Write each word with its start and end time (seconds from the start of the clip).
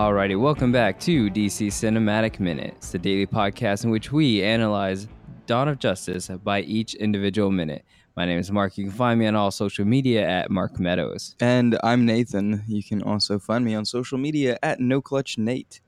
Alrighty, 0.00 0.40
welcome 0.40 0.72
back 0.72 0.98
to 1.00 1.28
DC 1.28 1.66
Cinematic 1.66 2.40
Minutes, 2.40 2.90
the 2.90 2.98
daily 2.98 3.26
podcast 3.26 3.84
in 3.84 3.90
which 3.90 4.10
we 4.10 4.42
analyze 4.42 5.06
Dawn 5.44 5.68
of 5.68 5.78
Justice 5.78 6.28
by 6.42 6.62
each 6.62 6.94
individual 6.94 7.50
minute. 7.50 7.84
My 8.16 8.24
name 8.24 8.38
is 8.38 8.50
Mark. 8.50 8.78
You 8.78 8.84
can 8.84 8.94
find 8.94 9.20
me 9.20 9.26
on 9.26 9.36
all 9.36 9.50
social 9.50 9.84
media 9.84 10.26
at 10.26 10.50
Mark 10.50 10.80
Meadows. 10.80 11.36
And 11.38 11.78
I'm 11.84 12.06
Nathan. 12.06 12.64
You 12.66 12.82
can 12.82 13.02
also 13.02 13.38
find 13.38 13.62
me 13.62 13.74
on 13.74 13.84
social 13.84 14.16
media 14.16 14.58
at 14.62 14.80
No 14.80 15.02
Clutch 15.02 15.36
Nate. 15.36 15.82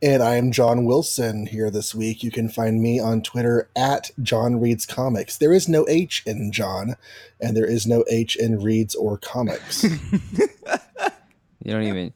And 0.00 0.22
I 0.22 0.36
am 0.36 0.52
John 0.52 0.84
Wilson 0.84 1.46
here 1.46 1.68
this 1.68 1.96
week. 1.96 2.22
You 2.22 2.30
can 2.30 2.48
find 2.48 2.80
me 2.80 3.00
on 3.00 3.22
Twitter 3.22 3.68
at 3.74 4.12
John 4.22 4.60
Reads 4.60 4.86
Comics. 4.86 5.36
There 5.36 5.52
is 5.52 5.68
no 5.68 5.84
H 5.88 6.22
in 6.24 6.52
John, 6.52 6.94
and 7.40 7.56
there 7.56 7.66
is 7.66 7.88
no 7.88 8.04
H 8.08 8.36
in 8.36 8.62
Reads 8.62 8.94
or 8.94 9.18
Comics. 9.18 9.84
You 11.66 11.72
don't 11.72 11.82
even 11.82 12.14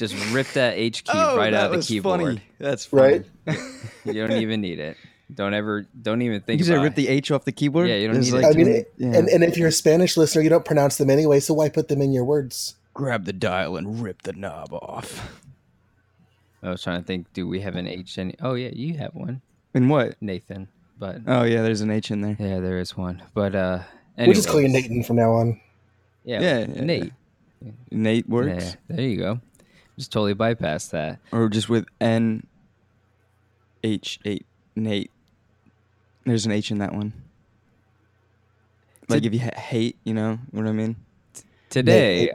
just 0.00 0.32
rip 0.32 0.48
that 0.54 0.76
H 0.76 1.04
key 1.04 1.12
right 1.18 1.54
out 1.54 1.72
of 1.72 1.80
the 1.80 1.86
keyboard. 1.86 2.20
Oh, 2.20 2.24
Funny. 2.24 2.42
That's 2.58 2.84
funny. 2.86 3.22
right? 3.46 3.58
You 4.04 4.14
don't 4.14 4.32
even 4.40 4.60
need 4.62 4.80
it. 4.80 4.96
Don't 5.32 5.54
ever. 5.54 5.86
Don't 6.02 6.22
even 6.22 6.40
think 6.40 6.58
You 6.58 6.64
just 6.66 6.82
rip 6.82 6.94
the 6.96 7.06
H 7.06 7.30
off 7.30 7.44
the 7.44 7.52
keyboard? 7.52 7.88
Yeah, 7.88 7.96
you 7.96 8.08
don't 8.08 8.16
It's 8.16 8.32
need 8.32 8.42
it. 8.42 8.44
I 8.46 8.52
mean, 8.52 8.84
yeah. 8.96 9.18
and, 9.18 9.28
and 9.28 9.44
if 9.44 9.56
you're 9.58 9.68
a 9.68 9.72
Spanish 9.72 10.16
listener, 10.16 10.42
you 10.42 10.48
don't 10.48 10.64
pronounce 10.64 10.96
them 10.96 11.08
anyway, 11.10 11.38
so 11.38 11.54
why 11.54 11.68
put 11.68 11.86
them 11.88 12.00
in 12.02 12.12
your 12.12 12.24
words? 12.24 12.74
grab 12.92 13.24
the 13.24 13.32
dial 13.32 13.76
and 13.76 14.02
rip 14.02 14.22
the 14.22 14.32
knob 14.32 14.72
off. 14.72 15.38
I 16.62 16.70
was 16.70 16.82
trying 16.82 17.00
to 17.00 17.06
think. 17.06 17.32
Do 17.32 17.46
we 17.46 17.60
have 17.60 17.76
an 17.76 17.86
H? 17.86 18.18
Any? 18.18 18.34
Oh 18.40 18.54
yeah, 18.54 18.70
you 18.72 18.94
have 18.98 19.14
one, 19.14 19.40
And 19.74 19.88
what? 19.88 20.16
Nathan. 20.20 20.66
But 20.98 21.20
Oh 21.26 21.44
yeah, 21.44 21.62
there's 21.62 21.80
an 21.82 21.90
H 21.90 22.10
in 22.10 22.22
there. 22.22 22.36
yeah, 22.38 22.58
there 22.60 22.78
is 22.78 22.96
one. 22.96 23.22
But 23.34 23.54
uh, 23.54 23.80
We'll 24.18 24.32
just 24.32 24.48
call 24.48 24.60
you. 24.60 24.68
Nathan 24.68 25.02
from 25.04 25.16
now 25.16 25.30
on. 25.32 25.60
Yeah, 26.24 26.40
Yeah, 26.40 26.58
yeah, 26.74 26.80
Nate. 26.84 27.12
Nate 27.90 28.28
works. 28.28 28.64
Yeah, 28.64 28.96
there 28.96 29.06
you 29.06 29.16
go. 29.18 29.40
Just 30.00 30.12
totally 30.12 30.32
bypass 30.32 30.88
that. 30.88 31.18
Or 31.30 31.50
just 31.50 31.68
with 31.68 31.84
N 32.00 32.46
H 33.84 34.18
eight 34.24 34.46
Nate. 34.74 35.10
There's 36.24 36.46
an 36.46 36.52
H 36.52 36.70
in 36.70 36.78
that 36.78 36.94
one. 36.94 37.12
Like 39.10 39.26
if 39.26 39.34
you 39.34 39.40
ha- 39.40 39.60
hate, 39.60 39.98
you 40.04 40.14
know 40.14 40.38
what 40.52 40.66
I 40.66 40.72
mean? 40.72 40.96
Today, 41.68 42.30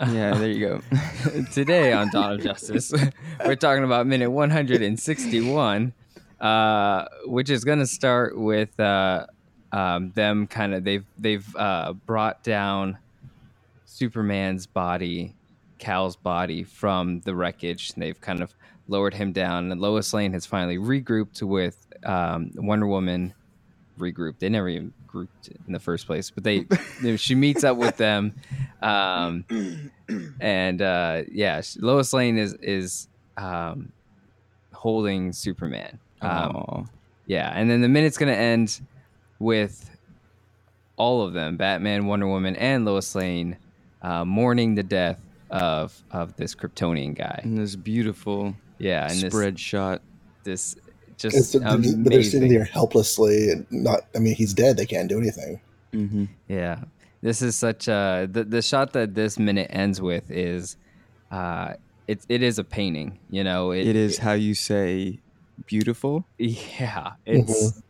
Yeah, 0.00 0.32
there 0.32 0.48
you 0.48 0.66
go. 0.66 0.80
today 1.52 1.92
on 1.92 2.08
Dawn 2.08 2.32
of 2.32 2.40
Justice, 2.40 2.90
we're 3.44 3.54
talking 3.54 3.84
about 3.84 4.06
minute 4.06 4.30
161, 4.30 5.92
uh, 6.40 7.04
which 7.26 7.50
is 7.50 7.64
going 7.64 7.80
to 7.80 7.86
start 7.86 8.38
with 8.38 8.80
uh, 8.80 9.26
um, 9.72 10.12
them 10.12 10.46
kind 10.46 10.72
of 10.72 10.84
they've 10.84 11.04
they've 11.18 11.54
uh, 11.54 11.92
brought 11.92 12.42
down 12.42 12.96
Superman's 13.84 14.64
body, 14.66 15.34
Kal's 15.80 16.14
body 16.14 16.62
from 16.62 17.20
the 17.22 17.34
wreckage. 17.34 17.92
And 17.94 18.02
They've 18.02 18.20
kind 18.20 18.40
of 18.42 18.54
lowered 18.86 19.14
him 19.14 19.32
down, 19.32 19.72
and 19.72 19.80
Lois 19.80 20.12
Lane 20.12 20.32
has 20.32 20.46
finally 20.46 20.78
regrouped 20.78 21.42
with 21.42 21.86
um, 22.04 22.52
Wonder 22.54 22.86
Woman. 22.86 23.34
Regrouped. 23.98 24.38
They 24.38 24.48
never 24.48 24.68
even 24.68 24.92
grouped 25.06 25.48
in 25.66 25.72
the 25.72 25.80
first 25.80 26.06
place, 26.06 26.30
but 26.30 26.44
they, 26.44 26.66
she 27.16 27.34
meets 27.34 27.64
up 27.64 27.76
with 27.76 27.96
them, 27.96 28.34
um, 28.80 29.44
and 30.40 30.80
uh, 30.80 31.22
yeah, 31.30 31.60
Lois 31.78 32.12
Lane 32.12 32.38
is 32.38 32.54
is 32.62 33.08
um, 33.36 33.92
holding 34.72 35.32
Superman. 35.32 35.98
Um, 36.22 36.88
yeah, 37.26 37.52
and 37.54 37.70
then 37.70 37.82
the 37.82 37.88
minute's 37.88 38.16
gonna 38.16 38.32
end 38.32 38.80
with 39.38 39.90
all 40.96 41.22
of 41.22 41.34
them, 41.34 41.58
Batman, 41.58 42.06
Wonder 42.06 42.26
Woman, 42.26 42.56
and 42.56 42.86
Lois 42.86 43.14
Lane, 43.14 43.58
uh, 44.00 44.24
mourning 44.24 44.74
the 44.76 44.82
death 44.82 45.20
of 45.50 46.02
of 46.10 46.36
this 46.36 46.54
Kryptonian 46.54 47.14
guy. 47.14 47.40
and 47.42 47.58
this 47.58 47.76
beautiful 47.76 48.54
Yeah, 48.78 49.10
and 49.10 49.20
this 49.20 49.32
spread 49.32 49.58
shot. 49.58 50.02
this 50.44 50.76
It's, 51.22 51.52
just 51.52 51.62
but 51.62 51.82
they're 52.04 52.22
sitting 52.22 52.50
there 52.50 52.64
helplessly 52.64 53.50
and 53.50 53.66
not, 53.70 54.06
I 54.14 54.20
mean, 54.20 54.34
he's 54.34 54.54
dead. 54.54 54.76
They 54.78 54.86
can't 54.86 55.08
do 55.08 55.18
anything. 55.18 55.60
Mm-hmm. 55.92 56.24
Yeah, 56.48 56.84
this 57.20 57.42
is 57.42 57.56
such 57.56 57.88
a 57.88 58.28
the 58.30 58.44
the 58.44 58.62
shot 58.62 58.92
that 58.94 59.14
this 59.14 59.38
minute 59.38 59.68
ends 59.70 60.00
with 60.00 60.30
is, 60.30 60.76
uh, 61.30 61.74
it 62.08 62.20
it 62.28 62.42
is 62.42 62.58
a 62.58 62.64
painting. 62.64 63.18
You 63.28 63.44
know, 63.44 63.72
It 63.72 63.96
is 63.96 64.18
how 64.18 64.32
you 64.32 64.54
say 64.54 65.20
beautiful. 65.66 66.24
Yeah, 66.38 67.12
it's 67.26 67.82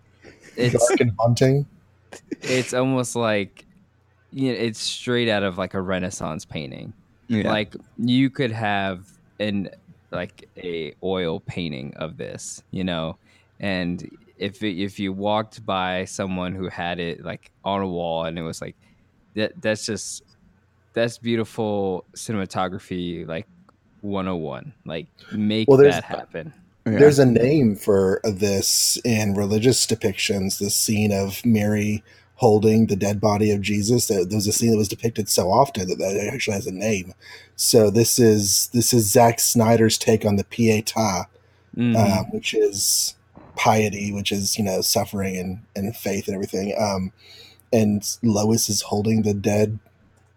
it's 0.57 0.89
Dark 0.89 1.01
and 1.01 1.13
haunting. 1.19 1.67
it's 2.43 2.75
almost 2.75 3.15
like 3.15 3.65
you 4.33 4.53
know, 4.53 4.59
it's 4.59 4.81
straight 4.81 5.29
out 5.29 5.43
of 5.43 5.59
like 5.59 5.75
a 5.75 5.81
Renaissance 5.81 6.45
painting. 6.45 6.93
Yeah. 7.31 7.51
Like 7.51 7.77
you 7.97 8.29
could 8.29 8.51
have 8.51 9.07
an 9.39 9.71
like 10.11 10.49
a 10.57 10.93
oil 11.05 11.41
painting 11.41 11.95
of 11.97 12.17
this, 12.17 12.63
you 12.73 12.83
know, 12.83 13.17
and 13.61 14.11
if 14.37 14.63
it, 14.65 14.83
if 14.83 14.99
you 14.99 15.13
walked 15.13 15.65
by 15.65 16.05
someone 16.07 16.55
who 16.55 16.69
had 16.69 16.99
it 16.99 17.25
like 17.25 17.53
on 17.65 17.83
a 17.83 17.87
wall 17.87 18.25
and 18.25 18.39
it 18.39 18.43
was 18.43 18.61
like 18.61 18.75
that 19.35 19.53
that's 19.61 19.87
just 19.87 20.25
that's 20.93 21.19
beautiful 21.19 22.05
cinematography 22.17 23.25
like 23.29 23.47
101 24.01 24.73
like 24.87 25.07
make 25.33 25.69
Well, 25.69 25.79
that 25.79 26.03
happen 26.03 26.53
Yeah. 26.87 26.99
There's 26.99 27.19
a 27.19 27.27
name 27.27 27.77
for 27.77 28.21
this 28.25 28.99
in 29.05 29.35
religious 29.35 29.87
depictions. 29.87 30.59
The 30.59 30.71
scene 30.71 31.13
of 31.13 31.45
Mary 31.45 32.03
holding 32.41 32.87
the 32.87 32.97
dead 32.97 33.21
body 33.21 33.51
of 33.51 33.61
Jesus. 33.61 34.07
There 34.07 34.25
was 34.25 34.47
a 34.47 34.53
scene 34.53 34.71
that 34.71 34.79
was 34.79 34.89
depicted 34.89 35.29
so 35.29 35.51
often 35.51 35.87
that 35.91 35.99
that 35.99 36.31
actually 36.33 36.55
has 36.55 36.67
a 36.67 36.73
name. 36.73 37.13
So 37.55 37.91
this 37.91 38.19
is 38.19 38.69
this 38.73 38.95
is 38.95 39.11
Zack 39.13 39.39
Snyder's 39.41 39.99
take 39.99 40.25
on 40.25 40.37
the 40.37 40.45
Pietà, 40.45 41.27
Mhm. 41.77 41.97
um, 41.97 42.25
which 42.31 42.55
is 42.55 43.15
piety, 43.57 44.11
which 44.11 44.33
is 44.33 44.57
you 44.57 44.65
know 44.65 44.81
suffering 44.81 45.37
and, 45.37 45.61
and 45.77 45.95
faith 45.95 46.29
and 46.29 46.35
everything. 46.35 46.75
Um, 46.81 47.13
and 47.75 48.03
Lois 48.23 48.71
is 48.71 48.81
holding 48.83 49.21
the 49.21 49.35
dead, 49.35 49.79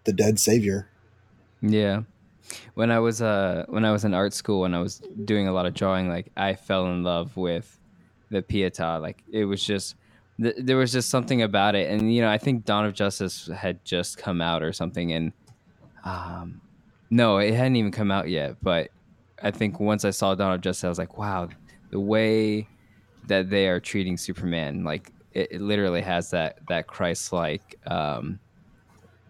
the 0.04 0.12
dead 0.12 0.38
Savior. 0.38 0.86
Yeah. 1.62 2.02
When 2.74 2.90
I 2.90 2.98
was 2.98 3.22
uh 3.22 3.64
when 3.70 3.86
I 3.86 3.92
was 3.92 4.04
in 4.04 4.12
art 4.12 4.34
school 4.34 4.66
and 4.66 4.76
I 4.76 4.80
was 4.80 5.00
doing 5.24 5.48
a 5.48 5.52
lot 5.52 5.64
of 5.64 5.72
drawing, 5.72 6.10
like 6.10 6.30
I 6.36 6.52
fell 6.54 6.86
in 6.88 7.02
love 7.02 7.34
with 7.38 7.78
the 8.30 8.42
Pietà. 8.42 9.00
Like 9.00 9.22
it 9.32 9.46
was 9.46 9.64
just 9.64 9.94
th- 10.40 10.56
there 10.58 10.76
was 10.76 10.92
just 10.92 11.10
something 11.10 11.42
about 11.42 11.74
it, 11.74 11.90
and 11.90 12.14
you 12.14 12.20
know 12.20 12.30
I 12.30 12.38
think 12.38 12.64
Dawn 12.64 12.84
of 12.84 12.94
Justice 12.94 13.48
had 13.54 13.84
just 13.84 14.18
come 14.18 14.40
out 14.40 14.62
or 14.62 14.72
something, 14.72 15.12
and 15.12 15.32
um 16.04 16.60
no, 17.10 17.38
it 17.38 17.54
hadn't 17.54 17.76
even 17.76 17.92
come 17.92 18.10
out 18.10 18.28
yet. 18.28 18.56
But 18.62 18.90
I 19.42 19.50
think 19.50 19.78
once 19.78 20.04
I 20.04 20.10
saw 20.10 20.34
Dawn 20.34 20.52
of 20.52 20.60
Justice, 20.60 20.84
I 20.84 20.88
was 20.88 20.98
like, 20.98 21.16
wow, 21.18 21.48
the 21.90 22.00
way 22.00 22.66
that 23.26 23.50
they 23.50 23.68
are 23.68 23.80
treating 23.80 24.16
Superman, 24.16 24.84
like 24.84 25.12
it, 25.32 25.52
it 25.52 25.60
literally 25.60 26.02
has 26.02 26.30
that 26.30 26.58
that 26.68 26.86
Christ 26.86 27.32
like 27.32 27.78
um 27.86 28.38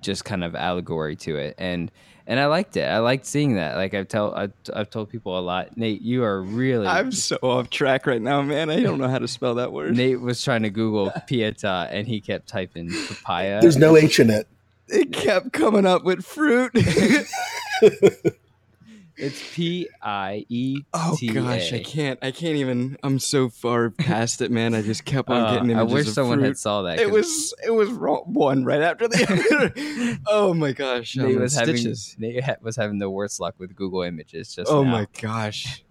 just 0.00 0.24
kind 0.24 0.44
of 0.44 0.54
allegory 0.54 1.16
to 1.16 1.36
it. 1.36 1.54
And 1.58 1.90
and 2.26 2.40
I 2.40 2.46
liked 2.46 2.76
it. 2.76 2.84
I 2.84 2.98
liked 2.98 3.26
seeing 3.26 3.56
that. 3.56 3.76
Like 3.76 3.94
I've 3.94 4.08
tell 4.08 4.34
I've, 4.34 4.52
I've 4.74 4.90
told 4.90 5.10
people 5.10 5.38
a 5.38 5.40
lot. 5.40 5.76
Nate, 5.76 6.02
you 6.02 6.24
are 6.24 6.42
really. 6.42 6.86
I'm 6.86 7.12
so 7.12 7.36
off 7.42 7.70
track 7.70 8.06
right 8.06 8.22
now, 8.22 8.42
man. 8.42 8.70
I 8.70 8.80
don't 8.80 8.98
know 8.98 9.08
how 9.08 9.18
to 9.18 9.28
spell 9.28 9.56
that 9.56 9.72
word. 9.72 9.96
Nate 9.96 10.20
was 10.20 10.42
trying 10.42 10.62
to 10.62 10.70
Google 10.70 11.12
Pieta 11.26 11.88
and 11.90 12.06
he 12.06 12.20
kept 12.20 12.48
typing 12.48 12.90
papaya. 13.08 13.60
There's 13.60 13.76
no 13.76 13.96
H 13.96 14.20
in 14.20 14.30
it. 14.30 14.48
It 14.88 15.12
kept 15.12 15.52
coming 15.52 15.86
up 15.86 16.04
with 16.04 16.24
fruit. 16.24 16.72
It's 19.16 19.40
P 19.54 19.88
I 20.02 20.44
E 20.48 20.82
oh 20.92 21.16
gosh, 21.32 21.72
I 21.72 21.78
can't. 21.82 22.18
I 22.20 22.30
can't 22.32 22.56
even. 22.56 22.96
I'm 23.04 23.18
so 23.20 23.48
far 23.48 23.90
past 23.90 24.40
it, 24.42 24.50
man. 24.50 24.74
I 24.74 24.82
just 24.82 25.04
kept 25.04 25.28
on 25.30 25.40
Uh, 25.40 25.54
getting 25.54 25.76
I 25.76 25.84
wish 25.84 26.08
someone 26.08 26.38
fruit. 26.38 26.46
had 26.48 26.58
saw 26.58 26.82
that. 26.82 26.98
It 26.98 27.10
was 27.10 27.54
it 27.64 27.70
was 27.70 27.90
wrong, 27.90 28.24
one 28.26 28.64
right 28.64 28.80
after 28.82 29.06
the 29.06 30.16
other. 30.16 30.18
oh 30.28 30.52
my 30.52 30.72
gosh, 30.72 31.16
Nate 31.16 31.38
was 31.38 31.54
having 31.54 31.76
stitches. 31.76 32.16
Nate 32.18 32.42
was 32.62 32.74
having 32.76 32.98
the 32.98 33.08
worst 33.08 33.38
luck 33.38 33.54
with 33.58 33.76
Google 33.76 34.02
Images. 34.02 34.52
Just 34.54 34.70
Oh 34.70 34.82
now. 34.82 34.90
my 34.90 35.06
gosh, 35.22 35.84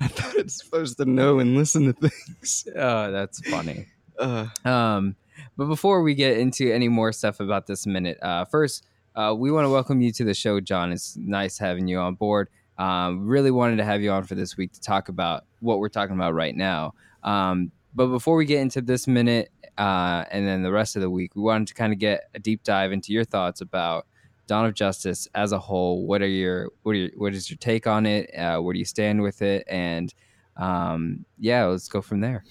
I 0.00 0.08
thought 0.08 0.34
it's 0.36 0.62
supposed 0.64 0.96
to 0.96 1.04
know 1.04 1.40
and 1.40 1.54
listen 1.56 1.84
to 1.84 1.92
things. 1.92 2.66
Oh, 2.76 3.10
that's 3.12 3.40
funny. 3.48 3.86
Uh, 4.18 4.46
Um, 4.64 5.16
but 5.56 5.66
before 5.66 6.02
we 6.02 6.14
get 6.14 6.38
into 6.38 6.72
any 6.72 6.88
more 6.88 7.12
stuff 7.12 7.40
about 7.40 7.66
this 7.66 7.86
minute, 7.86 8.18
uh, 8.22 8.44
first, 8.46 8.84
uh, 9.14 9.34
we 9.36 9.52
want 9.52 9.64
to 9.64 9.70
welcome 9.70 10.00
you 10.00 10.12
to 10.12 10.24
the 10.24 10.34
show, 10.34 10.60
John. 10.60 10.92
It's 10.92 11.16
nice 11.16 11.58
having 11.58 11.86
you 11.88 11.98
on 11.98 12.14
board. 12.14 12.48
Um, 12.78 13.26
really 13.26 13.50
wanted 13.50 13.76
to 13.76 13.84
have 13.84 14.02
you 14.02 14.10
on 14.10 14.24
for 14.24 14.34
this 14.34 14.56
week 14.56 14.72
to 14.72 14.80
talk 14.80 15.08
about 15.08 15.44
what 15.60 15.78
we're 15.78 15.88
talking 15.88 16.16
about 16.16 16.34
right 16.34 16.56
now. 16.56 16.94
Um, 17.22 17.70
but 17.94 18.08
before 18.08 18.36
we 18.36 18.44
get 18.44 18.60
into 18.60 18.80
this 18.80 19.06
minute 19.06 19.50
uh, 19.78 20.24
and 20.30 20.46
then 20.46 20.62
the 20.62 20.72
rest 20.72 20.96
of 20.96 21.02
the 21.02 21.10
week, 21.10 21.36
we 21.36 21.42
wanted 21.42 21.68
to 21.68 21.74
kind 21.74 21.92
of 21.92 21.98
get 21.98 22.24
a 22.34 22.38
deep 22.40 22.64
dive 22.64 22.90
into 22.90 23.12
your 23.12 23.24
thoughts 23.24 23.60
about 23.60 24.06
Dawn 24.46 24.66
of 24.66 24.74
Justice 24.74 25.28
as 25.34 25.52
a 25.52 25.58
whole. 25.58 26.06
What 26.06 26.20
are 26.20 26.28
your 26.28 26.70
what 26.82 26.92
are 26.92 26.98
your, 26.98 27.10
what 27.16 27.34
is 27.34 27.48
your 27.48 27.56
take 27.58 27.86
on 27.86 28.06
it? 28.06 28.36
Uh, 28.36 28.58
where 28.58 28.72
do 28.72 28.78
you 28.78 28.84
stand 28.84 29.22
with 29.22 29.40
it? 29.42 29.64
And 29.68 30.12
um, 30.56 31.24
yeah, 31.38 31.64
let's 31.66 31.88
go 31.88 32.02
from 32.02 32.20
there. 32.20 32.44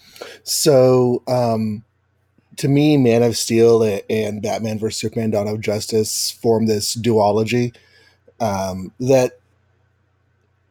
So, 0.43 1.23
um, 1.27 1.83
to 2.57 2.67
me, 2.67 2.97
Man 2.97 3.23
of 3.23 3.37
Steel 3.37 3.83
and 4.09 4.41
Batman 4.41 4.79
vs 4.79 4.99
Superman: 4.99 5.31
Dawn 5.31 5.47
of 5.47 5.61
Justice 5.61 6.31
form 6.31 6.65
this 6.65 6.95
duology 6.95 7.75
um, 8.39 8.91
that 8.99 9.39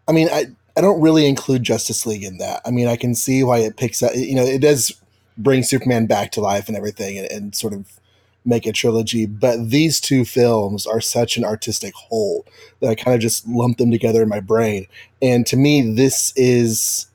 I 0.08 0.12
mean, 0.12 0.28
I 0.30 0.46
I 0.76 0.80
don't 0.80 1.00
really 1.00 1.26
include 1.26 1.62
Justice 1.62 2.06
League 2.06 2.24
in 2.24 2.38
that. 2.38 2.62
I 2.64 2.70
mean, 2.70 2.88
I 2.88 2.96
can 2.96 3.14
see 3.14 3.44
why 3.44 3.58
it 3.58 3.76
picks 3.76 4.02
up. 4.02 4.12
You 4.14 4.34
know, 4.34 4.44
it 4.44 4.60
does 4.60 4.92
bring 5.38 5.62
Superman 5.62 6.06
back 6.06 6.32
to 6.32 6.40
life 6.40 6.68
and 6.68 6.76
everything, 6.76 7.18
and, 7.18 7.30
and 7.30 7.54
sort 7.54 7.72
of 7.72 8.00
make 8.44 8.66
a 8.66 8.72
trilogy. 8.72 9.26
But 9.26 9.70
these 9.70 10.00
two 10.00 10.24
films 10.24 10.86
are 10.86 11.00
such 11.00 11.36
an 11.36 11.44
artistic 11.44 11.94
whole 11.94 12.44
that 12.80 12.90
I 12.90 12.94
kind 12.94 13.14
of 13.14 13.20
just 13.20 13.46
lump 13.46 13.78
them 13.78 13.90
together 13.90 14.22
in 14.22 14.28
my 14.28 14.40
brain. 14.40 14.86
And 15.20 15.46
to 15.46 15.56
me, 15.56 15.94
this 15.94 16.32
is 16.36 17.06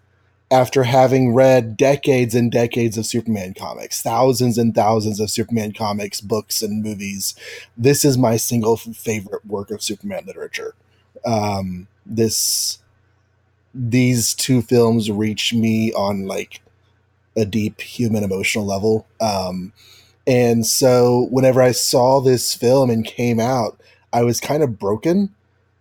after 0.49 0.83
having 0.83 1.33
read 1.33 1.75
decades 1.75 2.33
and 2.33 2.51
decades 2.51 2.97
of 2.97 3.05
Superman 3.05 3.53
comics, 3.53 4.01
thousands 4.01 4.57
and 4.57 4.73
thousands 4.73 5.19
of 5.19 5.29
Superman 5.29 5.73
comics, 5.73 6.21
books, 6.21 6.61
and 6.61 6.81
movies, 6.81 7.35
this 7.75 8.05
is 8.05 8.17
my 8.17 8.37
single 8.37 8.77
favorite 8.77 9.45
work 9.45 9.71
of 9.71 9.83
Superman 9.83 10.23
literature. 10.25 10.73
Um, 11.25 11.87
this, 12.05 12.79
these 13.73 14.33
two 14.33 14.61
films 14.61 15.11
reach 15.11 15.53
me 15.53 15.91
on 15.93 16.25
like 16.25 16.61
a 17.35 17.45
deep 17.45 17.81
human 17.81 18.23
emotional 18.23 18.65
level. 18.65 19.05
Um, 19.19 19.73
and 20.25 20.65
so 20.65 21.27
whenever 21.29 21.61
I 21.61 21.71
saw 21.71 22.21
this 22.21 22.53
film 22.53 22.89
and 22.89 23.05
came 23.05 23.39
out, 23.39 23.79
I 24.13 24.23
was 24.23 24.39
kind 24.39 24.63
of 24.63 24.79
broken 24.79 25.35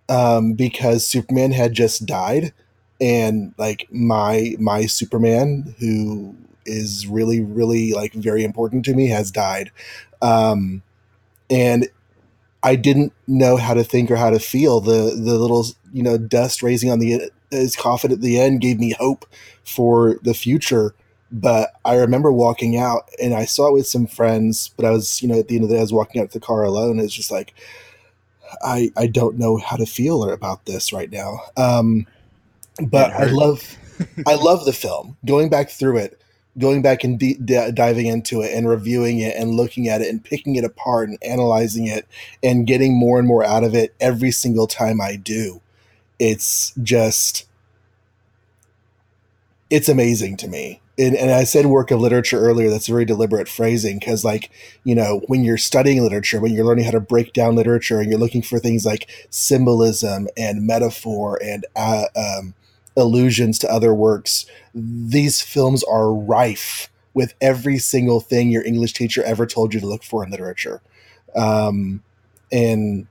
um, 0.09 0.55
because 0.55 1.07
Superman 1.07 1.53
had 1.53 1.73
just 1.73 2.05
died 2.05 2.53
and 3.01 3.55
like 3.59 3.89
my 3.91 4.55
my 4.59 4.87
superman 4.87 5.75
who 5.79 6.35
is 6.67 7.07
really 7.07 7.41
really 7.41 7.93
like 7.93 8.13
very 8.15 8.45
important 8.45 8.85
to 8.87 8.95
me 8.95 9.09
has 9.09 9.31
died. 9.31 9.71
Um 10.23 10.83
and 11.51 11.89
i 12.63 12.77
didn't 12.77 13.13
know 13.27 13.57
how 13.57 13.75
to 13.75 13.85
think 13.85 14.11
or 14.11 14.17
how 14.17 14.31
to 14.31 14.39
feel. 14.41 14.81
The 14.81 15.13
the 15.17 15.39
little 15.39 15.67
you 15.93 16.03
know 16.03 16.19
dust 16.19 16.63
raising 16.63 16.91
on 16.91 16.99
the 16.99 17.31
his 17.51 17.77
coffin 17.77 18.13
at 18.13 18.21
the 18.21 18.41
end 18.41 18.61
gave 18.61 18.79
me 18.81 18.93
hope 18.99 19.27
for 19.65 20.19
the 20.23 20.35
future. 20.35 20.95
But 21.33 21.73
i 21.85 21.97
remember 21.97 22.33
walking 22.33 22.77
out 22.77 23.09
and 23.23 23.35
i 23.35 23.45
saw 23.45 23.69
it 23.69 23.73
with 23.75 23.87
some 23.89 24.07
friends 24.07 24.71
but 24.77 24.85
i 24.87 24.91
was 24.91 25.21
you 25.23 25.29
know 25.29 25.39
at 25.41 25.49
the 25.49 25.57
end 25.57 25.65
of 25.65 25.71
the 25.71 25.77
day 25.77 25.81
i 25.81 25.83
was 25.83 25.93
walking 25.93 26.23
out 26.23 26.31
to 26.31 26.39
the 26.39 26.47
car 26.47 26.63
alone. 26.65 27.01
It's 27.01 27.15
just 27.15 27.31
like 27.33 27.55
i 28.63 28.91
i 28.97 29.07
don't 29.07 29.39
know 29.39 29.57
how 29.57 29.77
to 29.77 29.87
feel 29.87 30.25
about 30.31 30.65
this 30.67 30.93
right 30.93 31.11
now. 31.11 31.41
Um 31.57 32.07
but 32.83 33.13
I 33.13 33.25
love 33.27 33.77
I 34.27 34.35
love 34.43 34.65
the 34.65 34.73
film. 34.73 35.17
Going 35.25 35.49
back 35.49 35.71
through 35.71 35.99
it, 35.99 36.21
going 36.59 36.83
back 36.83 37.05
and 37.05 37.19
d- 37.19 37.39
diving 37.73 38.07
into 38.07 38.43
it 38.43 38.53
and 38.53 38.69
reviewing 38.69 39.19
it 39.19 39.37
and 39.37 39.55
looking 39.55 39.89
at 39.89 40.01
it 40.01 40.09
and 40.09 40.23
picking 40.23 40.57
it 40.57 40.65
apart 40.65 41.09
and 41.09 41.19
analyzing 41.23 41.87
it 41.87 42.07
and 42.43 42.67
getting 42.67 42.99
more 42.99 43.19
and 43.19 43.29
more 43.29 43.45
out 43.45 43.65
of 43.65 43.75
it 43.75 43.95
every 44.01 44.31
single 44.31 44.67
time 44.67 45.01
I 45.01 45.17
do. 45.17 45.61
It's 46.19 46.73
just 46.83 47.47
it's 49.69 49.89
amazing 49.89 50.37
to 50.39 50.49
me 50.49 50.81
and, 50.99 51.15
and 51.15 51.31
I 51.31 51.45
said 51.45 51.67
work 51.67 51.91
of 51.91 52.01
literature 52.01 52.39
earlier. 52.39 52.71
That's 52.71 52.89
a 52.89 52.93
very 52.93 53.05
deliberate 53.05 53.49
phrasing 53.49 53.99
because, 53.99 54.25
like, 54.25 54.51
you 54.85 54.95
know, 54.95 55.23
when 55.27 55.45
you're 55.45 55.59
studying 55.59 56.03
literature, 56.03 56.41
when 56.41 56.53
you're 56.53 56.65
learning 56.65 56.85
how 56.87 56.93
to 56.93 57.01
break 57.01 57.33
down 57.33 57.55
literature, 57.55 58.01
and 58.01 58.09
you're 58.09 58.19
looking 58.19 58.43
for 58.43 58.59
things 58.59 58.87
like 58.87 59.09
symbolism 59.31 60.29
and 60.37 60.67
metaphor 60.67 61.39
and 61.43 61.67
uh, 61.77 62.05
um, 62.17 62.55
allusions 62.97 63.59
to 63.61 63.73
other 63.73 63.95
works, 63.95 64.47
these 64.75 65.43
films 65.43 65.85
are 65.85 66.13
rife 66.13 66.91
with 67.15 67.35
every 67.41 67.79
single 67.79 68.21
thing 68.21 68.51
your 68.51 68.65
English 68.65 68.93
teacher 68.93 69.23
ever 69.25 69.47
told 69.47 69.73
you 69.73 69.81
to 69.81 69.87
look 69.87 70.03
for 70.03 70.23
in 70.25 70.31
literature, 70.31 70.83
um, 71.35 72.03
and 72.53 73.07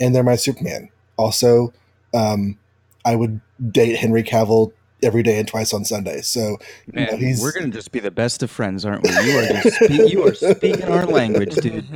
and 0.00 0.14
they're 0.14 0.22
my 0.22 0.36
Superman. 0.36 0.88
Also, 1.16 1.72
um, 2.14 2.58
I 3.04 3.16
would 3.16 3.40
date 3.70 3.96
Henry 3.96 4.22
Cavill 4.22 4.72
every 5.02 5.22
day 5.22 5.38
and 5.38 5.46
twice 5.46 5.72
on 5.72 5.84
Sunday. 5.84 6.20
So 6.20 6.58
Man, 6.92 7.20
you 7.20 7.34
know, 7.34 7.42
we're 7.42 7.52
gonna 7.52 7.68
just 7.68 7.92
be 7.92 8.00
the 8.00 8.10
best 8.10 8.42
of 8.42 8.50
friends, 8.50 8.84
aren't 8.84 9.02
we? 9.02 9.10
You 9.10 9.38
are 9.38 9.46
just 9.46 9.76
speak, 9.76 10.12
you 10.12 10.26
are 10.26 10.34
speaking 10.34 10.84
our 10.84 11.06
language, 11.06 11.54
dude. 11.56 11.86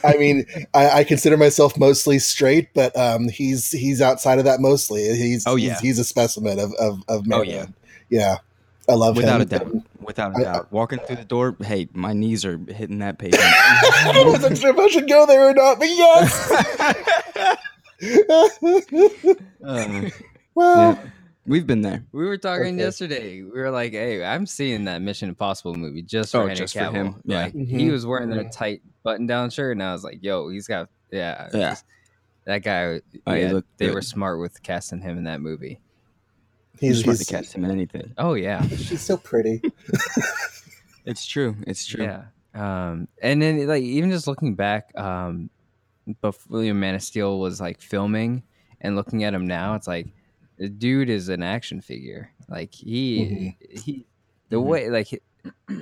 I 0.04 0.16
mean, 0.16 0.46
I, 0.74 0.90
I, 0.90 1.04
consider 1.04 1.36
myself 1.36 1.78
mostly 1.78 2.18
straight, 2.18 2.72
but 2.74 2.96
um, 2.96 3.28
he's 3.28 3.70
he's 3.70 4.00
outside 4.00 4.38
of 4.38 4.44
that 4.44 4.60
mostly. 4.60 5.02
He's 5.16 5.46
oh 5.46 5.56
yeah, 5.56 5.72
he's, 5.74 5.80
he's 5.80 5.98
a 5.98 6.04
specimen 6.04 6.58
of 6.58 6.72
of, 6.74 7.02
of 7.08 7.26
man. 7.26 7.38
Oh 7.38 7.42
yeah, 7.42 7.66
yeah. 8.10 8.36
I 8.88 8.94
love 8.94 9.16
him. 9.16 9.22
without 9.22 9.40
him. 9.40 9.40
a 9.40 9.44
doubt. 9.46 9.72
Without 10.00 10.40
a 10.40 10.44
doubt. 10.44 10.72
Walking 10.72 11.00
through 11.00 11.16
the 11.16 11.24
door, 11.24 11.56
hey, 11.60 11.88
my 11.92 12.12
knees 12.12 12.44
are 12.44 12.56
hitting 12.56 13.00
that 13.00 13.18
pavement. 13.18 13.42
I 13.44 14.22
wasn't 14.24 14.56
sure 14.58 14.70
if 14.70 14.78
I 14.78 14.86
should 14.86 15.08
go 15.08 15.26
there 15.26 15.48
or 15.48 15.54
not, 15.54 15.80
but 15.80 15.88
yes. 15.88 16.50
uh, 19.64 20.10
well. 20.54 20.92
Yeah. 20.92 21.10
We've 21.46 21.66
been 21.66 21.82
there. 21.82 22.04
We 22.12 22.24
were 22.24 22.38
talking 22.38 22.74
okay. 22.74 22.76
yesterday. 22.76 23.42
We 23.42 23.50
were 23.50 23.70
like, 23.70 23.92
"Hey, 23.92 24.24
I'm 24.24 24.46
seeing 24.46 24.84
that 24.84 25.00
Mission 25.00 25.28
Impossible 25.28 25.74
movie 25.74 26.02
just 26.02 26.32
for, 26.32 26.50
oh, 26.50 26.54
just 26.54 26.74
for 26.74 26.90
him." 26.90 27.22
Yeah, 27.24 27.44
like, 27.44 27.54
mm-hmm. 27.54 27.78
he 27.78 27.90
was 27.90 28.04
wearing 28.04 28.32
yeah. 28.32 28.40
a 28.40 28.50
tight 28.50 28.82
button-down 29.04 29.50
shirt, 29.50 29.72
and 29.72 29.82
I 29.82 29.92
was 29.92 30.02
like, 30.02 30.18
"Yo, 30.22 30.48
he's 30.48 30.66
got 30.66 30.88
yeah, 31.10 31.48
yeah." 31.54 31.76
That 32.46 32.62
guy, 32.62 33.00
oh, 33.26 33.34
yeah, 33.34 33.60
they 33.76 33.86
good. 33.86 33.94
were 33.94 34.02
smart 34.02 34.40
with 34.40 34.62
casting 34.62 35.00
him 35.00 35.18
in 35.18 35.24
that 35.24 35.40
movie. 35.40 35.80
He's 36.78 37.02
smart 37.02 37.18
to 37.18 37.24
cast 37.24 37.54
him 37.54 37.64
in 37.64 37.70
anything. 37.70 38.12
Oh 38.18 38.34
yeah, 38.34 38.66
she's 38.68 39.02
so 39.02 39.16
pretty. 39.16 39.62
it's 41.04 41.26
true. 41.26 41.56
It's 41.66 41.86
true. 41.86 42.04
Yeah. 42.04 42.24
Um, 42.54 43.08
and 43.22 43.40
then 43.40 43.66
like 43.66 43.82
even 43.82 44.10
just 44.10 44.26
looking 44.26 44.54
back, 44.54 44.96
um, 44.96 45.50
before 46.20 46.62
Man 46.74 46.94
of 46.94 47.02
Steel 47.02 47.38
was 47.38 47.60
like 47.60 47.80
filming 47.80 48.42
and 48.80 48.96
looking 48.96 49.24
at 49.24 49.34
him 49.34 49.46
now, 49.46 49.74
it's 49.74 49.88
like 49.88 50.06
the 50.56 50.68
dude 50.68 51.10
is 51.10 51.28
an 51.28 51.42
action 51.42 51.80
figure. 51.80 52.30
Like 52.48 52.74
he 52.74 53.20
mm-hmm. 53.20 53.78
he 53.80 54.06
the 54.48 54.56
mm-hmm. 54.56 54.68
way 54.68 54.90
like 54.90 55.22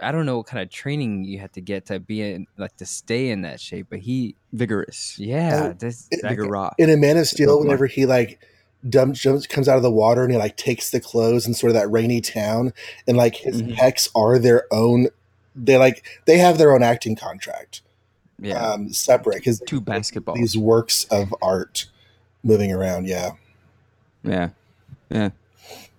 I 0.00 0.12
don't 0.12 0.26
know 0.26 0.38
what 0.38 0.46
kind 0.46 0.62
of 0.62 0.70
training 0.70 1.24
you 1.24 1.38
have 1.38 1.52
to 1.52 1.60
get 1.60 1.86
to 1.86 2.00
be 2.00 2.20
in 2.22 2.46
like 2.56 2.76
to 2.78 2.86
stay 2.86 3.30
in 3.30 3.42
that 3.42 3.60
shape, 3.60 3.86
but 3.90 4.00
he 4.00 4.36
vigorous. 4.52 5.16
Yeah, 5.18 5.70
oh, 5.70 5.72
this, 5.72 6.08
vigorous. 6.22 6.74
In 6.78 6.90
a 6.90 6.96
Man 6.96 7.16
of 7.16 7.26
Steel, 7.26 7.60
whenever 7.60 7.86
he 7.86 8.06
like 8.06 8.40
dumps 8.88 9.20
jumps 9.20 9.46
comes 9.46 9.68
out 9.68 9.76
of 9.76 9.82
the 9.82 9.90
water 9.90 10.22
and 10.22 10.32
he 10.32 10.38
like 10.38 10.56
takes 10.56 10.90
the 10.90 11.00
clothes 11.00 11.46
in 11.46 11.54
sort 11.54 11.70
of 11.70 11.74
that 11.74 11.88
rainy 11.90 12.20
town, 12.20 12.72
and 13.06 13.16
like 13.16 13.36
his 13.36 13.62
mm-hmm. 13.62 13.72
pecs 13.72 14.08
are 14.14 14.38
their 14.38 14.66
own. 14.72 15.08
They 15.54 15.78
like 15.78 16.04
they 16.26 16.38
have 16.38 16.58
their 16.58 16.72
own 16.72 16.82
acting 16.82 17.14
contract. 17.14 17.82
Yeah, 18.40 18.72
um, 18.72 18.92
separate 18.92 19.36
because 19.36 19.60
two 19.60 19.80
basketballs. 19.80 20.36
These 20.36 20.58
works 20.58 21.04
of 21.04 21.32
art 21.40 21.86
moving 22.42 22.72
around. 22.72 23.06
Yeah. 23.06 23.32
Yeah. 24.24 24.50
Yeah. 25.10 25.30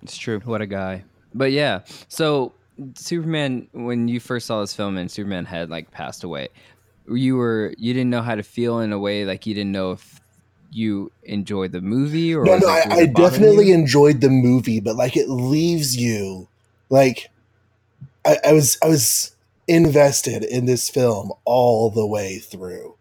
It's 0.01 0.17
true. 0.17 0.39
What 0.41 0.62
a 0.62 0.65
guy. 0.65 1.03
But 1.34 1.51
yeah. 1.51 1.82
So 2.08 2.53
Superman 2.96 3.67
when 3.72 4.08
you 4.08 4.20
first 4.20 4.48
saw 4.48 4.62
this 4.62 4.75
film 4.75 4.98
and 4.98 5.10
Superman 5.10 5.46
had 5.46 5.70
like 5.70 5.91
passed 5.91 6.24
away, 6.24 6.50
you 7.10 7.38
were 7.38 7.74
you 7.77 7.94
didn't 7.94 8.10
know 8.10 8.22
how 8.22 8.36
to 8.36 8.44
feel 8.44 8.79
in 8.79 8.91
a 8.91 9.00
way 9.00 9.25
like 9.25 9.46
you 9.46 9.53
didn't 9.53 9.72
know 9.72 9.91
if 9.91 10.22
you 10.72 11.12
enjoyed 11.24 11.72
the 11.72 11.82
movie 11.82 12.36
or 12.36 12.44
no, 12.44 12.58
no 12.58 12.67
I, 12.67 12.84
I 12.89 13.05
definitely 13.05 13.70
you? 13.70 13.75
enjoyed 13.75 14.20
the 14.20 14.29
movie, 14.29 14.82
but 14.82 14.96
like 14.96 15.15
it 15.15 15.29
leaves 15.29 15.96
you 15.96 16.48
like 16.89 17.29
I, 18.25 18.38
I 18.48 18.53
was 18.53 18.77
I 18.84 18.88
was 18.88 19.36
invested 19.67 20.44
in 20.44 20.65
this 20.65 20.89
film 20.89 21.32
all 21.46 21.89
the 21.89 22.05
way 22.05 22.39
through 22.39 22.94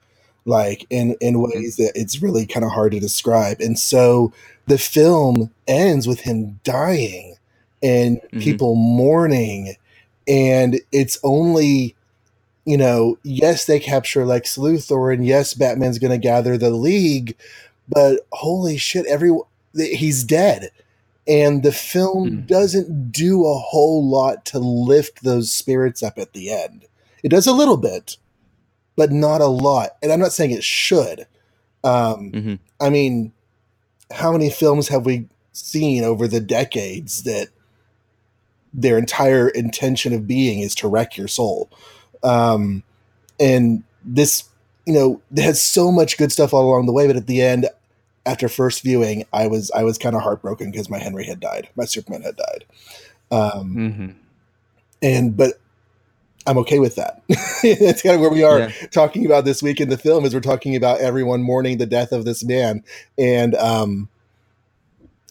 like 0.44 0.86
in 0.90 1.16
in 1.20 1.34
mm-hmm. 1.34 1.58
ways 1.58 1.76
that 1.76 1.92
it's 1.94 2.22
really 2.22 2.46
kind 2.46 2.64
of 2.64 2.70
hard 2.70 2.92
to 2.92 3.00
describe 3.00 3.60
and 3.60 3.78
so 3.78 4.32
the 4.66 4.78
film 4.78 5.50
ends 5.66 6.06
with 6.06 6.20
him 6.20 6.58
dying 6.64 7.36
and 7.82 8.18
mm-hmm. 8.18 8.40
people 8.40 8.74
mourning 8.74 9.76
and 10.26 10.80
it's 10.92 11.18
only 11.22 11.94
you 12.64 12.76
know 12.76 13.18
yes 13.22 13.66
they 13.66 13.78
capture 13.78 14.24
lex 14.24 14.56
luthor 14.56 15.12
and 15.12 15.26
yes 15.26 15.54
batman's 15.54 15.98
going 15.98 16.10
to 16.10 16.18
gather 16.18 16.56
the 16.56 16.70
league 16.70 17.36
but 17.88 18.20
holy 18.32 18.76
shit 18.76 19.06
every 19.06 19.30
he's 19.74 20.24
dead 20.24 20.70
and 21.26 21.62
the 21.62 21.72
film 21.72 22.30
mm. 22.30 22.46
doesn't 22.46 23.10
do 23.10 23.46
a 23.46 23.54
whole 23.54 24.06
lot 24.06 24.44
to 24.44 24.58
lift 24.58 25.22
those 25.22 25.50
spirits 25.50 26.02
up 26.02 26.18
at 26.18 26.32
the 26.32 26.50
end 26.50 26.84
it 27.22 27.30
does 27.30 27.46
a 27.46 27.52
little 27.52 27.76
bit 27.76 28.16
but 28.96 29.10
not 29.10 29.40
a 29.40 29.46
lot 29.46 29.90
and 30.02 30.12
i'm 30.12 30.20
not 30.20 30.32
saying 30.32 30.50
it 30.50 30.64
should 30.64 31.26
um, 31.84 32.30
mm-hmm. 32.32 32.54
i 32.80 32.88
mean 32.88 33.32
how 34.10 34.32
many 34.32 34.50
films 34.50 34.88
have 34.88 35.04
we 35.04 35.26
seen 35.52 36.04
over 36.04 36.28
the 36.28 36.40
decades 36.40 37.22
that 37.22 37.48
their 38.72 38.98
entire 38.98 39.48
intention 39.48 40.12
of 40.12 40.26
being 40.26 40.60
is 40.60 40.74
to 40.76 40.88
wreck 40.88 41.16
your 41.16 41.28
soul? 41.28 41.70
Um, 42.22 42.82
and 43.40 43.82
this, 44.04 44.44
you 44.86 44.92
know, 44.92 45.20
has 45.36 45.62
so 45.62 45.90
much 45.90 46.18
good 46.18 46.32
stuff 46.32 46.52
all 46.52 46.68
along 46.68 46.86
the 46.86 46.92
way, 46.92 47.06
but 47.06 47.16
at 47.16 47.26
the 47.26 47.42
end, 47.42 47.68
after 48.26 48.48
first 48.48 48.82
viewing, 48.82 49.24
I 49.32 49.46
was 49.46 49.70
I 49.72 49.82
was 49.82 49.98
kind 49.98 50.16
of 50.16 50.22
heartbroken 50.22 50.70
because 50.70 50.88
my 50.88 50.98
Henry 50.98 51.26
had 51.26 51.40
died, 51.40 51.68
my 51.76 51.84
Superman 51.84 52.22
had 52.22 52.36
died. 52.36 52.64
Um, 53.30 53.74
mm-hmm. 53.74 54.10
And 55.02 55.36
but 55.36 55.60
I'm 56.46 56.58
okay 56.58 56.78
with 56.78 56.96
that. 56.96 57.22
That's 57.28 58.02
kind 58.02 58.14
of 58.14 58.20
where 58.20 58.30
we 58.30 58.42
are 58.42 58.60
yeah. 58.60 58.72
talking 58.90 59.24
about 59.24 59.44
this 59.44 59.62
week 59.62 59.80
in 59.80 59.88
the 59.88 59.96
film. 59.96 60.24
Is 60.24 60.34
we're 60.34 60.40
talking 60.40 60.76
about 60.76 61.00
everyone 61.00 61.42
mourning 61.42 61.78
the 61.78 61.86
death 61.86 62.12
of 62.12 62.24
this 62.24 62.44
man, 62.44 62.84
and 63.18 63.54
um, 63.54 64.08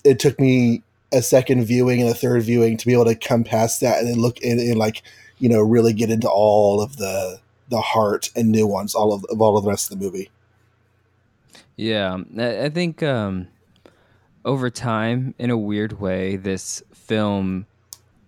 it 0.03 0.19
took 0.19 0.39
me 0.39 0.81
a 1.11 1.21
second 1.21 1.63
viewing 1.65 2.01
and 2.01 2.09
a 2.09 2.13
third 2.13 2.41
viewing 2.41 2.77
to 2.77 2.85
be 2.85 2.93
able 2.93 3.05
to 3.05 3.15
come 3.15 3.43
past 3.43 3.81
that 3.81 3.99
and 3.99 4.07
then 4.07 4.19
look 4.19 4.43
and, 4.43 4.59
and 4.59 4.77
like 4.77 5.03
you 5.37 5.47
know 5.47 5.61
really 5.61 5.93
get 5.93 6.09
into 6.09 6.27
all 6.27 6.81
of 6.81 6.97
the 6.97 7.39
the 7.69 7.81
heart 7.81 8.29
and 8.35 8.51
nuance 8.51 8.95
all 8.95 9.13
of, 9.13 9.23
of 9.29 9.41
all 9.41 9.57
of 9.57 9.63
the 9.63 9.69
rest 9.69 9.91
of 9.91 9.99
the 9.99 10.03
movie. 10.03 10.29
Yeah, 11.75 12.19
I, 12.37 12.69
think 12.69 13.01
um, 13.01 13.47
over 14.45 14.69
time, 14.69 15.33
in 15.39 15.49
a 15.49 15.57
weird 15.57 15.99
way, 15.99 16.35
this 16.35 16.83
film 16.93 17.65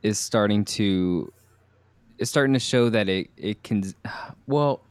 is 0.01 0.17
starting 0.17 0.65
to 0.65 1.31
is 2.17 2.29
starting 2.29 2.53
to 2.53 2.59
show 2.59 2.89
that 2.89 3.09
it 3.09 3.29
it 3.37 3.63
can. 3.63 3.83
Well, 4.47 4.81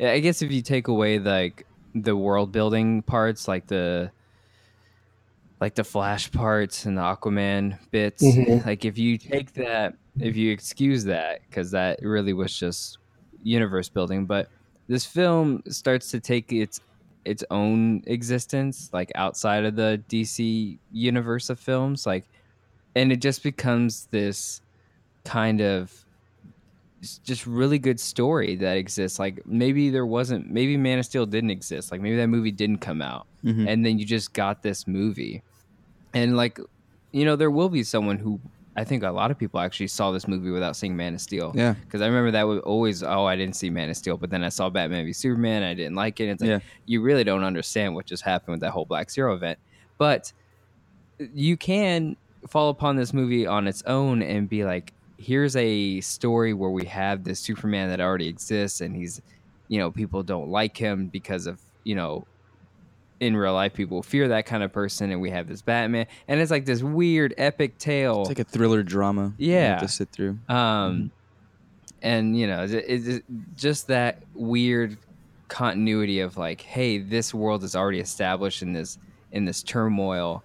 I 0.00 0.18
guess 0.20 0.42
if 0.42 0.50
you 0.50 0.62
take 0.62 0.88
away 0.88 1.18
like 1.18 1.66
the 1.94 2.16
world 2.16 2.50
building 2.52 3.02
parts, 3.02 3.46
like 3.46 3.66
the 3.66 4.10
like 5.60 5.74
the 5.74 5.84
Flash 5.84 6.30
parts 6.32 6.84
and 6.84 6.98
the 6.98 7.02
Aquaman 7.02 7.78
bits, 7.90 8.22
Mhm. 8.22 8.64
like 8.66 8.84
if 8.84 8.98
you 8.98 9.16
take 9.18 9.52
that, 9.54 9.94
if 10.18 10.36
you 10.36 10.50
excuse 10.52 11.04
that, 11.04 11.40
because 11.48 11.70
that 11.70 12.00
really 12.02 12.32
was 12.32 12.56
just 12.58 12.98
universe 13.42 13.88
building, 13.88 14.26
but 14.26 14.48
this 14.88 15.06
film 15.06 15.62
starts 15.68 16.10
to 16.10 16.20
take 16.20 16.52
its 16.52 16.80
its 17.24 17.42
own 17.50 18.02
existence 18.06 18.90
like 18.92 19.10
outside 19.14 19.64
of 19.64 19.76
the 19.76 20.02
DC 20.10 20.78
universe 20.92 21.48
of 21.48 21.58
films 21.58 22.04
like 22.04 22.26
and 22.96 23.10
it 23.10 23.16
just 23.22 23.42
becomes 23.42 24.08
this 24.10 24.60
kind 25.24 25.62
of 25.62 26.03
just 27.24 27.46
really 27.46 27.78
good 27.78 27.98
story 28.00 28.56
that 28.56 28.76
exists 28.76 29.18
like 29.18 29.44
maybe 29.46 29.90
there 29.90 30.06
wasn't 30.06 30.50
maybe 30.50 30.76
Man 30.76 30.98
of 30.98 31.04
Steel 31.06 31.26
didn't 31.26 31.50
exist 31.50 31.90
like 31.92 32.00
maybe 32.00 32.16
that 32.16 32.28
movie 32.28 32.50
didn't 32.50 32.78
come 32.78 33.00
out 33.02 33.26
Mhm. 33.44 33.68
and 33.68 33.84
then 33.84 33.98
you 33.98 34.04
just 34.04 34.32
got 34.32 34.62
this 34.62 34.86
movie 34.86 35.42
and 36.14 36.36
like 36.36 36.58
you 37.12 37.24
know 37.24 37.36
there 37.36 37.50
will 37.50 37.68
be 37.68 37.82
someone 37.82 38.18
who 38.18 38.40
I 38.76 38.82
think 38.82 39.04
a 39.04 39.10
lot 39.10 39.30
of 39.30 39.38
people 39.38 39.60
actually 39.60 39.86
saw 39.86 40.10
this 40.10 40.26
movie 40.26 40.50
without 40.50 40.74
seeing 40.76 40.96
Man 40.96 41.14
of 41.14 41.20
Steel 41.20 41.52
Yeah. 41.54 41.74
because 41.84 42.00
I 42.02 42.06
remember 42.06 42.30
that 42.32 42.42
was 42.42 42.60
always 42.60 43.02
oh 43.02 43.24
I 43.24 43.36
didn't 43.36 43.54
see 43.56 43.70
Man 43.70 43.88
of 43.90 43.96
Steel, 43.96 44.16
but 44.16 44.30
then 44.30 44.42
I 44.42 44.48
saw 44.48 44.68
Batman 44.68 45.04
v 45.04 45.12
Superman, 45.12 45.62
I 45.62 45.74
didn't 45.74 45.94
like 45.94 46.18
it. 46.20 46.28
It's 46.28 46.40
like 46.42 46.48
Yeah. 46.50 46.58
you 46.86 47.00
really 47.02 47.22
don't 47.24 47.44
understand 47.44 47.94
what 47.94 48.06
just 48.06 48.22
happened 48.24 48.52
with 48.54 48.60
that 48.60 48.70
whole 48.72 48.84
Black 48.84 49.10
Zero 49.10 49.32
event, 49.34 49.58
but 49.98 50.32
you 51.34 51.56
can 51.56 52.16
fall 52.48 52.68
upon 52.70 52.96
this 52.96 53.12
movie 53.14 53.46
on 53.46 53.66
its 53.66 53.82
own 53.86 54.22
and 54.22 54.48
be 54.48 54.64
like, 54.64 54.92
here's 55.18 55.56
a 55.56 56.00
story 56.00 56.52
where 56.52 56.70
we 56.70 56.86
have 56.86 57.24
this 57.24 57.40
Superman 57.40 57.88
that 57.90 58.00
already 58.00 58.28
exists, 58.28 58.80
and 58.80 58.94
he's, 58.94 59.22
you 59.68 59.78
know, 59.78 59.90
people 59.90 60.22
don't 60.22 60.48
like 60.48 60.76
him 60.76 61.08
because 61.08 61.46
of 61.46 61.60
you 61.84 61.94
know. 61.94 62.26
In 63.20 63.36
real 63.36 63.54
life, 63.54 63.72
people 63.72 64.02
fear 64.02 64.28
that 64.28 64.44
kind 64.44 64.62
of 64.62 64.72
person, 64.72 65.10
and 65.10 65.20
we 65.20 65.30
have 65.30 65.46
this 65.46 65.62
Batman, 65.62 66.08
and 66.26 66.40
it's 66.40 66.50
like 66.50 66.66
this 66.66 66.82
weird 66.82 67.32
epic 67.38 67.78
tale. 67.78 68.22
It's 68.22 68.28
like 68.28 68.40
a 68.40 68.44
thriller 68.44 68.82
drama. 68.82 69.32
Yeah. 69.38 69.78
To 69.78 69.88
sit 69.88 70.10
through. 70.10 70.36
Um, 70.48 71.10
and 72.02 72.36
you 72.38 72.46
know, 72.48 72.66
it's 72.68 73.24
just 73.56 73.86
that 73.86 74.24
weird 74.34 74.98
continuity 75.48 76.20
of 76.20 76.36
like, 76.36 76.60
hey, 76.60 76.98
this 76.98 77.32
world 77.32 77.62
is 77.64 77.74
already 77.76 78.00
established 78.00 78.62
in 78.62 78.72
this 78.72 78.98
in 79.32 79.46
this 79.46 79.62
turmoil, 79.62 80.42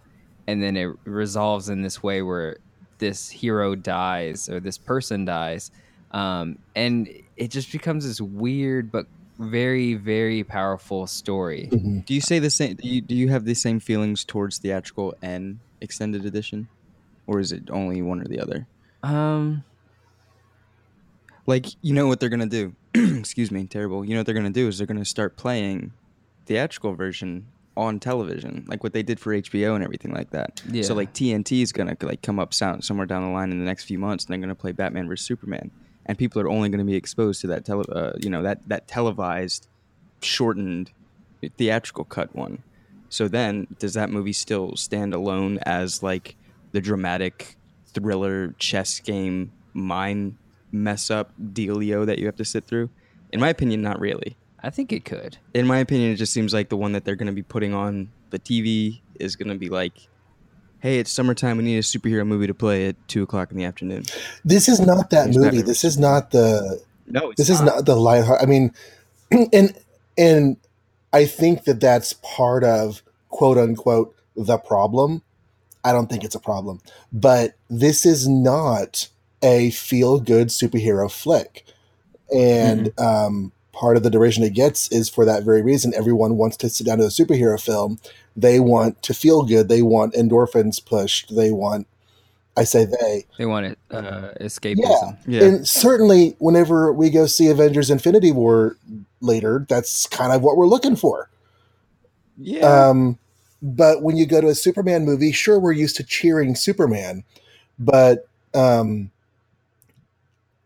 and 0.48 0.64
then 0.64 0.78
it 0.78 0.96
resolves 1.04 1.70
in 1.70 1.82
this 1.82 2.02
way 2.02 2.22
where 2.22 2.60
this 3.00 3.30
hero 3.30 3.76
dies 3.76 4.48
or 4.50 4.60
this 4.60 4.78
person 4.78 5.26
dies, 5.26 5.72
um, 6.12 6.58
and 6.76 7.10
it 7.38 7.50
just 7.50 7.72
becomes 7.72 8.06
this 8.06 8.22
weird 8.22 8.92
but 8.92 9.08
very 9.40 9.94
very 9.96 10.44
powerful 10.44 11.08
story. 11.08 11.70
Mhm. 11.72 12.06
Do 12.06 12.14
you 12.14 12.22
say 12.22 12.40
the 12.40 12.50
same? 12.50 12.76
Do 12.76 12.88
you, 12.88 13.02
do 13.02 13.16
you 13.16 13.30
have 13.30 13.46
the 13.46 13.54
same 13.56 13.80
feelings 13.80 14.24
towards 14.26 14.58
theatrical 14.58 15.16
and 15.22 15.60
extended 15.82 16.26
edition, 16.26 16.68
or 17.26 17.40
is 17.40 17.52
it 17.52 17.70
only 17.72 18.02
one 18.02 18.22
or 18.22 18.26
the 18.26 18.40
other? 18.40 18.68
Um, 19.02 19.64
Like 21.48 21.66
you 21.82 21.94
know 21.94 22.08
what 22.08 22.20
they're 22.20 22.30
gonna 22.30 22.46
do. 22.46 22.76
Excuse 22.94 23.50
me, 23.52 23.66
terrible. 23.66 24.04
You 24.06 24.12
know 24.14 24.20
what 24.20 24.26
they're 24.26 24.36
gonna 24.36 24.50
do 24.52 24.68
is 24.68 24.78
they're 24.78 24.88
gonna 24.88 25.06
start 25.06 25.36
playing 25.38 25.94
theatrical 26.46 26.94
version 26.94 27.46
on 27.80 27.98
television, 27.98 28.66
like 28.68 28.84
what 28.84 28.92
they 28.92 29.02
did 29.02 29.20
for 29.20 29.34
HBO 29.34 29.74
and 29.74 29.84
everything 29.84 30.12
like 30.12 30.32
that. 30.32 30.62
Yeah. 30.70 30.84
So 30.84 30.94
like 30.94 31.14
TNT 31.14 31.62
is 31.62 31.72
gonna 31.72 31.96
like 32.02 32.22
come 32.22 32.38
up 32.38 32.54
sound 32.54 32.84
somewhere 32.84 33.06
down 33.06 33.24
the 33.24 33.30
line 33.30 33.52
in 33.52 33.60
the 33.60 33.66
next 33.66 33.86
few 33.86 33.98
months, 33.98 34.26
and 34.26 34.34
they're 34.34 34.40
gonna 34.40 34.54
play 34.54 34.74
Batman 34.74 35.08
vs 35.08 35.26
Superman, 35.26 35.72
and 36.06 36.18
people 36.18 36.42
are 36.42 36.50
only 36.50 36.68
gonna 36.68 36.84
be 36.84 36.96
exposed 36.96 37.40
to 37.42 37.48
that 37.48 37.64
tele, 37.64 37.86
uh, 37.90 38.12
you 38.20 38.30
know 38.30 38.44
that 38.44 38.68
that 38.68 38.88
televised, 38.88 39.68
shortened, 40.22 40.92
theatrical 41.58 42.04
cut 42.04 42.36
one. 42.36 42.64
So 43.08 43.28
then, 43.30 43.68
does 43.80 43.94
that 43.94 44.10
movie 44.10 44.34
still 44.34 44.76
stand 44.76 45.14
alone 45.14 45.60
as 45.64 46.04
like 46.04 46.36
the 46.74 46.82
dramatic 46.82 47.56
thriller 47.88 48.54
chess 48.60 49.00
game 49.00 49.52
mind 49.74 50.36
mess 50.72 51.10
up 51.10 51.32
dealio 51.42 52.06
that 52.06 52.20
you 52.20 52.26
have 52.26 52.36
to 52.36 52.46
sit 52.46 52.66
through? 52.66 52.90
In 53.32 53.40
my 53.40 53.50
opinion, 53.50 53.82
not 53.82 54.02
really. 54.02 54.36
I 54.64 54.70
think 54.70 54.92
it 54.92 55.06
could. 55.06 55.38
In 55.54 55.68
my 55.68 55.78
opinion, 55.78 56.12
it 56.12 56.16
just 56.16 56.34
seems 56.34 56.54
like 56.54 56.70
the 56.70 56.78
one 56.78 56.92
that 56.94 57.06
they're 57.06 57.16
going 57.16 57.28
to 57.28 57.34
be 57.34 57.44
putting 57.44 57.74
on 57.74 58.10
the 58.30 58.40
TV 58.40 59.02
is 59.20 59.36
going 59.36 59.50
to 59.50 59.56
be 59.56 59.70
like, 59.70 59.94
"Hey, 60.80 61.00
it's 61.00 61.12
summertime. 61.12 61.58
We 61.58 61.64
need 61.64 61.78
a 61.78 61.82
superhero 61.82 62.26
movie 62.26 62.48
to 62.48 62.54
play 62.54 62.88
at 62.88 62.96
two 63.08 63.24
o'clock 63.24 63.52
in 63.52 63.58
the 63.58 63.64
afternoon." 63.64 64.04
This 64.44 64.68
is 64.68 64.80
not 64.80 65.10
that 65.12 65.26
There's 65.26 65.38
movie. 65.38 65.50
Batman 65.50 65.66
This 65.66 65.84
is 65.84 65.98
not 65.98 66.32
the 66.32 66.82
No, 67.08 67.32
it's 67.32 67.38
this 67.38 67.50
is 67.50 67.62
not 67.62 67.86
the 67.86 67.96
lighthearted. 67.96 68.48
I 68.48 68.50
mean, 68.50 68.74
and 69.54 69.78
and 70.18 70.58
I 71.14 71.26
think 71.26 71.64
that 71.64 71.80
that's 71.80 72.14
part 72.14 72.64
of 72.64 73.02
quote 73.30 73.58
unquote 73.58 74.16
the 74.36 74.58
problem. 74.58 75.24
I 75.84 75.94
don't 75.94 76.10
think 76.10 76.26
it's 76.26 76.36
a 76.36 76.40
problem, 76.40 76.82
but 77.14 77.56
this 77.70 78.06
is 78.06 78.28
not 78.28 79.08
a 79.42 79.72
feel 79.72 80.20
good 80.20 80.50
superhero 80.50 81.10
flick, 81.10 81.66
and 82.36 82.92
um, 83.00 83.54
part 83.80 83.96
of 83.96 84.04
the 84.04 84.10
derision 84.10 84.44
it 84.44 84.54
gets 84.54 84.92
is 84.92 85.10
for 85.10 85.24
that 85.24 85.44
very 85.44 85.62
reason. 85.62 85.94
Everyone 85.96 86.36
wants 86.36 86.58
to 86.58 86.70
sit 86.70 86.86
down 86.86 86.98
to 86.98 87.06
a 87.06 87.08
superhero 87.08 87.60
film. 87.60 87.98
They 88.36 88.60
want 88.60 89.02
to 89.04 89.14
feel 89.14 89.44
good. 89.44 89.70
They 89.70 89.82
want 89.82 90.14
endorphins 90.16 90.84
pushed. 90.86 91.34
They 91.34 91.52
want. 91.52 91.88
I 92.58 92.66
say 92.66 92.84
they. 92.84 93.26
They 93.38 93.46
want 93.46 93.68
it 93.68 93.80
uh, 93.90 94.34
escapism. 94.42 95.18
Yeah. 95.26 95.44
And 95.44 95.66
certainly, 95.66 96.36
whenever 96.40 96.92
we 96.92 97.10
go 97.10 97.26
see 97.26 97.48
Avengers 97.48 97.90
Infinity 97.90 98.34
War 98.34 98.76
later, 99.22 99.66
that's 99.70 100.08
kind 100.08 100.34
of 100.34 100.42
what 100.42 100.58
we're 100.58 100.68
looking 100.68 100.98
for. 100.98 101.30
yeah. 102.38 102.90
Um, 102.90 103.18
but 103.62 104.04
when 104.04 104.16
you 104.16 104.26
go 104.26 104.40
to 104.42 104.48
a 104.48 104.56
Superman 104.56 105.06
movie, 105.06 105.32
sure, 105.32 105.60
we're 105.60 105.74
used 105.74 105.98
to 105.98 106.04
cheering 106.04 106.56
Superman, 106.56 107.24
but 107.78 108.28
um, 108.54 109.12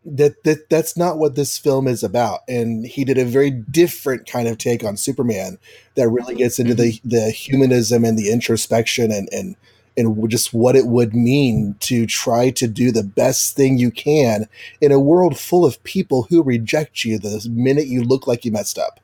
that, 0.04 0.44
that 0.44 0.68
that's 0.68 0.96
not 0.96 1.18
what 1.18 1.34
this 1.34 1.56
film 1.58 1.88
is 1.88 2.02
about. 2.02 2.40
And 2.48 2.86
he 2.86 3.04
did 3.04 3.18
a 3.18 3.24
very 3.24 3.50
different 3.50 4.26
kind 4.26 4.48
of 4.48 4.58
take 4.58 4.84
on 4.84 4.96
Superman 4.96 5.58
that 5.94 6.08
really 6.08 6.34
gets 6.34 6.58
into 6.58 6.74
the 6.74 7.00
the 7.04 7.30
humanism 7.30 8.04
and 8.04 8.18
the 8.18 8.30
introspection 8.30 9.10
and 9.10 9.28
and 9.32 9.56
and 9.96 10.28
just 10.28 10.52
what 10.52 10.76
it 10.76 10.86
would 10.86 11.14
mean 11.14 11.76
to 11.80 12.04
try 12.06 12.50
to 12.50 12.66
do 12.66 12.90
the 12.90 13.04
best 13.04 13.54
thing 13.54 13.78
you 13.78 13.90
can 13.90 14.48
in 14.80 14.90
a 14.90 14.98
world 14.98 15.38
full 15.38 15.64
of 15.64 15.82
people 15.84 16.24
who 16.24 16.42
reject 16.42 17.04
you 17.04 17.18
the 17.18 17.46
minute 17.50 17.86
you 17.86 18.02
look 18.02 18.26
like 18.26 18.44
you 18.44 18.50
messed 18.50 18.78
up. 18.78 19.00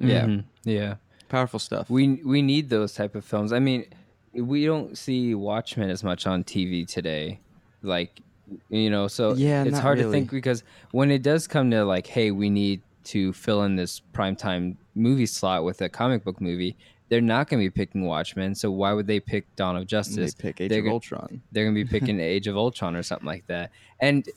Yeah. 0.00 0.26
Mhm. 0.26 0.44
yeah. 0.64 0.94
Powerful 1.28 1.58
stuff. 1.58 1.88
We 1.90 2.20
we 2.24 2.42
need 2.42 2.70
those 2.70 2.92
type 2.94 3.14
of 3.14 3.24
films. 3.24 3.52
I 3.52 3.58
mean, 3.58 3.86
we 4.32 4.64
don't 4.64 4.96
see 4.96 5.34
Watchmen 5.34 5.90
as 5.90 6.04
much 6.04 6.26
on 6.26 6.44
TV 6.44 6.86
today. 6.86 7.40
Like, 7.82 8.20
you 8.68 8.90
know, 8.90 9.08
so 9.08 9.34
Yeah, 9.34 9.64
it's 9.64 9.78
hard 9.78 9.98
to 9.98 10.10
think 10.10 10.30
because 10.30 10.62
when 10.92 11.10
it 11.10 11.22
does 11.22 11.46
come 11.46 11.70
to 11.72 11.84
like, 11.84 12.06
hey, 12.06 12.30
we 12.30 12.48
need 12.50 12.82
to 13.04 13.32
fill 13.32 13.62
in 13.64 13.76
this 13.76 14.02
primetime 14.12 14.76
movie 14.94 15.26
slot 15.26 15.64
with 15.64 15.80
a 15.82 15.88
comic 15.88 16.24
book 16.24 16.40
movie, 16.40 16.76
they're 17.08 17.20
not 17.20 17.48
going 17.48 17.62
to 17.62 17.66
be 17.66 17.70
picking 17.70 18.04
Watchmen. 18.04 18.54
So 18.54 18.70
why 18.70 18.92
would 18.92 19.06
they 19.06 19.20
pick 19.20 19.44
Dawn 19.56 19.76
of 19.76 19.86
Justice? 19.86 20.34
they 20.34 20.42
pick 20.42 20.60
Age 20.60 20.70
they're 20.70 20.80
of 20.80 20.86
go- 20.86 20.90
Ultron. 20.92 21.40
they're 21.52 21.64
gonna 21.64 21.74
be 21.74 21.84
picking 21.98 22.18
Age 22.20 22.46
of 22.48 22.56
Ultron 22.56 22.96
or 22.96 23.02
something 23.02 23.26
like 23.26 23.46
that. 23.46 23.70
And 24.00 24.28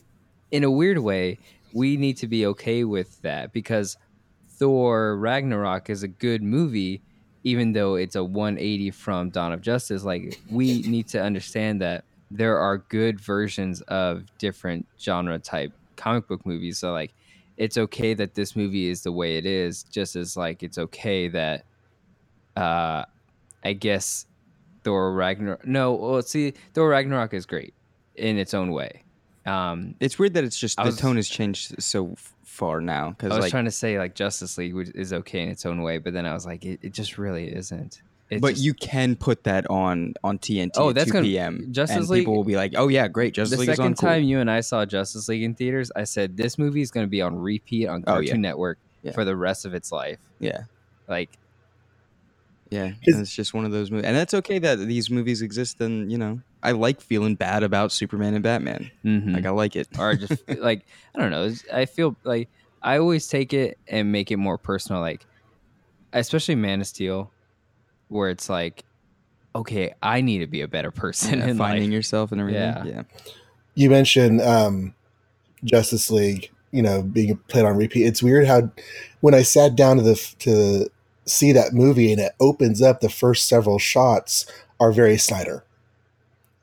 in 0.52 0.64
a 0.64 0.70
weird 0.72 1.00
way, 1.00 1.40
we 1.74 1.98
need 1.98 2.18
to 2.18 2.28
be 2.28 2.46
okay 2.48 2.84
with 2.84 3.22
that 3.24 3.54
because 3.54 3.98
Thor 4.48 5.16
Ragnarok 5.18 5.90
is 5.90 6.04
a 6.04 6.08
good 6.08 6.42
movie, 6.44 7.02
even 7.44 7.72
though 7.74 7.96
it's 7.96 8.16
a 8.16 8.24
180 8.24 8.92
from 8.92 9.30
Dawn 9.30 9.54
of 9.54 9.62
Justice. 9.62 10.04
Like 10.04 10.40
we 10.52 10.82
need 10.88 11.08
to 11.10 11.22
understand 11.22 11.82
that 11.82 12.04
there 12.32 12.58
are 12.58 12.78
good 12.78 13.20
versions 13.20 13.82
of 13.84 14.24
different 14.38 14.86
genre 15.00 15.40
type 15.40 15.72
comic 15.96 16.28
book 16.28 16.46
movies. 16.46 16.78
So 16.78 16.92
like 16.92 17.14
it's 17.58 17.78
okay 17.78 18.14
that 18.14 18.36
this 18.36 18.56
movie 18.56 18.88
is 18.90 19.04
the 19.04 19.12
way 19.12 19.38
it 19.38 19.46
is, 19.46 19.84
just 19.84 20.16
as 20.16 20.38
like 20.38 20.64
it's 20.64 20.78
okay 20.78 21.28
that 21.30 21.66
uh 22.56 23.04
I 23.64 23.74
guess 23.74 24.26
Thor 24.84 25.14
Ragnarok. 25.14 25.66
No, 25.68 25.94
well, 25.94 26.22
see, 26.22 26.54
Thor 26.74 26.90
Ragnarok 26.90 27.34
is 27.34 27.46
great 27.46 27.74
in 28.16 28.38
its 28.38 28.54
own 28.54 28.72
way. 28.72 29.04
Um, 29.46 29.96
It's 30.00 30.18
weird 30.20 30.34
that 30.36 30.44
it's 30.44 30.58
just 30.60 30.80
I 30.80 30.84
the 30.84 30.88
was- 30.90 30.98
tone 30.98 31.16
has 31.18 31.28
changed 31.28 31.82
so 31.82 32.16
far 32.44 32.82
now 32.82 33.14
Cause 33.18 33.32
I 33.32 33.36
was 33.36 33.44
like 33.46 33.52
trying 33.52 33.66
to 33.66 33.72
say 33.72 33.98
like 33.98 34.16
Justice 34.16 34.58
League 34.58 34.76
is 34.96 35.14
okay 35.14 35.42
in 35.44 35.50
its 35.50 35.66
own 35.66 35.82
way, 35.82 35.98
but 35.98 36.14
then 36.14 36.26
I 36.26 36.34
was 36.34 36.46
like, 36.46 36.66
it, 36.66 36.80
it 36.82 36.94
just 36.94 37.18
really 37.18 37.54
isn't. 37.56 38.02
It 38.30 38.42
but 38.42 38.50
just- 38.52 38.64
you 38.64 38.74
can 38.76 39.16
put 39.16 39.44
that 39.46 39.68
on 39.70 40.14
on 40.24 40.38
TNT 40.38 40.72
Oh, 40.78 40.92
that's 40.94 41.08
2 41.08 41.14
gonna- 41.14 41.26
p.m. 41.26 41.68
Justice 41.72 41.98
and 41.98 42.10
League- 42.10 42.22
people 42.22 42.36
will 42.36 42.44
be 42.44 42.56
like, 42.56 42.74
"Oh 42.78 42.88
yeah, 42.88 43.08
great, 43.08 43.34
Justice 43.34 43.56
the 43.58 43.62
League 43.62 43.70
is 43.70 43.80
on." 43.80 43.96
second 43.96 43.98
Cool. 43.98 44.10
time 44.10 44.24
you 44.24 44.40
and 44.40 44.52
I 44.52 44.60
saw 44.62 44.86
Justice 44.86 45.28
League 45.28 45.42
in 45.44 45.56
theaters, 45.56 45.92
I 45.96 46.04
said 46.04 46.38
this 46.38 46.58
movie 46.60 46.82
is 46.82 46.92
going 46.92 47.06
to 47.06 47.10
be 47.10 47.22
on 47.24 47.36
repeat 47.40 47.88
on 47.88 48.04
Oh, 48.06 48.14
Cartoon 48.14 48.28
yeah. 48.28 48.50
Network 48.50 48.78
Yeah. 49.02 49.14
for 49.14 49.26
the 49.26 49.36
rest 49.36 49.66
of 49.66 49.74
its 49.74 49.92
life. 49.92 50.20
yeah, 50.40 50.64
Like, 51.08 51.30
yeah, 52.70 52.84
and 52.84 52.96
it's 53.22 53.34
just 53.36 53.56
one 53.56 53.66
of 53.66 53.72
those 53.72 53.90
movies, 53.90 54.06
and 54.06 54.16
that's 54.16 54.34
okay 54.36 54.60
that 54.60 54.78
these 54.78 55.10
movies 55.10 55.42
exist. 55.42 55.82
And 55.82 56.12
you 56.12 56.20
know, 56.20 56.40
I 56.62 56.74
like 56.74 57.02
feeling 57.02 57.34
bad 57.34 57.64
about 57.64 57.92
Superman 57.92 58.36
and 58.36 58.44
Batman. 58.44 58.92
mhm. 59.04 59.34
Like 59.34 59.46
I 59.48 59.50
like 59.50 59.76
it. 59.76 59.88
or 59.98 60.14
just 60.16 60.48
like 60.60 60.86
I 61.16 61.20
don't 61.20 61.32
know. 61.32 61.52
I 61.74 61.86
feel 61.86 62.16
like 62.24 62.48
I 62.84 63.00
always 63.00 63.28
take 63.28 63.54
it 63.54 63.80
and 63.88 64.12
make 64.12 64.30
it 64.30 64.38
more 64.38 64.60
personal. 64.60 65.02
Like, 65.02 65.26
especially 66.14 66.54
Man 66.56 66.80
of 66.82 66.86
Steel, 66.88 67.32
where 68.10 68.30
it's 68.30 68.50
like, 68.50 68.84
okay, 69.56 69.94
I 70.04 70.22
need 70.22 70.40
to 70.40 70.48
be 70.48 70.62
a 70.62 70.68
better 70.68 70.92
person 70.92 71.40
Yeah, 71.40 71.48
in 71.48 71.58
finding 71.58 71.86
life. 71.86 71.94
yourself 71.94 72.32
and 72.32 72.40
everything. 72.42 72.62
Yeah. 72.62 72.84
yeah. 72.86 73.04
you 73.76 73.90
mentioned 73.90 74.42
um, 74.42 74.94
Justice 75.64 76.12
League, 76.12 76.52
you 76.72 76.82
know, 76.82 77.02
being 77.02 77.38
played 77.48 77.66
on 77.66 77.76
repeat. 77.78 78.06
It's 78.06 78.22
weird 78.22 78.46
how 78.48 78.70
when 79.22 79.34
I 79.34 79.42
sat 79.42 79.76
down 79.76 79.98
to 79.98 80.04
the 80.04 80.16
to 80.40 80.90
see 81.26 81.52
that 81.52 81.74
movie 81.74 82.12
and 82.12 82.22
it 82.22 82.34
opens 82.40 82.82
up, 82.82 83.02
the 83.02 83.10
first 83.10 83.48
several 83.48 83.80
shots 83.80 84.46
are 84.80 84.92
very 84.92 85.18
Snyder, 85.18 85.64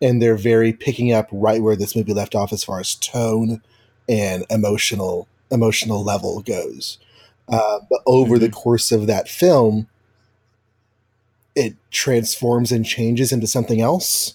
and 0.01 0.21
they're 0.23 0.37
very 0.37 0.73
picking 0.73 1.13
up 1.13 1.29
right 1.33 1.63
where 1.63 1.77
this 1.77 1.95
movie 1.97 2.15
left 2.15 2.35
off 2.35 2.53
as 2.53 2.65
far 2.65 2.81
as 2.81 2.95
tone 2.95 3.63
and 4.09 4.45
emotional 4.51 5.29
emotional 5.51 6.03
level 6.03 6.41
goes. 6.43 6.99
Uh, 7.49 7.79
but 7.89 8.01
over 8.07 8.39
the 8.39 8.49
course 8.51 8.91
of 8.91 9.07
that 9.07 9.29
film, 9.29 9.87
it 11.57 11.75
transforms 11.91 12.71
and 12.71 12.87
changes 12.87 13.33
into 13.33 13.49
something 13.49 13.81
else, 13.81 14.35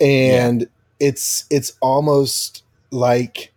and 0.00 0.68
it's 1.00 1.44
it's 1.50 1.72
almost 1.80 2.62
like 2.92 3.52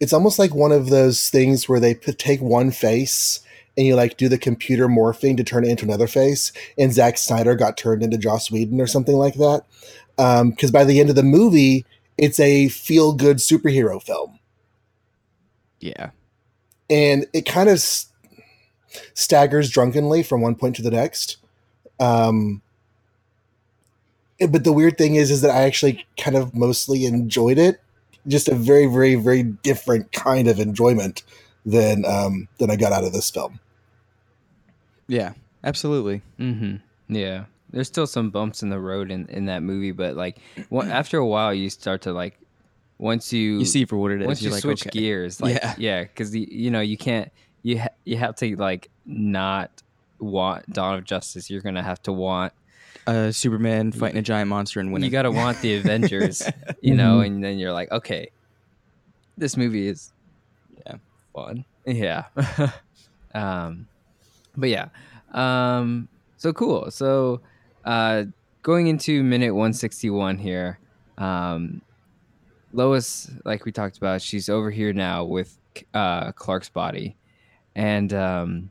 it's 0.00 0.12
almost 0.12 0.38
like 0.38 0.54
one 0.54 0.72
of 0.72 0.88
those 0.90 1.30
things 1.30 1.68
where 1.68 1.80
they 1.80 1.94
put, 1.94 2.18
take 2.18 2.40
one 2.40 2.70
face 2.70 3.40
and 3.76 3.86
you 3.86 3.94
like 3.94 4.16
do 4.16 4.28
the 4.28 4.38
computer 4.38 4.88
morphing 4.88 5.36
to 5.36 5.44
turn 5.44 5.64
it 5.64 5.68
into 5.68 5.84
another 5.84 6.06
face 6.08 6.52
and 6.76 6.92
Zack 6.92 7.16
Snyder 7.16 7.54
got 7.54 7.76
turned 7.76 8.02
into 8.02 8.18
Joss 8.18 8.50
Whedon 8.50 8.80
or 8.80 8.86
something 8.86 9.14
like 9.14 9.34
that 9.34 9.64
um, 10.18 10.50
because 10.50 10.70
by 10.70 10.84
the 10.84 11.00
end 11.00 11.08
of 11.10 11.16
the 11.16 11.22
movie 11.22 11.84
it's 12.18 12.40
a 12.40 12.68
feel 12.68 13.12
good 13.12 13.36
superhero 13.36 14.02
film 14.02 14.38
Yeah. 15.80 16.10
and 16.90 17.26
it 17.32 17.46
kind 17.46 17.68
of 17.68 17.78
staggers 19.14 19.70
drunkenly 19.70 20.22
from 20.22 20.40
one 20.40 20.56
point 20.56 20.76
to 20.76 20.82
the 20.82 20.90
next. 20.90 21.36
Um, 22.00 22.62
but 24.48 24.64
the 24.64 24.72
weird 24.72 24.96
thing 24.98 25.14
is, 25.16 25.30
is 25.30 25.42
that 25.42 25.50
I 25.50 25.62
actually 25.62 26.06
kind 26.18 26.36
of 26.36 26.54
mostly 26.54 27.04
enjoyed 27.04 27.58
it. 27.58 27.80
Just 28.26 28.48
a 28.48 28.54
very, 28.54 28.86
very, 28.86 29.14
very 29.14 29.42
different 29.42 30.12
kind 30.12 30.48
of 30.48 30.58
enjoyment 30.58 31.22
than 31.64 32.04
um, 32.06 32.48
than 32.58 32.70
I 32.70 32.76
got 32.76 32.92
out 32.92 33.04
of 33.04 33.12
this 33.12 33.30
film. 33.30 33.60
Yeah. 35.08 35.32
Absolutely. 35.62 36.22
Mm-hmm. 36.38 37.14
Yeah, 37.14 37.44
there's 37.70 37.86
still 37.88 38.06
some 38.06 38.30
bumps 38.30 38.62
in 38.62 38.70
the 38.70 38.78
road 38.78 39.10
in, 39.10 39.26
in 39.28 39.44
that 39.46 39.62
movie, 39.62 39.92
but 39.92 40.16
like 40.16 40.38
one, 40.70 40.90
after 40.90 41.18
a 41.18 41.26
while, 41.26 41.52
you 41.52 41.68
start 41.68 42.02
to 42.02 42.12
like 42.14 42.38
once 42.98 43.30
you 43.32 43.58
You 43.58 43.64
see 43.66 43.84
for 43.84 43.96
what 43.98 44.10
it 44.12 44.22
is. 44.22 44.26
once 44.26 44.42
you 44.42 44.50
like, 44.50 44.62
switch 44.62 44.86
okay. 44.86 44.98
gears, 44.98 45.38
like 45.40 45.56
Yeah. 45.56 45.74
yeah, 45.76 46.02
because 46.02 46.34
you 46.34 46.70
know 46.70 46.80
you 46.80 46.96
can't 46.96 47.30
you 47.62 47.80
ha- 47.80 47.88
you 48.04 48.16
have 48.16 48.36
to 48.36 48.56
like 48.56 48.88
not 49.04 49.70
want 50.20 50.68
Dawn 50.72 50.94
of 50.96 51.04
Justice. 51.04 51.50
You're 51.50 51.62
gonna 51.62 51.82
have 51.82 52.02
to 52.02 52.12
want 52.12 52.52
Uh, 53.06 53.32
Superman 53.32 53.92
fighting 53.92 54.18
a 54.18 54.22
giant 54.22 54.48
monster 54.48 54.78
and 54.80 54.92
winning. 54.92 55.06
you 55.06 55.10
gotta 55.10 55.30
want 55.30 55.60
the 55.62 55.74
Avengers, 55.78 56.42
you 56.82 56.94
know, 56.94 57.20
and 57.20 57.42
then 57.42 57.58
you're 57.58 57.72
like, 57.72 57.90
okay, 57.90 58.30
this 59.38 59.56
movie 59.56 59.88
is 59.88 60.12
Yeah. 60.86 60.96
fun, 61.34 61.64
yeah. 61.86 62.24
um, 63.34 63.86
but 64.56 64.68
yeah, 64.68 64.88
um, 65.32 66.08
so 66.36 66.52
cool. 66.52 66.90
So 66.90 67.40
uh, 67.84 68.24
going 68.62 68.86
into 68.88 69.22
minute 69.22 69.54
161 69.54 70.38
here, 70.38 70.78
um, 71.18 71.80
Lois, 72.72 73.30
like 73.44 73.64
we 73.64 73.72
talked 73.72 73.96
about, 73.96 74.20
she's 74.22 74.48
over 74.48 74.70
here 74.70 74.92
now 74.92 75.24
with 75.24 75.56
uh, 75.94 76.32
Clark's 76.32 76.68
body, 76.68 77.16
and 77.74 78.12
um, 78.12 78.70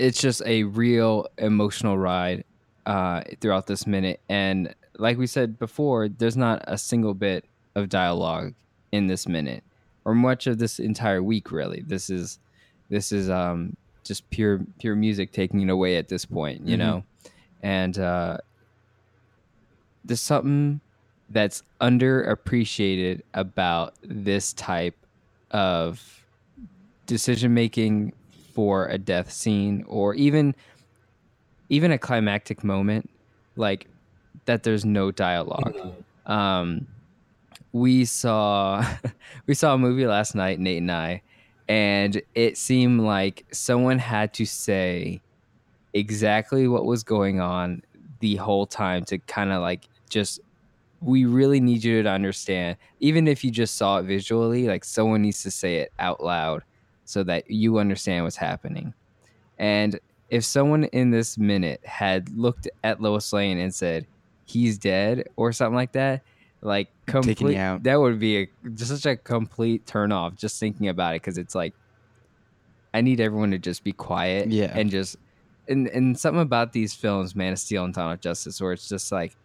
it's 0.00 0.20
just 0.20 0.42
a 0.46 0.64
real 0.64 1.26
emotional 1.38 1.98
ride 1.98 2.44
uh, 2.86 3.22
throughout 3.40 3.66
this 3.66 3.86
minute. 3.86 4.20
And 4.28 4.74
like 4.98 5.18
we 5.18 5.26
said 5.26 5.58
before, 5.58 6.08
there's 6.08 6.36
not 6.36 6.64
a 6.66 6.78
single 6.78 7.14
bit 7.14 7.44
of 7.74 7.88
dialogue 7.88 8.54
in 8.92 9.06
this 9.06 9.28
minute, 9.28 9.62
or 10.04 10.14
much 10.14 10.46
of 10.46 10.58
this 10.58 10.78
entire 10.80 11.22
week. 11.22 11.52
Really, 11.52 11.82
this 11.86 12.10
is 12.10 12.38
this 12.88 13.12
is 13.12 13.28
um, 13.30 13.76
just 14.04 14.28
pure 14.30 14.60
pure 14.78 14.96
music 14.96 15.32
taking 15.32 15.60
it 15.60 15.70
away 15.70 15.96
at 15.96 16.08
this 16.08 16.24
point, 16.24 16.66
you 16.66 16.76
Mhm. 16.76 16.78
know. 16.78 17.04
And 17.62 17.98
uh, 17.98 18.38
there's 20.04 20.20
something 20.20 20.80
that's 21.28 21.62
underappreciated 21.80 23.20
about 23.34 23.94
this 24.02 24.52
type 24.54 24.96
of 25.50 26.24
decision 27.06 27.54
making 27.54 28.12
for 28.52 28.86
a 28.86 28.98
death 28.98 29.30
scene 29.30 29.84
or 29.88 30.14
even 30.14 30.54
even 31.68 31.92
a 31.92 31.98
climactic 31.98 32.64
moment 32.64 33.08
like 33.56 33.86
that 34.46 34.62
there's 34.62 34.84
no 34.84 35.10
dialogue. 35.10 35.76
Um 36.26 36.86
we 37.72 38.04
saw 38.04 38.84
we 39.46 39.54
saw 39.54 39.74
a 39.74 39.78
movie 39.78 40.06
last 40.06 40.34
night 40.34 40.58
nate 40.58 40.78
and 40.78 40.90
i 40.90 41.22
and 41.68 42.20
it 42.34 42.56
seemed 42.58 43.00
like 43.00 43.44
someone 43.52 43.98
had 43.98 44.34
to 44.34 44.44
say 44.44 45.20
exactly 45.94 46.66
what 46.66 46.84
was 46.84 47.04
going 47.04 47.40
on 47.40 47.82
the 48.18 48.36
whole 48.36 48.66
time 48.66 49.04
to 49.04 49.18
kind 49.18 49.52
of 49.52 49.60
like 49.60 49.88
just 50.08 50.40
we 51.00 51.24
really 51.24 51.60
need 51.60 51.82
you 51.82 52.02
to 52.02 52.08
understand 52.08 52.76
even 52.98 53.28
if 53.28 53.44
you 53.44 53.50
just 53.50 53.76
saw 53.76 53.98
it 53.98 54.02
visually 54.02 54.66
like 54.66 54.84
someone 54.84 55.22
needs 55.22 55.42
to 55.42 55.50
say 55.50 55.76
it 55.76 55.92
out 55.98 56.22
loud 56.22 56.62
so 57.10 57.22
that 57.24 57.50
you 57.50 57.78
understand 57.78 58.24
what's 58.24 58.36
happening 58.36 58.94
and 59.58 59.98
if 60.30 60.44
someone 60.44 60.84
in 60.84 61.10
this 61.10 61.36
minute 61.36 61.80
had 61.84 62.28
looked 62.36 62.68
at 62.84 63.00
Lois 63.00 63.32
Lane 63.32 63.58
and 63.58 63.74
said 63.74 64.06
he's 64.44 64.78
dead 64.78 65.28
or 65.36 65.52
something 65.52 65.74
like 65.74 65.92
that 65.92 66.22
like 66.62 66.88
complete 67.06 67.56
out. 67.56 67.82
that 67.82 67.98
would 67.98 68.18
be 68.18 68.42
a, 68.42 68.48
just 68.74 68.90
such 68.90 69.06
a 69.06 69.16
complete 69.16 69.86
turn 69.86 70.12
off 70.12 70.34
just 70.36 70.60
thinking 70.60 70.88
about 70.88 71.14
it 71.14 71.22
because 71.22 71.38
it's 71.38 71.54
like 71.54 71.74
I 72.92 73.00
need 73.00 73.20
everyone 73.20 73.50
to 73.52 73.58
just 73.58 73.82
be 73.84 73.92
quiet 73.92 74.48
Yeah. 74.48 74.72
and 74.76 74.90
just 74.90 75.16
and 75.68 75.86
and 75.88 76.18
something 76.18 76.40
about 76.42 76.72
these 76.72 76.92
films, 76.94 77.36
Man 77.36 77.52
of 77.52 77.58
Steel 77.60 77.84
and 77.84 77.94
Dawn 77.94 78.10
of 78.12 78.20
Justice, 78.20 78.60
where 78.60 78.72
it's 78.72 78.88
just 78.88 79.12
like 79.12 79.36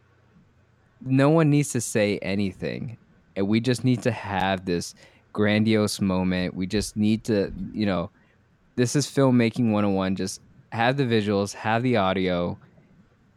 no 1.02 1.30
one 1.30 1.52
needs 1.52 1.70
to 1.74 1.82
say 1.82 2.18
anything, 2.20 2.98
and 3.36 3.48
we 3.48 3.60
just 3.60 3.84
need 3.84 4.02
to 4.04 4.12
have 4.12 4.66
this 4.66 4.96
grandiose 5.36 6.00
moment. 6.00 6.56
We 6.56 6.66
just 6.66 6.96
need 6.96 7.26
to, 7.26 7.52
you 7.74 7.86
know, 7.86 8.10
this 8.78 8.96
is 8.96 9.06
filmmaking 9.06 9.72
101. 9.72 10.16
Just 10.16 10.40
have 10.72 10.96
the 10.96 11.04
visuals, 11.04 11.54
have 11.54 11.84
the 11.84 11.98
audio, 11.98 12.58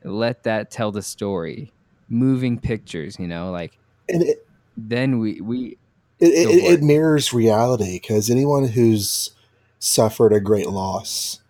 let 0.05 0.45
that 0.45 0.71
tell 0.71 0.93
the 0.93 1.03
story. 1.03 1.73
Moving 2.09 2.59
pictures, 2.59 3.19
you 3.19 3.27
know, 3.27 3.51
like 3.51 3.77
And 4.09 4.23
it, 4.23 4.47
then 4.77 5.19
we 5.19 5.41
we 5.41 5.77
it, 6.21 6.49
it, 6.49 6.81
it 6.81 6.83
mirrors 6.83 7.35
reality 7.35 7.99
because 8.01 8.31
anyone 8.31 8.69
who's 8.69 9.33
suffered 9.81 10.33
a 10.33 10.41
great 10.41 10.71
loss 10.71 11.41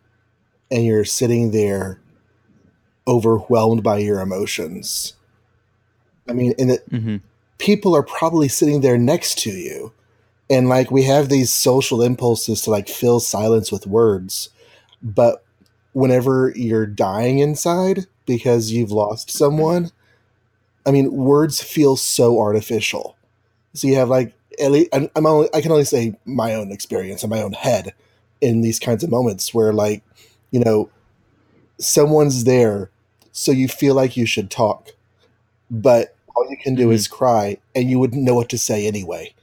and 0.70 0.84
you're 0.84 1.04
sitting 1.04 1.50
there 1.52 2.00
overwhelmed 3.06 3.82
by 3.82 3.98
your 3.98 4.20
emotions. 4.20 5.12
I 6.28 6.32
mean, 6.32 6.54
and 6.58 6.70
it, 6.72 6.84
hmm 6.90 7.16
people 7.58 7.96
are 7.96 8.04
probably 8.04 8.46
sitting 8.46 8.82
there 8.82 8.96
next 8.96 9.36
to 9.36 9.50
you 9.50 9.92
and 10.50 10.68
like 10.68 10.90
we 10.90 11.04
have 11.04 11.28
these 11.28 11.52
social 11.52 12.02
impulses 12.02 12.62
to 12.62 12.70
like 12.70 12.88
fill 12.88 13.20
silence 13.20 13.70
with 13.72 13.86
words. 13.86 14.50
But 15.02 15.44
whenever 15.92 16.52
you're 16.56 16.86
dying 16.86 17.38
inside 17.40 18.06
because 18.26 18.70
you've 18.70 18.92
lost 18.92 19.30
someone 19.30 19.90
i 20.86 20.90
mean 20.90 21.12
words 21.12 21.62
feel 21.62 21.96
so 21.96 22.38
artificial. 22.40 23.16
So 23.74 23.88
you 23.88 23.96
have 23.96 24.08
like 24.08 24.34
at 24.60 24.70
least 24.72 24.90
I'm 24.92 25.26
only 25.26 25.48
I 25.54 25.60
can 25.60 25.72
only 25.72 25.84
say 25.84 26.16
my 26.24 26.54
own 26.54 26.72
experience 26.72 27.22
in 27.24 27.30
my 27.30 27.42
own 27.42 27.52
head 27.52 27.94
in 28.40 28.62
these 28.62 28.78
kinds 28.78 29.04
of 29.04 29.10
moments 29.10 29.54
where 29.54 29.72
like 29.72 30.02
you 30.50 30.60
know 30.60 30.90
someone's 31.78 32.44
there 32.44 32.90
so 33.32 33.52
you 33.52 33.68
feel 33.68 33.94
like 33.94 34.16
you 34.16 34.26
should 34.26 34.50
talk. 34.50 34.90
But 35.70 36.16
all 36.36 36.46
you 36.50 36.56
can 36.62 36.74
do 36.74 36.88
Mhm. 36.88 36.94
is 36.94 37.08
cry 37.08 37.58
and 37.74 37.90
you 37.90 37.98
wouldn't 37.98 38.22
know 38.24 38.34
what 38.34 38.48
to 38.50 38.58
say 38.58 38.86
anyway 38.86 39.34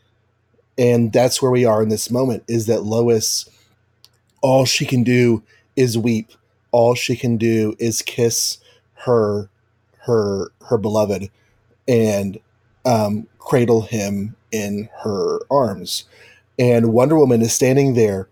and 0.77 1.11
that's 1.13 1.41
where 1.41 1.51
we 1.51 1.65
are 1.65 1.81
in 1.81 1.89
this 1.89 2.11
moment 2.11 2.43
is 2.47 2.65
that 2.67 2.83
lois 2.83 3.49
all 4.41 4.65
she 4.65 4.85
can 4.85 5.03
do 5.03 5.41
is 5.75 5.97
weep 5.97 6.31
all 6.71 6.93
she 6.93 7.15
can 7.15 7.37
do 7.37 7.73
is 7.79 8.01
kiss 8.01 8.57
her 9.05 9.49
her 9.99 10.51
her 10.67 10.77
beloved 10.77 11.29
and 11.87 12.37
um, 12.85 13.27
cradle 13.39 13.81
him 13.81 14.35
in 14.51 14.89
her 15.03 15.39
arms. 15.49 16.03
And 16.59 16.93
Wonder 16.93 17.17
Woman 17.17 17.41
is 17.41 17.53
standing 17.53 17.93
there, 17.93 18.27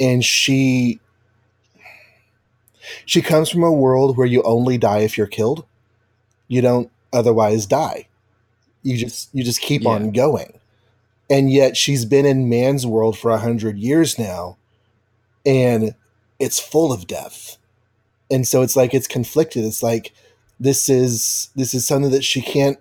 and 0.00 0.24
she 0.24 1.00
she 3.04 3.22
comes 3.22 3.50
from 3.50 3.62
a 3.62 3.72
world 3.72 4.16
where 4.16 4.26
you 4.26 4.42
only 4.42 4.78
die 4.78 5.00
if 5.00 5.16
you're 5.16 5.26
killed. 5.26 5.64
You 6.48 6.62
don't 6.62 6.90
otherwise 7.12 7.66
die. 7.66 8.08
You 8.82 8.96
just 8.96 9.28
you 9.34 9.44
just 9.44 9.60
keep 9.60 9.82
Yeah. 9.82 9.90
on 9.90 10.10
going. 10.12 10.57
And 11.30 11.52
yet 11.52 11.76
she's 11.76 12.04
been 12.04 12.24
in 12.24 12.48
man's 12.48 12.86
world 12.86 13.18
for 13.18 13.30
a 13.30 13.38
hundred 13.38 13.78
years 13.78 14.18
now, 14.18 14.56
and 15.44 15.94
it's 16.38 16.58
full 16.58 16.92
of 16.92 17.06
death. 17.06 17.58
And 18.30 18.46
so 18.46 18.62
it's 18.62 18.76
like 18.76 18.94
it's 18.94 19.06
conflicted. 19.06 19.64
It's 19.64 19.82
like 19.82 20.12
this 20.58 20.88
is 20.88 21.50
this 21.54 21.74
is 21.74 21.86
something 21.86 22.10
that 22.10 22.24
she 22.24 22.40
can't 22.40 22.78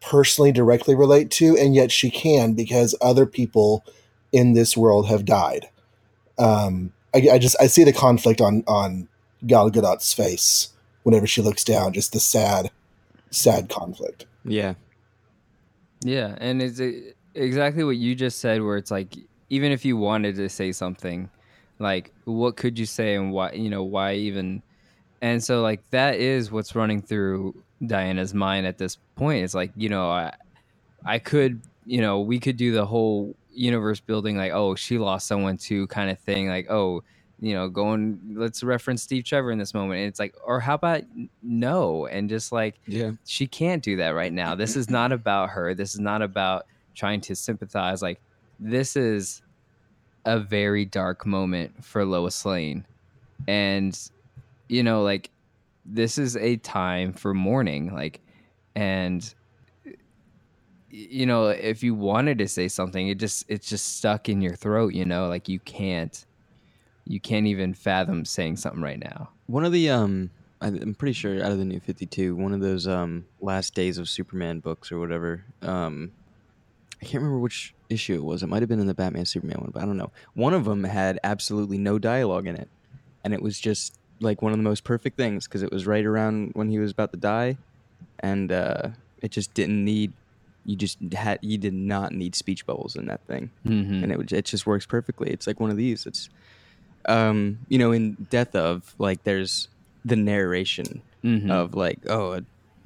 personally 0.00 0.52
directly 0.52 0.94
relate 0.94 1.30
to, 1.32 1.56
and 1.56 1.74
yet 1.74 1.92
she 1.92 2.10
can 2.10 2.54
because 2.54 2.94
other 3.00 3.26
people 3.26 3.84
in 4.32 4.54
this 4.54 4.76
world 4.76 5.08
have 5.08 5.24
died. 5.24 5.68
Um, 6.38 6.92
I, 7.14 7.28
I 7.32 7.38
just 7.38 7.56
I 7.60 7.66
see 7.66 7.84
the 7.84 7.92
conflict 7.92 8.40
on 8.40 8.64
on 8.66 9.08
Gal 9.46 9.70
Gadot's 9.70 10.12
face 10.12 10.68
whenever 11.02 11.26
she 11.26 11.42
looks 11.42 11.64
down, 11.64 11.92
just 11.92 12.12
the 12.12 12.20
sad, 12.20 12.70
sad 13.30 13.68
conflict. 13.68 14.26
Yeah. 14.44 14.74
Yeah, 16.04 16.36
and 16.38 16.60
it's 16.60 16.80
uh, 16.80 17.12
exactly 17.34 17.84
what 17.84 17.96
you 17.96 18.14
just 18.14 18.38
said, 18.40 18.62
where 18.62 18.76
it's 18.76 18.90
like, 18.90 19.16
even 19.50 19.72
if 19.72 19.84
you 19.84 19.96
wanted 19.96 20.36
to 20.36 20.48
say 20.48 20.72
something, 20.72 21.28
like, 21.78 22.12
what 22.24 22.56
could 22.56 22.78
you 22.78 22.86
say 22.86 23.14
and 23.14 23.32
why, 23.32 23.52
you 23.52 23.70
know, 23.70 23.82
why 23.82 24.14
even? 24.14 24.62
And 25.20 25.42
so, 25.42 25.62
like, 25.62 25.80
that 25.90 26.16
is 26.16 26.50
what's 26.50 26.74
running 26.74 27.02
through 27.02 27.54
Diana's 27.84 28.34
mind 28.34 28.66
at 28.66 28.78
this 28.78 28.98
point. 29.16 29.44
It's 29.44 29.54
like, 29.54 29.72
you 29.76 29.88
know, 29.88 30.10
I, 30.10 30.32
I 31.04 31.18
could, 31.18 31.60
you 31.86 32.00
know, 32.00 32.20
we 32.20 32.38
could 32.38 32.56
do 32.56 32.72
the 32.72 32.86
whole 32.86 33.34
universe 33.52 34.00
building, 34.00 34.36
like, 34.36 34.52
oh, 34.52 34.74
she 34.74 34.98
lost 34.98 35.26
someone 35.26 35.56
too, 35.56 35.86
kind 35.88 36.10
of 36.10 36.18
thing. 36.20 36.48
Like, 36.48 36.70
oh, 36.70 37.02
you 37.40 37.54
know, 37.54 37.68
going, 37.68 38.20
let's 38.36 38.62
reference 38.62 39.02
Steve 39.02 39.24
Trevor 39.24 39.50
in 39.50 39.58
this 39.58 39.74
moment. 39.74 39.98
And 39.98 40.08
it's 40.08 40.20
like, 40.20 40.34
or 40.46 40.60
how 40.60 40.74
about 40.74 41.02
no? 41.42 42.06
And 42.06 42.28
just 42.28 42.52
like, 42.52 42.76
Yeah. 42.86 43.12
she 43.26 43.48
can't 43.48 43.82
do 43.82 43.96
that 43.96 44.10
right 44.10 44.32
now. 44.32 44.54
This 44.54 44.76
is 44.76 44.88
not 44.88 45.10
about 45.10 45.50
her. 45.50 45.74
This 45.74 45.92
is 45.94 46.00
not 46.00 46.22
about 46.22 46.66
trying 46.94 47.20
to 47.22 47.34
sympathize. 47.34 48.02
Like 48.02 48.20
this 48.58 48.96
is 48.96 49.42
a 50.24 50.38
very 50.38 50.84
dark 50.84 51.26
moment 51.26 51.84
for 51.84 52.04
Lois 52.04 52.44
Lane. 52.44 52.86
And 53.48 53.98
you 54.68 54.82
know, 54.82 55.02
like 55.02 55.30
this 55.84 56.18
is 56.18 56.36
a 56.36 56.56
time 56.56 57.12
for 57.12 57.34
mourning. 57.34 57.94
Like 57.94 58.20
and 58.74 59.34
you 60.90 61.24
know, 61.24 61.46
if 61.48 61.82
you 61.82 61.94
wanted 61.94 62.38
to 62.38 62.48
say 62.48 62.68
something, 62.68 63.08
it 63.08 63.18
just 63.18 63.44
it's 63.48 63.68
just 63.68 63.96
stuck 63.96 64.28
in 64.28 64.42
your 64.42 64.54
throat, 64.54 64.92
you 64.94 65.04
know, 65.04 65.28
like 65.28 65.48
you 65.48 65.58
can't 65.60 66.24
you 67.06 67.18
can't 67.18 67.46
even 67.46 67.74
fathom 67.74 68.24
saying 68.24 68.56
something 68.56 68.82
right 68.82 68.98
now. 68.98 69.30
One 69.46 69.64
of 69.64 69.72
the 69.72 69.90
um, 69.90 70.30
I'm 70.60 70.94
pretty 70.94 71.14
sure 71.14 71.42
out 71.42 71.50
of 71.50 71.58
the 71.58 71.64
New 71.64 71.80
Fifty 71.80 72.06
Two, 72.06 72.36
one 72.36 72.52
of 72.52 72.60
those 72.60 72.86
um 72.86 73.24
last 73.40 73.74
days 73.74 73.98
of 73.98 74.08
Superman 74.08 74.60
books 74.60 74.92
or 74.92 74.98
whatever. 74.98 75.44
Um, 75.62 76.12
I 77.02 77.04
can't 77.04 77.22
remember 77.22 77.38
which 77.40 77.74
issue 77.90 78.14
it 78.14 78.24
was. 78.24 78.42
It 78.42 78.46
might 78.46 78.62
have 78.62 78.68
been 78.68 78.80
in 78.80 78.86
the 78.86 78.94
Batman 78.94 79.26
Superman 79.26 79.58
one, 79.60 79.70
but 79.74 79.82
I 79.82 79.86
don't 79.86 79.96
know. 79.98 80.12
One 80.34 80.54
of 80.54 80.64
them 80.64 80.84
had 80.84 81.18
absolutely 81.24 81.76
no 81.78 81.98
dialogue 81.98 82.46
in 82.46 82.54
it, 82.56 82.68
and 83.24 83.34
it 83.34 83.42
was 83.42 83.58
just 83.58 83.98
like 84.20 84.40
one 84.40 84.52
of 84.52 84.58
the 84.58 84.62
most 84.64 84.84
perfect 84.84 85.16
things 85.16 85.48
because 85.48 85.62
it 85.62 85.72
was 85.72 85.84
right 85.86 86.04
around 86.06 86.52
when 86.54 86.68
he 86.68 86.78
was 86.78 86.92
about 86.92 87.10
to 87.12 87.18
die, 87.18 87.56
and 88.20 88.52
uh, 88.52 88.88
it 89.20 89.32
just 89.32 89.52
didn't 89.54 89.84
need. 89.84 90.12
You 90.64 90.76
just 90.76 90.98
had 91.12 91.40
you 91.42 91.58
did 91.58 91.74
not 91.74 92.12
need 92.12 92.36
speech 92.36 92.64
bubbles 92.66 92.94
in 92.94 93.06
that 93.06 93.20
thing 93.26 93.50
Mm-hmm. 93.66 94.04
and 94.04 94.12
it 94.12 94.32
it 94.32 94.44
just 94.44 94.64
works 94.64 94.86
perfectly. 94.86 95.28
It's 95.30 95.48
like 95.48 95.58
one 95.58 95.70
of 95.70 95.76
these. 95.76 96.06
It's 96.06 96.30
um 97.06 97.58
you 97.68 97.78
know 97.78 97.90
in 97.90 98.14
Death 98.30 98.54
of 98.54 98.94
like 98.98 99.24
there's 99.24 99.66
the 100.04 100.14
narration 100.14 101.02
Mm-hmm. 101.24 101.50
of 101.50 101.74
like 101.74 101.98
oh 102.08 102.42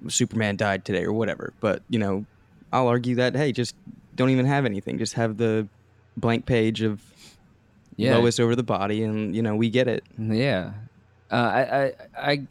Superman 0.09 0.57
died 0.57 0.87
today 0.87 1.05
or 1.05 1.13
whatever. 1.13 1.53
But 1.61 1.83
you 1.91 1.99
know 1.99 2.25
I'll 2.73 2.89
argue 2.89 3.15
that 3.17 3.37
hey 3.37 3.53
just 3.53 3.75
don't 4.17 4.31
even 4.31 4.47
have 4.47 4.65
anything. 4.65 4.99
Just 4.99 5.15
have 5.15 5.37
the 5.37 5.69
blank 6.17 6.47
page 6.47 6.83
of 6.83 7.03
Yeah. 7.97 8.17
Lois 8.17 8.39
over 8.41 8.55
the 8.57 8.63
body 8.63 9.03
and 9.03 9.35
you 9.37 9.43
know 9.43 9.55
we 9.57 9.71
get 9.71 9.89
it. 9.89 10.05
Yeah, 10.19 10.73
uh, 11.31 11.35
I, 11.35 11.63
I 11.85 11.93
I 12.33 12.47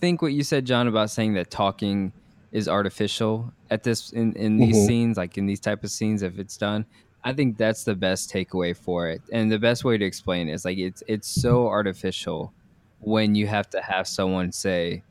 think 0.00 0.22
what 0.22 0.32
you 0.32 0.42
said, 0.42 0.64
John, 0.66 0.86
about 0.88 1.10
saying 1.10 1.34
that 1.34 1.50
talking 1.50 2.12
is 2.52 2.68
artificial 2.68 3.52
at 3.70 3.82
this 3.82 4.10
in 4.12 4.32
in 4.34 4.56
these 4.56 4.76
Mhm. 4.76 4.86
scenes, 4.86 5.16
like 5.16 5.36
in 5.36 5.46
these 5.46 5.60
type 5.60 5.84
of 5.84 5.90
scenes, 5.90 6.22
if 6.22 6.38
it's 6.38 6.56
done. 6.56 6.86
I 7.24 7.32
think 7.32 7.58
that's 7.58 7.82
the 7.84 7.94
best 7.96 8.32
takeaway 8.32 8.74
for 8.76 9.08
it, 9.08 9.20
and 9.32 9.50
the 9.50 9.58
best 9.58 9.84
way 9.84 9.98
to 9.98 10.04
explain 10.04 10.48
it 10.48 10.52
is 10.54 10.64
like 10.64 10.78
it's 10.78 11.02
it's 11.08 11.28
so 11.28 11.66
artificial 11.66 12.52
when 13.00 13.34
you 13.34 13.46
have 13.48 13.68
to 13.70 13.80
have 13.82 14.06
someone 14.08 14.52
say, 14.52 15.02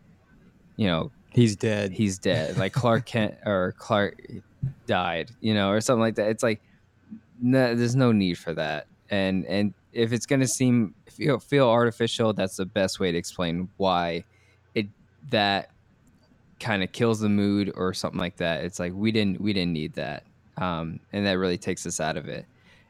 you 0.78 0.88
know, 0.88 1.12
He's 1.32 1.56
dead. 1.56 1.92
he's 1.92 2.18
dead, 2.18 2.58
like 2.58 2.72
Clark 2.74 3.06
Kent 3.06 3.36
or 3.46 3.74
Clark 3.78 4.20
died, 4.88 5.32
you 5.42 5.54
know, 5.54 5.70
or 5.70 5.82
something 5.82 6.02
like 6.02 6.16
that. 6.16 6.30
It's 6.30 6.44
like 6.44 6.62
no, 7.42 7.76
there's 7.76 7.96
no 7.96 8.12
need 8.12 8.38
for 8.38 8.54
that, 8.54 8.88
and 9.10 9.46
and 9.46 9.74
if 9.94 10.12
it's 10.14 10.26
gonna 10.26 10.48
seem 10.48 10.94
feel 11.10 11.40
feel 11.40 11.70
artificial, 11.70 12.34
that's 12.34 12.58
the 12.58 12.66
best 12.66 13.00
way 13.00 13.12
to 13.12 13.18
explain 13.18 13.70
why 13.78 14.24
it 14.74 14.88
that 15.30 15.70
kind 16.60 16.84
of 16.84 16.92
kills 16.92 17.20
the 17.20 17.30
mood 17.30 17.72
or 17.76 17.94
something 17.94 18.20
like 18.20 18.38
that. 18.38 18.64
It's 18.64 18.80
like 18.80 18.94
we 18.94 19.12
didn't 19.12 19.42
we 19.42 19.54
didn't 19.54 19.74
need 19.74 19.94
that, 19.94 20.24
um, 20.58 21.00
and 21.14 21.26
that 21.26 21.34
really 21.34 21.58
takes 21.58 21.86
us 21.86 22.00
out 22.00 22.18
of 22.18 22.28
it. 22.28 22.46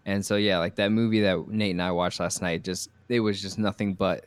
And 0.05 0.23
so 0.23 0.35
yeah, 0.35 0.59
like 0.59 0.75
that 0.75 0.91
movie 0.91 1.21
that 1.21 1.47
Nate 1.47 1.71
and 1.71 1.81
I 1.81 1.91
watched 1.91 2.19
last 2.19 2.41
night, 2.41 2.63
just 2.63 2.89
it 3.09 3.19
was 3.19 3.41
just 3.41 3.57
nothing 3.57 3.93
but 3.93 4.25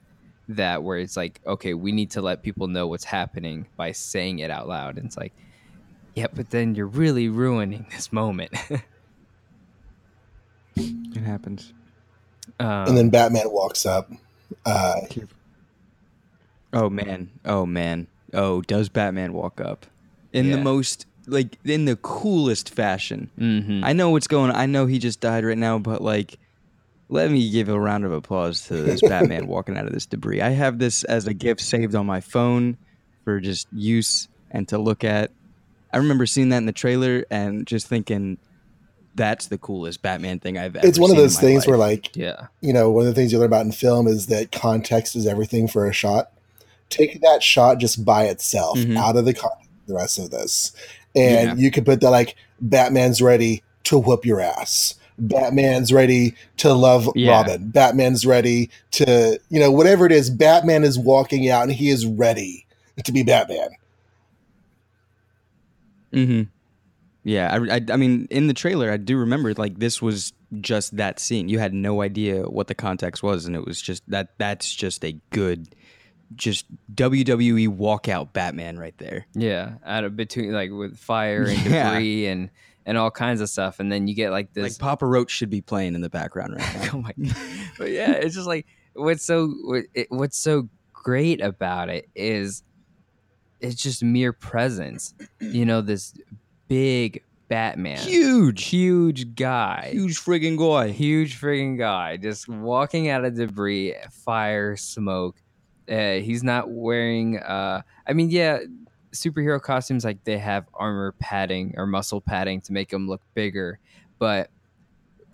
that 0.49 0.83
where 0.83 0.97
it's 0.97 1.17
like 1.17 1.41
okay 1.47 1.75
we 1.75 1.93
need 1.93 2.11
to 2.11 2.23
let 2.23 2.43
people 2.43 2.67
know 2.69 2.87
what's 2.87 3.05
happening 3.05 3.67
by 3.77 3.93
saying 3.93 4.39
it 4.39 4.51
out 4.51 4.67
loud 4.67 4.97
and 4.97 5.05
it's 5.05 5.17
like 5.17 5.35
yeah 6.19 6.27
but 6.35 6.51
then 6.51 6.75
you're 6.75 6.87
really 6.87 7.29
ruining 7.29 7.87
this 7.93 8.13
moment 8.13 8.53
it 10.77 11.23
happens. 11.25 11.73
um, 12.61 12.89
and 12.89 12.97
then 12.97 13.11
Batman 13.11 13.51
walks 13.51 13.85
up. 13.87 14.11
Uh, 14.65 15.01
Oh 16.73 16.91
man. 16.91 17.31
Oh 17.45 17.65
man. 17.67 18.07
Oh, 18.35 18.61
does 18.63 18.89
Batman 18.89 19.33
walk 19.33 19.61
up 19.61 19.87
in 20.33 20.51
the 20.51 20.59
most 20.59 21.07
like 21.27 21.59
in 21.65 21.85
the 21.87 21.97
coolest 21.97 22.71
fashion? 22.75 23.31
mhm. 23.39 23.81
I 23.83 23.93
know 23.93 24.11
what's 24.11 24.27
going 24.29 24.51
on. 24.51 24.57
I 24.57 24.67
know 24.67 24.87
he 24.87 24.99
just 24.99 25.21
died 25.21 25.45
right 25.45 25.57
now, 25.59 25.79
but 25.79 26.03
like, 26.03 26.39
let 27.09 27.31
me 27.31 27.51
give 27.51 27.69
a 27.71 27.79
round 27.79 28.05
of 28.05 28.13
applause 28.13 28.67
to 28.69 28.75
this 28.75 29.01
Batman 29.09 29.47
walking 29.47 29.77
out 29.79 29.87
of 29.87 29.93
this 29.93 30.07
debris. 30.07 30.43
I 30.43 30.51
have 30.51 30.79
this 30.79 31.05
as 31.05 31.27
a 31.27 31.35
gift 31.35 31.61
saved 31.63 31.95
on 31.95 32.05
my 32.07 32.21
phone 32.21 32.77
for 33.25 33.41
just 33.41 33.67
use 33.73 34.29
and 34.51 34.69
to 34.69 34.79
look 34.79 35.05
at. 35.05 35.31
I 35.93 35.97
remember 35.99 36.27
seeing 36.27 36.49
that 36.51 36.59
in 36.59 36.67
the 36.67 36.73
trailer 36.73 37.25
and 37.31 37.67
just 37.67 37.87
thinking, 37.87 38.39
that's 39.15 39.47
the 39.47 39.59
coolest 39.59 40.03
Batman 40.03 40.39
thing 40.39 40.57
I've 40.59 40.77
ever 40.77 40.83
seen. 40.83 40.89
it's 40.89 40.99
one 40.99 41.11
of 41.11 41.17
those 41.17 41.39
things 41.39 41.63
life. 41.63 41.69
where, 41.69 41.79
like, 41.79 42.15
yeah 42.15 42.47
you 42.61 42.73
know, 42.73 42.91
one 42.91 43.07
of 43.07 43.15
the 43.15 43.21
things 43.21 43.33
you 43.33 43.39
learn 43.39 43.47
about 43.47 43.65
in 43.67 43.73
film 43.73 44.07
is 44.07 44.27
that 44.27 44.53
context 44.53 45.17
is 45.17 45.27
everything 45.27 45.67
for 45.67 45.87
a 45.87 45.93
shot. 45.93 46.31
Take 46.91 47.21
that 47.23 47.43
shot 47.43 47.79
just 47.79 48.05
by 48.05 48.25
itself, 48.25 48.79
Mhm. 48.79 48.97
out 48.97 49.17
of 49.17 49.25
the 49.25 49.35
context 49.35 49.69
of 49.83 49.87
the 49.89 49.95
rest 49.95 50.19
of 50.19 50.31
this, 50.31 50.73
and 51.17 51.59
Yeah. 51.59 51.65
you 51.65 51.71
could 51.71 51.85
put 51.85 52.01
that 52.01 52.11
like 52.11 52.37
Batman's 52.61 53.21
ready 53.21 53.63
to 53.85 53.99
whoop 53.99 54.25
your 54.25 54.41
ass. 54.41 54.95
Batman's 55.19 55.93
ready 55.93 56.35
to 56.59 56.73
love 56.73 57.09
Yeah. 57.17 57.33
Robin. 57.33 57.69
Batman's 57.71 58.25
ready 58.25 58.71
to, 58.93 59.41
you 59.51 59.59
know, 59.59 59.71
whatever 59.73 60.07
it 60.07 60.13
is. 60.13 60.31
Batman 60.31 60.85
is 60.85 60.97
walking 60.97 61.49
out 61.51 61.65
and 61.65 61.73
he 61.73 61.89
is 61.91 62.07
ready 62.07 62.67
to 63.03 63.11
be 63.11 63.25
Batman. 63.25 63.71
Hmm 66.27 66.43
Yeah, 67.25 67.53
I, 67.55 67.77
I, 67.77 67.81
I 67.93 67.97
mean, 67.97 68.27
in 68.31 68.47
the 68.47 68.55
trailer, 68.55 68.91
I 68.91 68.97
do 68.97 69.17
remember 69.19 69.53
like 69.55 69.79
this 69.79 70.01
was 70.01 70.33
just 70.61 70.97
that 70.97 71.21
scene. 71.21 71.49
You 71.49 71.59
had 71.59 71.75
no 71.75 72.01
idea 72.03 72.43
what 72.45 72.69
the 72.69 72.75
context 72.75 73.23
was, 73.23 73.45
and 73.47 73.55
it 73.55 73.65
was 73.65 73.81
just 73.83 74.03
that. 74.11 74.31
That's 74.39 74.73
just 74.75 75.05
a 75.05 75.13
good, 75.31 75.75
just 76.35 76.65
WWE 76.95 77.69
walkout 77.69 78.33
Batman 78.33 78.79
right 78.79 78.97
there. 78.99 79.27
yeah 79.35 79.75
out 79.85 80.05
of 80.05 80.17
between 80.17 80.53
like 80.53 80.71
with 80.71 80.97
fire 80.99 81.43
and 81.45 81.59
Yeah. 81.67 81.91
debris 81.91 82.27
and 82.27 82.51
and 82.87 82.97
all 82.97 83.11
kinds 83.11 83.43
of 83.43 83.51
stuff 83.51 83.81
and 83.81 83.93
then 83.93 84.09
you 84.09 84.15
get 84.15 84.31
like 84.31 84.55
this 84.55 84.63
Like 84.63 84.79
Papa 84.79 85.05
Roach 85.05 85.31
should 85.31 85.51
be 85.51 85.61
playing 85.61 85.95
in 85.95 86.01
the 86.01 86.09
background 86.09 86.55
right 86.57 86.75
now. 86.81 86.91
oh 86.95 86.99
my 87.03 87.13
but 87.77 87.91
yeah 87.91 88.13
it's 88.13 88.35
just 88.35 88.47
like 88.47 88.67
what's 88.95 89.23
so 89.25 89.49
what, 89.65 89.85
it, 89.93 90.07
what's 90.11 90.39
so 90.39 90.71
great 90.95 91.43
about 91.43 91.91
it 91.91 92.09
is 92.15 92.63
it's 93.61 93.81
just 93.81 94.03
mere 94.03 94.33
presence. 94.33 95.15
You 95.41 95.65
know 95.65 95.81
this 95.81 96.15
big 96.69 97.23
batman. 97.49 97.99
Huge, 97.99 98.65
huge 98.65 99.35
guy. 99.35 99.89
Huge 99.93 100.21
friggin' 100.21 100.59
guy. 100.59 100.89
huge 100.91 101.41
friggin' 101.41 101.79
guy. 101.79 102.17
Just 102.17 102.49
walking 102.49 103.09
out 103.09 103.25
of 103.25 103.35
debris 103.35 103.95
fire 104.11 104.77
smoke. 104.77 105.37
Uh, 105.89 106.15
he's 106.15 106.45
not 106.45 106.71
wearing. 106.71 107.39
Uh, 107.39 107.83
I 108.07 108.13
mean, 108.13 108.31
yeah, 108.31 108.61
superhero 109.13 109.61
costumes 109.61 110.05
like 110.05 110.23
they 110.25 110.39
have 110.39 110.67
armor 110.75 111.13
padding 111.19 111.75
or 111.77 111.87
muscle 111.87 112.21
padding 112.21 112.61
to 112.63 112.73
make 112.73 112.91
them 112.91 113.09
look 113.09 113.23
bigger, 113.35 113.79
but 114.19 114.51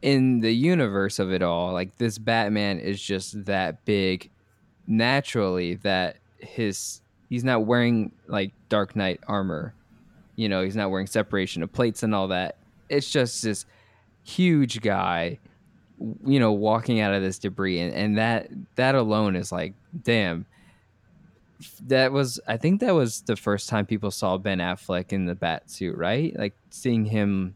in 0.03 0.41
the 0.41 0.55
universe 0.55 1.19
of 1.19 1.33
it 1.33 1.43
all, 1.43 1.73
like 1.73 1.97
this 1.97 2.19
Batman 2.19 2.79
is 2.79 3.03
just 3.03 3.47
that 3.47 3.85
big 3.85 4.31
naturally 4.87 5.77
that 5.77 6.19
his 6.39 7.01
he's 7.29 7.45
not 7.45 7.67
wearing 7.67 8.13
like 8.27 8.53
Dark 8.69 8.97
Knight 8.97 9.21
armor. 9.27 9.75
You 10.37 10.49
know, 10.49 10.63
he's 10.63 10.77
not 10.77 10.91
wearing 10.91 11.07
separation 11.07 11.63
of 11.63 11.73
plates 11.73 12.03
and 12.03 12.15
all 12.15 12.29
that. 12.29 12.57
It's 12.89 13.11
just 13.11 13.43
this 13.43 13.67
huge 14.25 14.81
guy 14.81 15.39
you 16.27 16.41
know 16.41 16.53
walking 16.53 17.01
out 17.01 17.15
of 17.15 17.23
this 17.23 17.39
debris 17.39 17.79
and, 17.79 17.95
and 17.95 18.19
that 18.19 18.49
that 18.75 18.95
alone 18.95 19.37
is 19.37 19.53
like 19.53 19.75
damn 20.03 20.45
that 21.87 22.11
was 22.11 22.41
i 22.49 22.57
think 22.57 22.81
that 22.81 22.95
was 22.95 23.21
the 23.23 23.37
first 23.37 23.69
time 23.69 23.87
people 23.87 24.11
saw 24.11 24.37
ben 24.37 24.59
affleck 24.59 25.13
in 25.13 25.27
the 25.27 25.35
bat 25.35 25.71
suit 25.71 25.97
right 25.97 26.37
like 26.39 26.55
seeing 26.71 27.05
him 27.05 27.55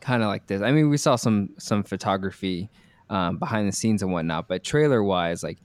kind 0.00 0.22
of 0.22 0.28
like 0.28 0.46
this 0.46 0.62
i 0.62 0.70
mean 0.70 0.88
we 0.88 0.96
saw 0.96 1.16
some 1.16 1.50
some 1.58 1.82
photography 1.82 2.70
um, 3.08 3.38
behind 3.38 3.68
the 3.68 3.72
scenes 3.72 4.02
and 4.02 4.12
whatnot 4.12 4.48
but 4.48 4.62
trailer 4.64 5.02
wise 5.02 5.42
like 5.42 5.58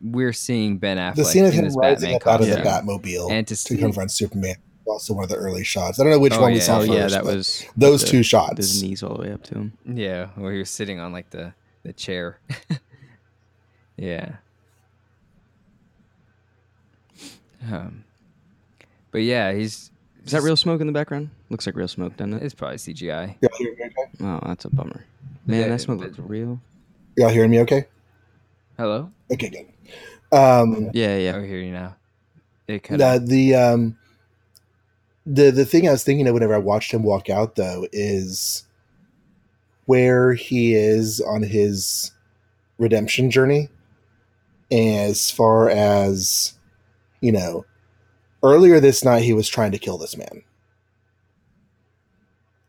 we're 0.00 0.32
seeing 0.32 0.78
ben 0.78 0.96
affleck 0.96 1.14
the 1.16 1.24
scene 1.24 1.44
of 1.44 1.52
in 1.52 1.58
him 1.60 1.64
this 1.66 1.76
rising 1.76 2.12
Batman 2.12 2.14
up 2.16 2.26
out 2.26 2.40
of 2.40 2.46
the. 2.46 2.56
Batmobile 2.56 3.30
And 3.32 3.46
to 3.46 3.54
to, 3.54 3.56
see- 3.56 3.76
confront 3.76 4.10
Superman. 4.12 4.56
Also, 4.86 5.12
one 5.12 5.24
of 5.24 5.28
the 5.28 5.36
early 5.36 5.64
shots. 5.64 6.00
I 6.00 6.02
don't 6.04 6.12
know 6.12 6.18
which 6.18 6.32
Oh, 6.32 6.40
one 6.40 6.52
we 6.54 6.60
saw 6.60 6.78
Oh 6.78 6.80
first. 6.86 6.92
yeah, 6.92 7.08
that 7.08 7.24
was 7.24 7.62
those 7.76 8.00
the- 8.00 8.06
two 8.06 8.22
His 8.56 8.82
knees 8.82 9.02
all 9.02 9.14
the 9.16 9.22
way 9.22 9.32
up 9.32 9.42
to 9.44 9.54
him. 9.54 9.72
Yeah, 9.84 10.28
where 10.36 10.52
he 10.52 10.58
was 10.60 10.70
sitting 10.70 10.98
on 10.98 11.12
like 11.12 11.28
the 11.30 11.52
the 11.82 11.92
chair. 11.92 12.38
yeah. 13.98 14.36
Um, 17.70 18.04
but 19.10 19.18
yeah, 19.18 19.52
he's 19.52 19.90
Is 20.24 20.32
that 20.32 20.42
real 20.42 20.56
smoke 20.56 20.80
in 20.80 20.86
the 20.86 20.92
background? 20.92 21.30
Looks 21.50 21.66
like 21.66 21.74
real 21.76 21.88
smoke, 21.88 22.16
doesn't 22.16 22.34
it? 22.34 22.42
It's 22.42 22.54
probably 22.54 22.76
CGI. 22.78 23.34
Y'all 23.42 23.50
hear 23.58 23.74
me 23.74 23.84
okay? 23.84 24.24
Oh, 24.24 24.40
that's 24.46 24.64
a 24.64 24.70
bummer. 24.70 25.04
Man, 25.46 25.60
Yeah, 25.60 25.68
that 25.68 25.80
smoke 25.80 26.00
looks 26.00 26.18
real. 26.18 26.60
Y'all 27.16 27.28
hearing 27.30 27.50
me 27.50 27.60
okay? 27.60 27.86
Hello, 28.78 29.10
Okay, 29.32 29.48
good. 29.50 30.36
Um, 30.36 30.90
Yeah, 30.94 31.16
yeah. 31.16 31.36
I 31.36 31.44
hear 31.46 31.58
you 31.58 31.72
now. 31.72 31.96
It 32.68 32.84
cut 32.84 32.98
the 32.98 33.18
the 33.26 33.54
um 33.56 33.98
the 35.26 35.50
the 35.50 35.64
thing 35.64 35.88
I 35.88 35.92
was 35.92 36.04
thinking 36.04 36.28
of 36.28 36.34
whenever 36.34 36.54
I 36.54 36.58
watched 36.58 36.92
him 36.92 37.02
walk 37.02 37.28
out 37.28 37.56
though 37.56 37.86
is 37.92 38.64
where 39.86 40.34
he 40.34 40.74
is 40.74 41.20
on 41.20 41.42
his 41.42 42.12
redemption 42.78 43.30
journey 43.30 43.68
as 44.70 45.30
far 45.30 45.70
as 45.70 46.54
you 47.20 47.32
know 47.32 47.64
earlier 48.42 48.78
this 48.80 49.04
night 49.04 49.22
he 49.24 49.32
was 49.32 49.48
trying 49.48 49.72
to 49.72 49.78
kill 49.78 49.98
this 49.98 50.16
man 50.16 50.42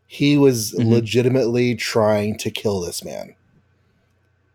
he 0.07 0.37
was 0.37 0.71
Mhm. 0.73 0.89
legitimately 0.91 1.75
trying 1.75 2.37
to 2.37 2.49
kill 2.49 2.79
this 2.81 3.03
man 3.03 3.35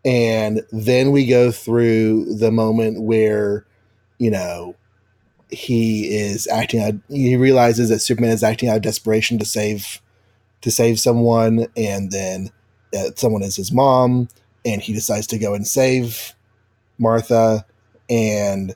and 0.05 0.61
then 0.71 1.11
we 1.11 1.25
go 1.25 1.51
through 1.51 2.35
the 2.35 2.51
moment 2.51 3.01
where 3.01 3.65
you 4.19 4.31
know 4.31 4.75
he 5.49 6.15
is 6.15 6.47
acting 6.47 6.81
out 6.81 6.93
he 7.09 7.35
realizes 7.35 7.89
that 7.89 7.99
superman 7.99 8.31
is 8.31 8.43
acting 8.43 8.69
out 8.69 8.77
of 8.77 8.81
desperation 8.81 9.37
to 9.39 9.45
save 9.45 10.01
to 10.65 10.71
save 10.71 10.99
someone. 10.99 11.67
And 11.77 12.11
then 12.11 12.49
that 12.91 13.19
someone 13.19 13.43
is 13.43 13.55
his 13.55 13.71
mom 13.71 14.27
and 14.65 14.81
he 14.81 14.93
decides 14.93 15.27
to 15.27 15.37
go 15.37 15.53
and 15.53 15.65
save 15.65 16.33
martha. 16.97 17.65
And 18.09 18.75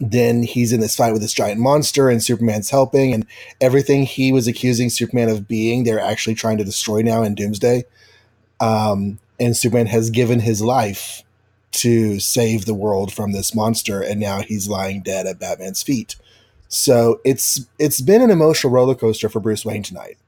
then 0.00 0.42
he's 0.42 0.72
in 0.72 0.80
this 0.80 0.96
fight 0.96 1.12
with 1.12 1.22
this 1.22 1.32
giant 1.32 1.60
monster 1.60 2.10
and 2.10 2.22
superman's 2.22 2.68
helping 2.68 3.14
and 3.14 3.26
everything 3.60 4.04
he 4.04 4.32
was 4.32 4.48
accusing 4.48 4.90
superman 4.90 5.28
of 5.28 5.46
being 5.46 5.84
they're 5.84 6.00
actually 6.00 6.34
trying 6.34 6.58
to 6.58 6.64
destroy 6.64 7.00
now 7.00 7.22
in 7.22 7.36
doomsday. 7.36 7.84
Um, 8.58 9.20
and 9.38 9.56
superman 9.56 9.86
has 9.86 10.10
given 10.10 10.40
his 10.40 10.62
life 10.62 11.22
to 11.72 12.18
save 12.20 12.64
the 12.64 12.74
world 12.74 13.12
from 13.12 13.32
this 13.32 13.54
monster 13.54 14.00
and 14.00 14.18
now 14.18 14.40
he's 14.40 14.68
lying 14.68 15.02
dead 15.02 15.26
at 15.26 15.38
batman's 15.38 15.82
feet. 15.82 16.16
So 16.68 17.20
it's 17.24 17.66
it's 17.78 18.00
been 18.00 18.22
an 18.22 18.30
emotional 18.30 18.72
roller 18.72 18.94
coaster 18.94 19.28
for 19.28 19.40
bruce 19.40 19.64
wayne 19.64 19.82
tonight. 19.82 20.18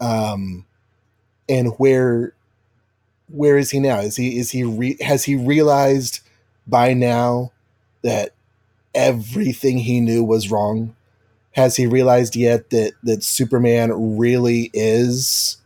Um 0.00 0.64
and 1.48 1.74
where 1.78 2.34
where 3.28 3.56
is 3.56 3.70
he 3.70 3.80
now? 3.80 4.00
Is 4.00 4.16
he 4.16 4.38
is 4.38 4.50
he 4.50 4.64
re, 4.64 4.96
has 5.00 5.24
he 5.24 5.36
realized 5.36 6.20
by 6.66 6.94
now 6.94 7.52
that 8.02 8.32
everything 8.94 9.78
he 9.78 10.00
knew 10.00 10.22
was 10.22 10.50
wrong? 10.50 10.94
Has 11.52 11.76
he 11.76 11.86
realized 11.86 12.36
yet 12.36 12.70
that 12.70 12.92
that 13.02 13.22
superman 13.22 14.16
really 14.18 14.70
is 14.72 15.58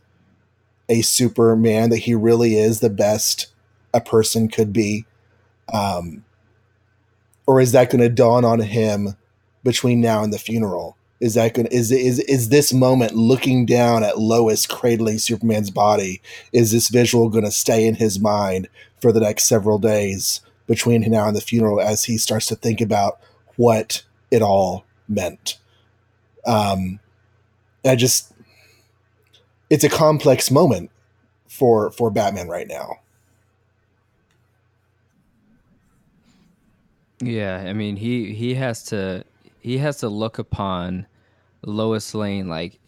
a 0.88 1.02
superman 1.02 1.90
that 1.90 1.98
he 1.98 2.14
really 2.14 2.56
is 2.56 2.80
the 2.80 2.90
best 2.90 3.48
a 3.92 4.00
person 4.00 4.48
could 4.48 4.72
be 4.72 5.04
um 5.72 6.24
or 7.46 7.60
is 7.60 7.72
that 7.72 7.90
going 7.90 8.00
to 8.00 8.08
dawn 8.08 8.44
on 8.44 8.60
him 8.60 9.16
between 9.62 10.00
now 10.00 10.22
and 10.22 10.32
the 10.32 10.38
funeral? 10.38 10.96
Is 11.20 11.34
that 11.34 11.54
going 11.54 11.66
is 11.68 11.90
is 11.90 12.18
is 12.20 12.50
this 12.50 12.74
moment 12.74 13.14
looking 13.14 13.64
down 13.64 14.04
at 14.04 14.18
lois 14.18 14.66
cradling 14.66 15.18
superman's 15.18 15.70
body 15.70 16.20
is 16.52 16.72
this 16.72 16.90
visual 16.90 17.30
going 17.30 17.44
to 17.44 17.50
stay 17.50 17.86
in 17.86 17.94
his 17.94 18.20
mind 18.20 18.68
for 19.00 19.12
the 19.12 19.20
next 19.20 19.44
several 19.44 19.78
days 19.78 20.42
between 20.66 21.00
now 21.10 21.26
and 21.26 21.34
the 21.34 21.40
funeral 21.40 21.80
as 21.80 22.04
he 22.04 22.18
starts 22.18 22.46
to 22.46 22.54
think 22.54 22.82
about 22.82 23.18
what 23.56 24.02
it 24.30 24.42
all 24.42 24.84
meant? 25.08 25.58
Um 26.44 27.00
i 27.82 27.96
just 27.96 28.34
it's 29.70 29.84
a 29.84 29.88
complex 29.88 30.50
moment 30.50 30.90
for 31.48 31.90
for 31.90 32.10
batman 32.10 32.48
right 32.48 32.68
now 32.68 32.98
Yeah, 37.20 37.64
I 37.66 37.72
mean 37.72 37.96
he 37.96 38.34
he 38.34 38.54
has 38.54 38.82
to 38.84 39.24
he 39.60 39.78
has 39.78 39.98
to 39.98 40.08
look 40.08 40.38
upon 40.38 41.06
Lois 41.64 42.14
Lane 42.14 42.48
like 42.48 42.78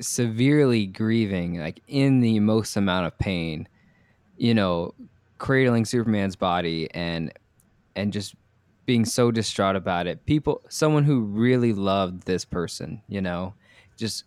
severely 0.00 0.86
grieving, 0.86 1.58
like 1.58 1.80
in 1.88 2.20
the 2.20 2.40
most 2.40 2.76
amount 2.76 3.06
of 3.06 3.18
pain, 3.18 3.68
you 4.38 4.54
know, 4.54 4.94
cradling 5.38 5.84
Superman's 5.84 6.36
body 6.36 6.88
and 6.94 7.32
and 7.96 8.12
just 8.12 8.34
being 8.86 9.04
so 9.04 9.30
distraught 9.30 9.76
about 9.76 10.06
it. 10.06 10.24
People 10.24 10.62
someone 10.70 11.04
who 11.04 11.20
really 11.20 11.74
loved 11.74 12.24
this 12.24 12.46
person, 12.46 13.02
you 13.08 13.20
know, 13.20 13.52
just 13.98 14.24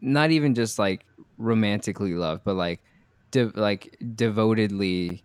not 0.00 0.30
even 0.30 0.54
just 0.54 0.78
like 0.78 1.04
romantically 1.38 2.14
loved, 2.14 2.44
but 2.44 2.54
like 2.54 2.80
de- 3.30 3.52
like 3.54 3.96
devotedly 4.14 5.24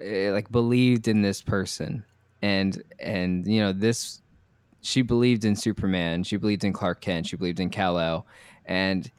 eh, 0.00 0.30
like 0.30 0.50
believed 0.50 1.08
in 1.08 1.22
this 1.22 1.42
person. 1.42 2.04
And 2.42 2.82
and 2.98 3.46
you 3.46 3.60
know 3.60 3.72
this 3.72 4.22
she 4.82 5.00
believed 5.00 5.44
in 5.44 5.56
superman 5.56 6.24
she 6.24 6.36
believed 6.36 6.64
in 6.64 6.72
clark 6.72 7.00
kent 7.00 7.26
she 7.26 7.36
believed 7.36 7.60
in 7.60 7.70
kal-el 7.70 8.26
and 8.66 9.10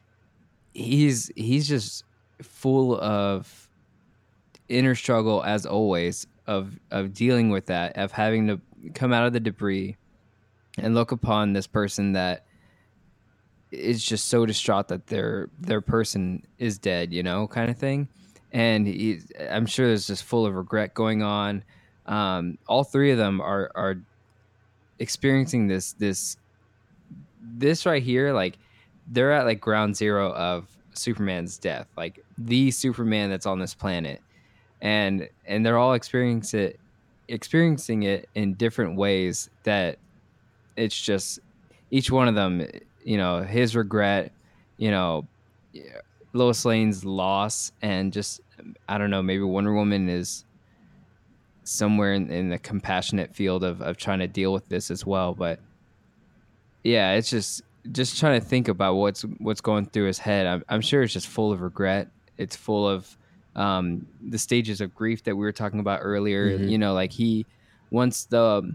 he's 0.74 1.32
he's 1.36 1.68
just 1.68 2.04
full 2.42 3.00
of 3.00 3.70
inner 4.70 4.94
struggle 4.94 5.44
as 5.44 5.66
always 5.66 6.28
of 6.48 6.78
of 6.92 7.14
dealing 7.14 7.50
with 7.50 7.66
that 7.68 7.98
of 7.98 8.12
having 8.12 8.48
to 8.48 8.60
come 8.94 9.14
out 9.14 9.26
of 9.26 9.34
the 9.34 9.40
debris 9.40 9.96
and 10.78 10.94
look 10.94 11.12
upon 11.12 11.54
this 11.54 11.68
person 11.68 12.14
that 12.14 12.46
is 13.74 14.04
just 14.04 14.28
so 14.28 14.46
distraught 14.46 14.88
that 14.88 15.08
their 15.08 15.50
their 15.60 15.82
person 15.82 16.44
is 16.60 16.78
dead 16.78 17.12
you 17.12 17.24
know 17.24 17.48
kind 17.48 17.70
of 17.70 17.78
thing 17.78 18.08
and 18.54 18.86
he, 18.86 19.20
I'm 19.50 19.66
sure 19.66 19.88
there's 19.88 20.08
just 20.08 20.24
full 20.24 20.46
of 20.46 20.56
regret 20.56 20.94
going 20.94 21.24
on. 21.24 21.64
Um, 22.06 22.60
all 22.68 22.84
three 22.84 23.12
of 23.12 23.18
them 23.18 23.42
are 23.42 23.72
are 23.76 23.98
experiencing 25.00 25.68
this 25.68 25.94
this 25.94 26.38
this 27.42 27.86
right 27.86 28.04
here. 28.04 28.32
Like 28.32 28.60
they're 29.08 29.32
at 29.32 29.46
like 29.46 29.60
ground 29.60 29.98
zero 29.98 30.32
of 30.34 30.68
Superman's 30.94 31.58
death, 31.58 31.88
like 31.98 32.24
the 32.38 32.70
Superman 32.70 33.32
that's 33.32 33.48
on 33.48 33.60
this 33.60 33.74
planet, 33.74 34.22
and 34.82 35.28
and 35.46 35.66
they're 35.66 35.80
all 35.80 35.94
experiencing 35.94 36.60
it 36.60 36.80
experiencing 37.28 38.04
it 38.04 38.30
in 38.36 38.54
different 38.54 38.98
ways. 38.98 39.50
That 39.64 39.98
it's 40.78 41.00
just 41.00 41.40
each 41.90 42.12
one 42.12 42.28
of 42.28 42.36
them, 42.36 42.68
you 43.06 43.18
know, 43.18 43.42
his 43.44 43.76
regret, 43.76 44.32
you 44.78 44.92
know. 44.92 45.28
Lois 46.36 46.66
Lane's 46.66 47.06
loss 47.06 47.72
and 47.84 48.12
just 48.12 48.42
I 48.88 48.98
don't 48.98 49.12
know, 49.12 49.22
maybe 49.22 49.44
Wonder 49.44 49.74
Woman 49.74 50.10
is 50.10 50.46
somewhere 51.64 52.14
in, 52.14 52.30
in 52.32 52.50
the 52.50 52.58
compassionate 52.58 53.36
field 53.36 53.64
of, 53.64 53.82
of 53.82 53.98
trying 53.98 54.20
to 54.20 54.28
deal 54.28 54.52
with 54.52 54.68
this 54.68 54.92
as 54.92 55.06
well. 55.06 55.34
But 55.34 55.60
yeah, 56.84 57.14
it's 57.14 57.30
just 57.30 57.62
just 57.92 58.20
trying 58.20 58.40
to 58.40 58.46
think 58.46 58.68
about 58.68 58.96
what's 58.96 59.22
what's 59.40 59.62
going 59.62 59.86
through 59.86 60.08
his 60.08 60.20
head. 60.20 60.48
I'm, 60.48 60.64
I'm 60.70 60.82
sure 60.82 61.04
it's 61.04 61.14
just 61.14 61.28
full 61.28 61.52
of 61.52 61.62
regret. 61.62 62.08
It's 62.38 62.56
full 62.56 62.88
of 62.88 63.16
um, 63.56 64.08
the 64.22 64.40
stages 64.40 64.82
of 64.82 64.96
grief 64.96 65.24
that 65.26 65.36
we 65.36 65.44
were 65.46 65.52
talking 65.52 65.80
about 65.80 66.00
earlier. 66.02 66.58
Mhm. 66.58 66.70
You 66.70 66.78
know, 66.78 66.94
like 66.94 67.12
he 67.12 67.46
once 67.92 68.26
the 68.26 68.70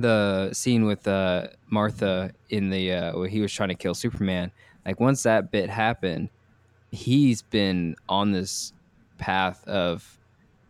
the 0.00 0.50
scene 0.52 0.84
with 0.84 1.06
uh, 1.08 1.48
Martha 1.70 2.32
in 2.50 2.70
the 2.70 2.92
uh, 2.92 3.18
where 3.18 3.28
he 3.28 3.40
was 3.40 3.52
trying 3.52 3.68
to 3.70 3.74
kill 3.74 3.94
Superman. 3.94 4.50
Like 4.84 5.00
once 5.00 5.22
that 5.24 5.50
bit 5.50 5.68
happened, 5.70 6.30
he's 6.90 7.42
been 7.42 7.96
on 8.08 8.32
this 8.32 8.72
path 9.18 9.66
of 9.66 10.18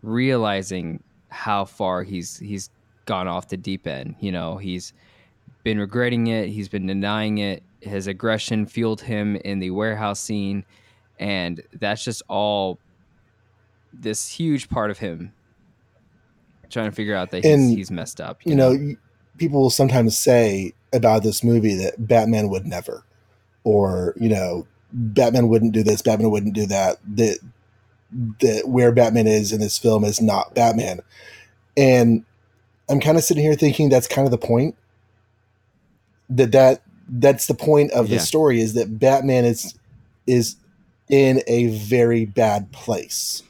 realizing 0.03 1.03
how 1.29 1.65
far 1.65 2.03
he's 2.03 2.39
he's 2.39 2.71
gone 3.05 3.29
off 3.29 3.49
the 3.49 3.57
deep 3.57 3.87
end. 3.87 4.15
You 4.21 4.33
know, 4.33 4.57
he's 4.57 4.93
been 5.65 5.79
regretting 5.79 6.29
it. 6.29 6.49
He's 6.49 6.69
been 6.69 6.87
denying 6.87 7.39
it. 7.39 7.63
His 7.81 8.07
aggression 8.07 8.67
fueled 8.67 9.01
him 9.03 9.37
in 9.37 9.59
the 9.59 9.71
warehouse 9.71 10.19
scene, 10.21 10.65
and 11.19 11.61
that's 11.75 12.03
just 12.05 12.23
all 12.29 12.79
this 13.93 14.29
huge 14.29 14.69
part 14.69 14.91
of 14.91 14.99
him 14.99 15.33
trying 16.69 16.91
to 16.91 16.95
figure 16.95 17.15
out 17.15 17.31
that 17.31 17.45
he's, 17.45 17.55
And, 17.55 17.71
he's 17.77 17.91
messed 17.91 18.21
up. 18.21 18.41
you 18.45 18.55
know, 18.55 18.71
y- 18.73 18.97
people 19.39 19.61
will 19.61 19.71
sometimes 19.71 20.17
say 20.17 20.73
about 20.93 21.23
this 21.23 21.45
movie 21.45 21.75
that 21.75 22.07
Batman 22.07 22.49
would 22.49 22.67
never, 22.67 23.05
or 23.65 24.15
you 24.17 24.29
know, 24.29 24.67
Batman 24.93 25.49
wouldn't 25.49 25.73
do 25.73 25.83
this, 25.83 26.03
Batman 26.03 26.31
wouldn't 26.31 26.55
do 26.55 26.67
that. 26.67 26.99
That 27.17 27.39
that 28.41 28.69
where 28.69 28.93
Batman 28.93 29.27
is 29.27 29.53
in 29.53 29.61
this 29.61 29.79
film 29.79 30.05
is 30.05 30.21
not 30.21 30.55
Batman, 30.55 31.01
and 31.77 32.25
I'm 32.89 33.01
kind 33.01 33.17
of 33.19 33.25
sitting 33.25 33.43
here 33.43 33.55
thinking 33.55 33.89
that's 33.89 34.07
kind 34.07 34.27
of 34.27 34.31
the 34.31 34.39
point. 34.39 34.77
That 36.31 36.53
that 36.53 36.83
that's 37.09 37.47
the 37.47 37.55
point 37.55 37.93
of 37.93 38.09
the 38.09 38.17
Yeah. 38.17 38.21
story 38.21 38.61
is 38.61 38.75
that 38.75 38.99
Batman 38.99 39.45
is 39.45 39.75
is 40.27 40.57
in 41.09 41.43
a 41.47 41.67
very 41.69 42.25
bad 42.25 42.73
place, 42.73 43.43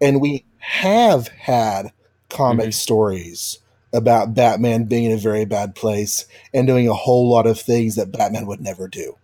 and 0.00 0.20
we 0.20 0.44
have 0.58 1.28
had 1.28 1.92
comic 2.28 2.68
Mhm. 2.68 2.74
stories 2.74 3.58
about 3.92 4.34
Batman 4.34 4.84
being 4.84 5.04
in 5.04 5.12
a 5.12 5.16
very 5.16 5.44
bad 5.44 5.74
place 5.74 6.26
and 6.54 6.66
doing 6.66 6.88
a 6.88 6.94
whole 6.94 7.28
lot 7.28 7.46
of 7.46 7.60
things 7.60 7.96
that 7.96 8.12
Batman 8.12 8.46
would 8.46 8.60
never 8.60 8.88
do. 8.88 9.16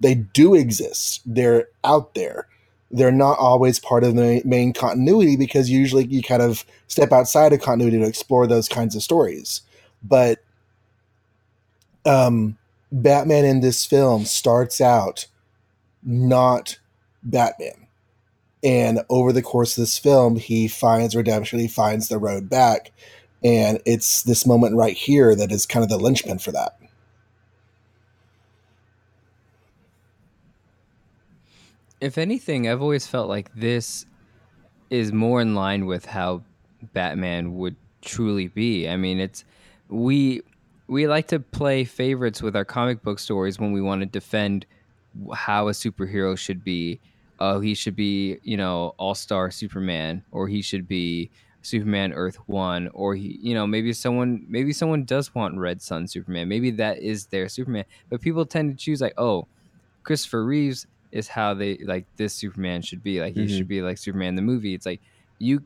They 0.00 0.14
do 0.14 0.54
exist. 0.54 1.20
They're 1.26 1.68
out 1.84 2.14
there. 2.14 2.48
They're 2.90 3.12
not 3.12 3.38
always 3.38 3.78
part 3.78 4.04
of 4.04 4.14
the 4.14 4.42
main 4.44 4.72
continuity 4.72 5.36
because 5.36 5.70
usually 5.70 6.06
you 6.06 6.22
kind 6.22 6.42
of 6.42 6.64
step 6.88 7.12
outside 7.12 7.52
of 7.52 7.60
continuity 7.60 7.98
to 7.98 8.08
explore 8.08 8.46
those 8.46 8.68
kinds 8.68 8.96
of 8.96 9.02
stories. 9.02 9.62
But 10.02 10.40
um, 12.04 12.58
Batman 12.90 13.44
in 13.44 13.60
this 13.60 13.86
film 13.86 14.24
starts 14.24 14.80
out 14.80 15.26
not 16.02 16.78
Batman. 17.22 17.86
And 18.64 19.00
over 19.08 19.32
the 19.32 19.42
course 19.42 19.76
of 19.76 19.82
this 19.82 19.98
film, 19.98 20.36
he 20.36 20.68
finds 20.68 21.16
redemption, 21.16 21.58
he 21.58 21.68
finds 21.68 22.08
the 22.08 22.18
road 22.18 22.48
back. 22.48 22.92
And 23.44 23.80
it's 23.84 24.22
this 24.22 24.46
moment 24.46 24.76
right 24.76 24.96
here 24.96 25.34
that 25.34 25.50
is 25.50 25.66
kind 25.66 25.82
of 25.82 25.88
the 25.88 25.98
linchpin 25.98 26.38
for 26.38 26.52
that. 26.52 26.76
if 32.02 32.18
anything, 32.18 32.68
I've 32.68 32.82
always 32.82 33.06
felt 33.06 33.28
like 33.28 33.54
this 33.54 34.04
is 34.90 35.12
more 35.12 35.40
in 35.40 35.54
line 35.54 35.86
with 35.86 36.04
how 36.04 36.42
Batman 36.92 37.54
would 37.54 37.76
truly 38.02 38.48
be. 38.48 38.88
I 38.88 38.96
mean, 38.96 39.20
it's 39.20 39.44
we 39.88 40.42
we 40.88 41.06
like 41.06 41.28
to 41.28 41.38
play 41.38 41.84
favorites 41.84 42.42
with 42.42 42.56
our 42.56 42.64
comic 42.64 43.02
book 43.02 43.20
stories 43.20 43.60
when 43.60 43.70
we 43.70 43.80
want 43.80 44.00
to 44.00 44.06
defend 44.06 44.66
how 45.32 45.68
a 45.68 45.70
superhero 45.70 46.36
should 46.36 46.64
be. 46.64 46.98
Oh, 47.38 47.60
he 47.60 47.72
should 47.72 47.94
be, 47.94 48.38
you 48.42 48.56
know, 48.56 48.94
all-star 48.98 49.52
Superman 49.52 50.24
or 50.32 50.48
he 50.48 50.60
should 50.60 50.88
be 50.88 51.30
Superman 51.62 52.12
Earth 52.12 52.36
1 52.46 52.88
or 52.92 53.14
he, 53.14 53.38
you 53.40 53.54
know, 53.54 53.66
maybe 53.66 53.92
someone 53.92 54.44
maybe 54.48 54.72
someone 54.72 55.04
does 55.04 55.34
want 55.34 55.58
Red 55.58 55.80
Sun 55.82 56.08
Superman. 56.08 56.48
Maybe 56.48 56.70
that 56.72 56.98
is 56.98 57.26
their 57.26 57.48
Superman. 57.48 57.84
But 58.10 58.20
people 58.20 58.44
tend 58.46 58.70
to 58.70 58.76
choose 58.84 59.00
like, 59.00 59.14
"Oh, 59.16 59.48
Christopher 60.04 60.44
Reeves 60.44 60.86
is 61.12 61.28
how 61.28 61.54
they 61.54 61.78
like 61.78 62.06
this 62.16 62.34
Superman 62.34 62.82
should 62.82 63.02
be. 63.02 63.20
Like 63.20 63.34
he 63.34 63.44
Mhm. 63.46 63.56
should 63.56 63.68
be 63.68 63.82
like 63.82 63.98
Superman 63.98 64.34
the 64.36 64.42
movie. 64.42 64.74
It's 64.74 64.86
like 64.86 65.00
you 65.38 65.64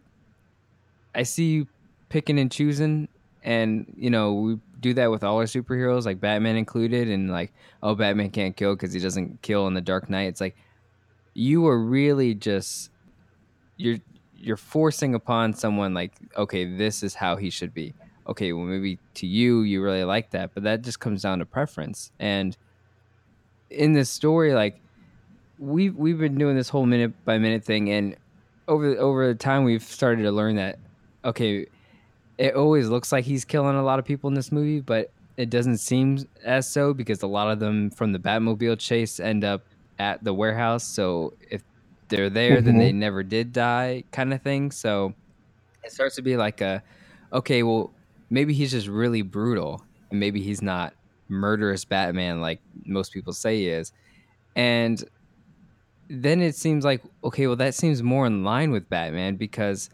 I 1.14 1.22
see 1.22 1.50
you 1.52 1.68
picking 2.08 2.38
and 2.38 2.50
choosing 2.50 3.08
and 3.42 3.92
you 3.96 4.10
know, 4.10 4.34
we 4.34 4.56
do 4.80 4.92
that 4.94 5.10
with 5.10 5.24
all 5.24 5.38
our 5.38 5.44
superheroes 5.44 6.04
like 6.04 6.20
Batman 6.20 6.56
included 6.56 7.08
and 7.08 7.30
like 7.30 7.52
oh 7.82 7.94
Batman 7.94 8.30
can't 8.30 8.56
kill 8.56 8.76
cuz 8.76 8.92
he 8.92 9.00
doesn't 9.00 9.42
kill 9.42 9.66
in 9.68 9.74
the 9.74 9.80
Dark 9.80 10.10
Knight. 10.10 10.28
It's 10.28 10.40
like 10.40 10.56
you 11.34 11.66
are 11.66 11.78
really 11.82 12.34
just 12.34 12.90
you're 13.76 13.98
you're 14.46 14.56
forcing 14.56 15.14
upon 15.14 15.52
someone 15.52 15.92
like 15.92 16.12
okay, 16.36 16.64
this 16.64 17.02
is 17.02 17.14
how 17.14 17.36
he 17.36 17.50
should 17.50 17.74
be. 17.74 17.92
Okay, 18.28 18.52
well 18.52 18.64
maybe 18.64 18.98
to 19.14 19.26
you 19.26 19.62
you 19.62 19.82
really 19.82 20.04
like 20.04 20.30
that, 20.30 20.52
but 20.54 20.62
that 20.62 20.82
just 20.82 21.00
comes 21.00 21.22
down 21.22 21.40
to 21.40 21.46
preference. 21.46 22.12
And 22.20 22.56
in 23.70 23.92
this 23.92 24.08
story 24.08 24.54
like 24.54 24.80
we've 25.58 25.96
we've 25.96 26.18
been 26.18 26.38
doing 26.38 26.54
this 26.54 26.68
whole 26.68 26.86
minute 26.86 27.12
by 27.24 27.38
minute 27.38 27.64
thing, 27.64 27.90
and 27.90 28.16
over 28.68 28.96
over 28.96 29.26
the 29.26 29.34
time 29.34 29.64
we've 29.64 29.82
started 29.82 30.22
to 30.22 30.30
learn 30.30 30.56
that 30.56 30.78
okay, 31.24 31.66
it 32.38 32.54
always 32.54 32.88
looks 32.88 33.10
like 33.10 33.24
he's 33.24 33.44
killing 33.44 33.74
a 33.74 33.82
lot 33.82 33.98
of 33.98 34.04
people 34.04 34.28
in 34.28 34.34
this 34.34 34.52
movie, 34.52 34.80
but 34.80 35.10
it 35.36 35.50
doesn't 35.50 35.78
seem 35.78 36.18
as 36.44 36.70
so 36.70 36.94
because 36.94 37.22
a 37.22 37.26
lot 37.26 37.50
of 37.50 37.58
them 37.58 37.90
from 37.90 38.12
the 38.12 38.18
Batmobile 38.18 38.78
chase 38.78 39.18
end 39.18 39.42
up 39.42 39.62
at 39.98 40.22
the 40.22 40.32
warehouse. 40.32 40.84
So 40.84 41.34
if 41.50 41.62
they're 42.08 42.30
there, 42.30 42.60
then 42.60 42.78
they 42.78 42.90
mm-hmm. 42.90 43.00
never 43.00 43.22
did 43.22 43.52
die, 43.52 44.04
kind 44.12 44.32
of 44.32 44.42
thing. 44.42 44.70
So 44.70 45.14
it 45.84 45.92
starts 45.92 46.16
to 46.16 46.22
be 46.22 46.36
like 46.36 46.60
a 46.60 46.82
okay, 47.32 47.62
well 47.62 47.92
maybe 48.30 48.54
he's 48.54 48.70
just 48.70 48.88
really 48.88 49.22
brutal, 49.22 49.82
and 50.10 50.20
maybe 50.20 50.40
he's 50.40 50.62
not 50.62 50.94
murderous 51.28 51.84
Batman 51.84 52.40
like 52.40 52.60
most 52.84 53.12
people 53.12 53.32
say 53.32 53.58
he 53.58 53.68
is, 53.68 53.92
and 54.54 55.02
then 56.08 56.40
it 56.40 56.54
seems 56.54 56.84
like 56.84 57.02
okay, 57.24 57.46
well 57.46 57.56
that 57.56 57.74
seems 57.74 58.02
more 58.02 58.26
in 58.26 58.44
line 58.44 58.70
with 58.70 58.88
Batman 58.88 59.36
because 59.36 59.90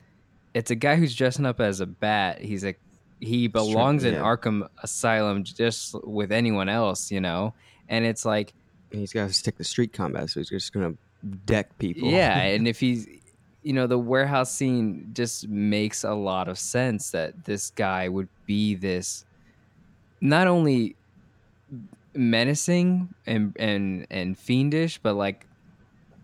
it's 0.55 0.71
a 0.71 0.75
guy 0.75 0.97
who's 0.97 1.15
dressing 1.15 1.47
up 1.47 1.61
as 1.61 1.81
a 1.81 1.87
bat. 1.87 2.41
He's 2.41 2.65
a 2.65 2.75
he 3.21 3.47
belongs 3.47 4.05
in 4.05 4.15
yeah. 4.15 4.21
Arkham 4.21 4.69
Asylum 4.83 5.45
just 5.45 5.95
with 6.05 6.33
anyone 6.33 6.69
else, 6.69 7.11
you 7.11 7.21
know. 7.21 7.55
And 7.89 8.05
it's 8.05 8.25
like 8.25 8.53
And 8.91 9.01
he's 9.01 9.13
got 9.13 9.29
to 9.29 9.33
stick 9.33 9.57
to 9.59 9.65
street 9.65 9.93
combat, 9.93 10.31
so 10.31 10.41
he's 10.41 10.51
just 10.51 10.73
gonna 10.73 10.95
deck 11.47 11.77
people. 11.79 12.09
yeah, 12.09 12.39
and 12.43 12.67
if 12.67 12.81
he's 12.81 13.07
you 13.63 13.73
know 13.73 13.87
the 13.87 13.99
warehouse 13.99 14.53
scene 14.53 15.11
just 15.13 15.49
makes 15.49 16.05
a 16.05 16.13
lot 16.13 16.49
of 16.49 16.59
sense 16.59 17.11
that 17.11 17.45
this 17.45 17.71
guy 17.71 18.09
would 18.09 18.29
be 18.47 18.75
this 18.75 19.25
not 20.21 20.47
only 20.47 20.97
menacing 22.15 23.09
and 23.27 23.57
and 23.59 24.07
and 24.11 24.37
fiendish 24.37 24.99
but 24.99 25.15
like 25.15 25.47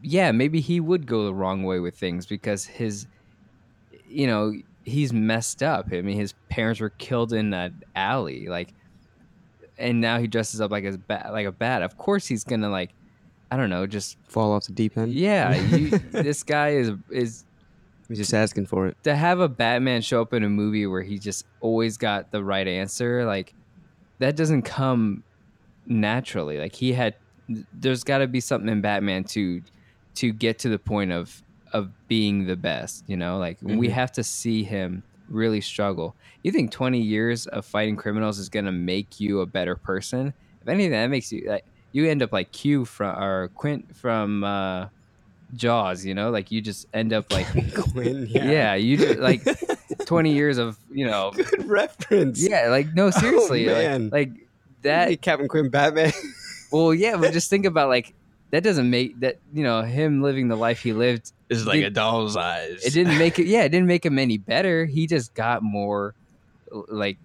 yeah 0.02 0.30
maybe 0.32 0.60
he 0.60 0.80
would 0.80 1.06
go 1.06 1.24
the 1.24 1.34
wrong 1.34 1.62
way 1.62 1.80
with 1.80 1.96
things 1.96 2.26
because 2.26 2.64
his 2.66 3.06
you 4.08 4.26
know 4.26 4.52
he's 4.84 5.12
messed 5.12 5.62
up 5.62 5.86
i 5.92 6.00
mean 6.02 6.16
his 6.16 6.34
parents 6.48 6.80
were 6.80 6.90
killed 6.90 7.32
in 7.32 7.50
that 7.50 7.72
alley 7.96 8.46
like 8.48 8.74
and 9.78 10.00
now 10.00 10.18
he 10.18 10.26
dresses 10.26 10.60
up 10.60 10.70
like 10.70 10.84
a 10.84 10.98
bat 10.98 11.30
like 11.32 11.46
a 11.46 11.52
bat 11.52 11.82
of 11.82 11.96
course 11.96 12.26
he's 12.26 12.44
gonna 12.44 12.68
like 12.68 12.90
i 13.50 13.56
don't 13.56 13.70
know 13.70 13.86
just 13.86 14.16
fall 14.28 14.52
off 14.52 14.64
the 14.66 14.72
deep 14.72 14.96
end. 14.98 15.12
yeah 15.12 15.54
you, 15.76 15.90
this 16.12 16.42
guy 16.42 16.70
is 16.70 16.90
is 17.10 17.44
he's 18.08 18.18
just 18.18 18.34
asking 18.34 18.66
for 18.66 18.86
it. 18.86 18.96
to 19.04 19.14
have 19.14 19.40
a 19.40 19.48
Batman 19.48 20.00
show 20.02 20.20
up 20.22 20.32
in 20.32 20.42
a 20.44 20.48
movie 20.48 20.86
where 20.86 21.02
he 21.02 21.18
just 21.18 21.44
always 21.60 21.96
got 21.98 22.30
the 22.30 22.42
right 22.42 22.66
answer, 22.66 23.24
like 23.26 23.54
that 24.18 24.34
doesn't 24.36 24.62
come 24.62 25.22
naturally. 25.86 26.58
Like 26.58 26.74
he 26.74 26.92
had, 26.92 27.14
there's 27.72 28.04
got 28.04 28.18
to 28.18 28.26
be 28.26 28.40
something 28.40 28.68
in 28.68 28.80
Batman 28.80 29.24
to 29.24 29.62
to 30.16 30.32
get 30.32 30.58
to 30.60 30.68
the 30.68 30.78
point 30.78 31.12
of 31.12 31.42
of 31.72 31.90
being 32.08 32.46
the 32.46 32.56
best. 32.56 33.04
You 33.06 33.16
know, 33.16 33.38
like 33.38 33.58
we 33.62 33.88
Mhm. 33.88 33.92
have 33.92 34.12
to 34.12 34.24
see 34.24 34.64
him 34.64 35.04
really 35.28 35.60
struggle. 35.60 36.16
You 36.42 36.50
think 36.50 36.70
20 36.72 37.00
years 37.00 37.46
of 37.46 37.66
fighting 37.66 37.96
criminals 37.96 38.38
is 38.38 38.48
gonna 38.48 38.72
make 38.72 39.20
you 39.20 39.40
a 39.40 39.46
better 39.46 39.76
person? 39.76 40.32
If 40.62 40.68
anything, 40.68 40.92
that 40.92 41.08
makes 41.10 41.30
you 41.30 41.44
like 41.46 41.64
you 41.98 42.08
end 42.08 42.22
up 42.22 42.32
like 42.32 42.52
Q 42.52 42.84
from 42.84 43.20
or 43.20 43.48
Quint 43.54 43.96
from 43.96 44.44
uh, 44.44 44.88
Jaws. 45.54 46.04
You 46.04 46.14
know, 46.14 46.30
like 46.30 46.50
you 46.50 46.60
just 46.60 46.86
end 46.94 47.12
up 47.12 47.32
like 47.32 47.46
Quinn, 47.74 48.26
yeah, 48.30 48.74
you 48.74 48.96
just, 48.96 49.18
like 49.18 49.42
20 50.06 50.32
years 50.32 50.58
of 50.58 50.78
you 50.90 51.04
know 51.06 51.32
Good 51.34 51.66
reference. 51.66 52.46
yeah 52.46 52.68
like 52.68 52.94
no 52.94 53.10
seriously 53.10 53.66
like, 53.66 53.76
man. 53.76 54.08
like 54.10 54.30
That 54.82 55.08
that 55.08 55.22
Captain 55.22 55.48
Quinn 55.48 55.68
Batman. 55.70 56.12
well 56.72 56.94
yeah 56.94 57.16
but 57.16 57.32
just 57.32 57.50
think 57.50 57.66
about 57.66 57.88
like 57.88 58.14
that 58.50 58.62
doesn't 58.62 58.88
make 58.88 59.18
that 59.20 59.38
you 59.52 59.62
know 59.62 59.82
him 59.82 60.22
living 60.22 60.48
the 60.48 60.56
life 60.56 60.80
he 60.82 60.92
lived 60.92 61.32
is 61.50 61.66
like 61.66 61.82
a 61.82 61.90
doll's 61.90 62.36
eyes. 62.36 62.84
it 62.84 62.92
didn't 62.92 63.18
make 63.18 63.38
it 63.38 63.46
yeah 63.46 63.64
it 63.64 63.70
didn't 63.70 63.86
make 63.86 64.04
him 64.06 64.18
any 64.18 64.38
better 64.38 64.86
he 64.86 65.06
just 65.06 65.34
got 65.34 65.62
more 65.62 66.14
like 66.88 67.18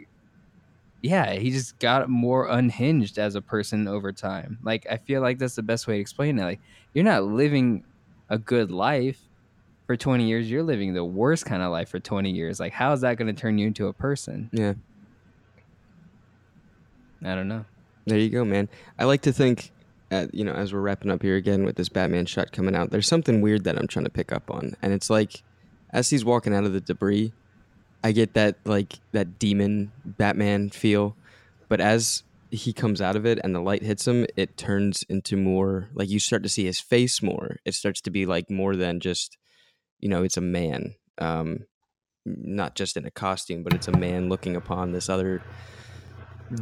yeah 1.03 1.33
he 1.33 1.51
just 1.51 1.77
got 1.77 2.09
more 2.09 2.47
unhinged 2.47 3.19
as 3.19 3.35
a 3.35 3.41
person 3.41 3.87
over 3.87 4.11
time 4.11 4.57
like 4.63 4.87
i 4.89 4.97
feel 4.97 5.21
like 5.21 5.37
that's 5.37 5.55
the 5.55 5.61
best 5.61 5.85
way 5.85 5.95
to 5.95 6.01
explain 6.01 6.39
it 6.39 6.43
like 6.43 6.59
you're 6.93 7.05
not 7.05 7.23
living 7.23 7.83
a 8.29 8.37
good 8.39 8.71
life 8.71 9.19
for 9.85 9.93
for 9.93 9.97
20 9.97 10.25
years, 10.25 10.49
you're 10.49 10.63
living 10.63 10.93
the 10.93 11.03
worst 11.05 11.45
kind 11.45 11.61
of 11.61 11.71
life 11.71 11.89
for 11.89 11.99
20 11.99 12.31
years. 12.31 12.59
Like, 12.59 12.73
how 12.73 12.93
is 12.93 13.01
that 13.01 13.15
going 13.17 13.33
to 13.33 13.39
turn 13.39 13.59
you 13.59 13.67
into 13.67 13.87
a 13.87 13.93
person? 13.93 14.49
Yeah. 14.51 14.73
I 17.23 17.35
don't 17.35 17.47
know. 17.47 17.65
There 18.05 18.17
you 18.17 18.29
go, 18.29 18.43
man. 18.43 18.69
I 18.97 19.05
like 19.05 19.21
to 19.21 19.31
think, 19.31 19.71
uh, 20.11 20.27
you 20.33 20.43
know, 20.43 20.53
as 20.53 20.73
we're 20.73 20.81
wrapping 20.81 21.11
up 21.11 21.21
here 21.21 21.35
again 21.35 21.63
with 21.63 21.75
this 21.75 21.89
Batman 21.89 22.25
shot 22.25 22.51
coming 22.51 22.75
out, 22.75 22.89
there's 22.89 23.07
something 23.07 23.39
weird 23.39 23.65
that 23.65 23.77
I'm 23.77 23.87
trying 23.87 24.05
to 24.05 24.11
pick 24.11 24.31
up 24.31 24.49
on, 24.49 24.73
and 24.81 24.93
it's 24.93 25.11
like, 25.11 25.43
as 25.91 26.09
he's 26.09 26.25
walking 26.25 26.55
out 26.55 26.63
of 26.63 26.73
the 26.73 26.81
debris, 26.81 27.31
I 28.03 28.11
get 28.11 28.33
that 28.33 28.57
like 28.65 28.93
that 29.13 29.39
demon 29.39 29.91
Batman 30.05 30.69
feel, 30.69 31.15
but 31.69 31.79
as 31.79 32.23
he 32.51 32.73
comes 32.73 33.01
out 33.01 33.15
of 33.15 33.25
it 33.25 33.39
and 33.43 33.55
the 33.55 33.59
light 33.61 33.81
hits 33.81 34.07
him, 34.07 34.25
it 34.35 34.57
turns 34.57 35.03
into 35.09 35.35
more 35.37 35.89
like 35.93 36.09
you 36.09 36.19
start 36.19 36.43
to 36.43 36.49
see 36.49 36.65
his 36.65 36.79
face 36.79 37.21
more. 37.23 37.57
It 37.65 37.73
starts 37.73 38.01
to 38.01 38.11
be 38.11 38.25
like 38.25 38.49
more 38.51 38.75
than 38.75 38.99
just, 38.99 39.37
you 39.99 40.09
know, 40.09 40.23
it's 40.23 40.37
a 40.37 40.41
man. 40.41 40.95
Um, 41.17 41.65
not 42.25 42.75
just 42.75 42.95
in 42.95 43.05
a 43.05 43.11
costume, 43.11 43.63
but 43.63 43.73
it's 43.73 43.87
a 43.87 43.97
man 43.97 44.29
looking 44.29 44.55
upon 44.55 44.91
this 44.91 45.09
other 45.09 45.41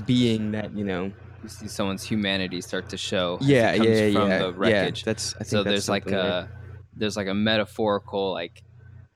being 0.05 0.51
that 0.51 0.73
you 0.75 0.85
know 0.85 1.11
You 1.43 1.49
see 1.49 1.67
someone's 1.67 2.03
humanity 2.03 2.61
start 2.61 2.89
to 2.89 2.97
show. 2.97 3.37
yeah 3.41 3.75
comes 3.75 3.89
yeah 3.89 4.11
from 4.13 4.29
yeah 4.29 4.37
the 4.39 4.53
wreckage. 4.53 4.99
yeah 4.99 5.05
that's 5.05 5.35
I 5.35 5.37
think 5.39 5.47
so 5.49 5.57
that's 5.63 5.71
there's 5.71 5.89
like 5.89 6.09
a 6.09 6.49
there's 6.95 7.17
like 7.17 7.27
a 7.27 7.33
metaphorical 7.33 8.31
like 8.31 8.63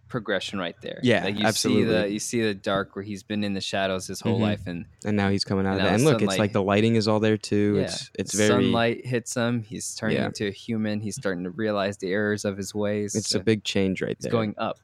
progression 0.08 0.60
right 0.60 0.76
there. 0.82 1.00
Yeah, 1.04 1.24
like 1.26 1.38
you 1.40 1.46
absolutely. 1.46 1.84
see 1.84 1.88
the 1.90 2.10
you 2.12 2.20
see 2.20 2.42
the 2.42 2.54
dark 2.54 2.96
where 2.96 3.04
he's 3.04 3.24
been 3.24 3.44
in 3.44 3.54
the 3.54 3.62
shadows 3.62 4.08
his 4.08 4.22
whole 4.22 4.38
Mhm. 4.38 4.42
life, 4.42 4.62
and 4.68 4.86
and 5.04 5.18
now 5.18 5.30
he's 5.30 5.44
coming 5.44 5.66
out 5.66 5.74
and 5.78 5.82
of 5.82 5.88
it 5.88 5.96
and 5.96 6.04
look 6.06 6.22
it's 6.22 6.38
like 6.38 6.54
the 6.54 6.62
lighting 6.64 6.96
is 6.96 7.08
all 7.08 7.20
there 7.20 7.38
too 7.38 7.76
yeah, 7.78 7.84
it's 7.84 8.12
it's 8.16 8.34
very 8.34 8.50
sunlight 8.64 9.06
hits 9.06 9.34
him. 9.36 9.64
He's 9.64 9.96
turning 9.96 10.18
Yeah. 10.18 10.28
into 10.28 10.48
a 10.48 10.52
human. 10.52 11.00
He's 11.02 11.16
starting 11.16 11.44
to 11.44 11.50
realize 11.50 11.98
the 11.98 12.12
errors 12.12 12.46
of 12.46 12.56
his 12.58 12.74
ways. 12.76 13.16
it's 13.16 13.30
so 13.30 13.40
a 13.40 13.44
big 13.44 13.64
change 13.64 14.02
right 14.02 14.16
He's 14.18 14.24
there 14.24 14.32
going 14.32 14.54
up. 14.58 14.80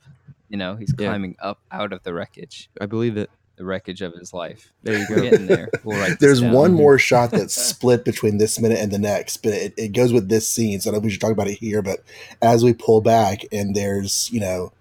You 0.50 0.58
know, 0.58 0.76
he's 0.76 0.94
Yeah. 0.98 1.08
climbing 1.10 1.36
up 1.40 1.60
out 1.72 1.94
of 1.94 2.04
the 2.04 2.14
wreckage, 2.14 2.70
i 2.82 2.86
believe 2.86 3.16
it 3.18 3.30
the 3.58 3.66
wreckage 3.66 4.02
of 4.02 4.14
his 4.16 4.34
life. 4.34 4.74
there 4.82 4.98
you 4.98 5.08
go 5.08 5.22
getting 5.22 5.46
there. 5.46 5.70
We'll 5.84 6.00
write 6.00 6.20
There's 6.20 6.42
down. 6.42 6.52
one 6.52 6.74
more 6.74 6.98
shot 7.10 7.30
that's 7.30 7.54
split 7.54 8.04
between 8.04 8.38
this 8.40 8.60
minute 8.60 8.80
and 8.80 8.92
the 8.92 8.98
next, 8.98 9.38
but 9.44 9.54
it, 9.54 9.74
it 9.78 9.90
goes 9.90 10.12
with 10.12 10.30
this 10.30 10.48
scene. 10.48 10.82
So 10.82 10.90
I 10.90 10.92
don't 10.92 10.96
know 10.96 10.98
if 11.00 11.04
we 11.06 11.10
should 11.12 11.22
talk 11.22 11.32
about 11.32 11.48
it 11.48 11.60
here, 11.60 11.84
but 11.84 12.00
as 12.42 12.64
we 12.64 12.74
pull 12.74 13.02
back 13.02 13.44
and 13.52 13.76
there's, 13.76 14.30
you 14.32 14.40
know, 14.40 14.72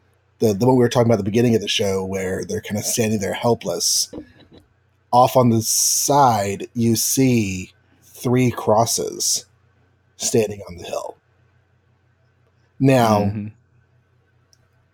the, 0.40 0.52
the 0.54 0.66
one 0.66 0.76
we 0.76 0.80
were 0.82 0.88
talking 0.88 1.06
about 1.06 1.14
at 1.18 1.24
the 1.24 1.30
beginning 1.30 1.54
of 1.54 1.60
the 1.60 1.68
show 1.68 2.04
where 2.04 2.44
they're 2.44 2.60
kind 2.60 2.78
of 2.78 2.84
standing 2.84 3.20
there 3.20 3.32
helpless. 3.34 4.10
Off 5.12 5.36
on 5.36 5.50
the 5.50 5.62
side, 5.62 6.68
you 6.74 6.96
see 6.96 7.72
three 8.02 8.50
crosses 8.50 9.44
standing 10.16 10.60
on 10.68 10.76
the 10.76 10.84
hill. 10.84 11.16
Now, 12.78 13.20
Mhm. 13.20 13.52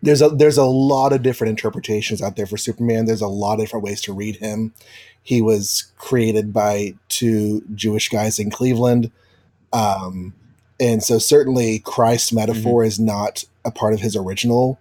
there's 0.03 0.23
a 0.23 0.29
there's 0.31 0.59
a 0.59 0.65
lot 0.65 1.13
of 1.13 1.23
different 1.23 1.51
interpretations 1.51 2.23
out 2.23 2.37
there 2.37 2.47
for 2.47 2.57
Superman. 2.57 3.07
There's 3.07 3.21
a 3.23 3.29
lot 3.29 3.55
of 3.55 3.61
different 3.61 3.85
ways 3.85 4.01
to 4.03 4.13
read 4.13 4.37
him. 4.37 4.73
He 5.23 5.43
was 5.43 5.85
created 5.99 6.53
by 6.53 6.95
two 7.09 7.63
Jewish 7.75 8.09
guys 8.09 8.39
in 8.39 8.51
Cleveland, 8.51 9.11
um, 9.73 10.35
and 10.81 11.03
so 11.03 11.19
certainly 11.19 11.81
Christ's 11.81 12.33
metaphor 12.33 12.85
is 12.85 12.99
not 12.99 13.45
a 13.65 13.71
part 13.71 13.93
of 13.93 14.01
his 14.01 14.17
original 14.17 14.79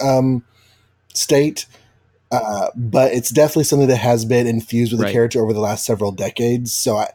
um, 0.00 0.44
state. 1.12 1.66
Uh, 2.30 2.68
but 2.74 3.12
it's 3.12 3.30
definitely 3.30 3.64
something 3.64 3.88
that 3.88 3.96
has 3.96 4.24
been 4.24 4.46
infused 4.46 4.92
with 4.92 5.00
the 5.00 5.12
character 5.12 5.40
over 5.40 5.52
the 5.52 5.60
last 5.60 5.84
several 5.86 6.10
decades. 6.10 6.74
So 6.74 6.96
I, 6.96 7.10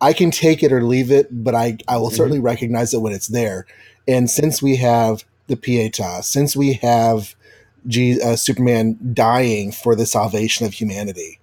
I 0.00 0.12
can 0.14 0.30
take 0.30 0.62
it 0.62 0.72
or 0.72 0.82
leave 0.82 1.10
it, 1.10 1.28
but 1.30 1.54
I, 1.54 1.76
I 1.86 1.98
will 1.98 2.10
Mhm. 2.10 2.16
certainly 2.16 2.38
recognize 2.40 2.94
it 2.94 3.02
when 3.02 3.12
it's 3.12 3.26
there. 3.26 3.66
And 4.08 4.30
since 4.30 4.62
we 4.62 4.76
have 4.76 5.24
the 5.46 5.56
Pietà, 5.56 6.24
since 6.24 6.56
we 6.56 6.74
have 6.74 7.34
G, 7.86 8.20
uh, 8.20 8.36
Superman 8.36 8.98
dying 9.12 9.72
for 9.72 9.94
the 9.94 10.06
salvation 10.06 10.64
of 10.64 10.72
humanity, 10.72 11.38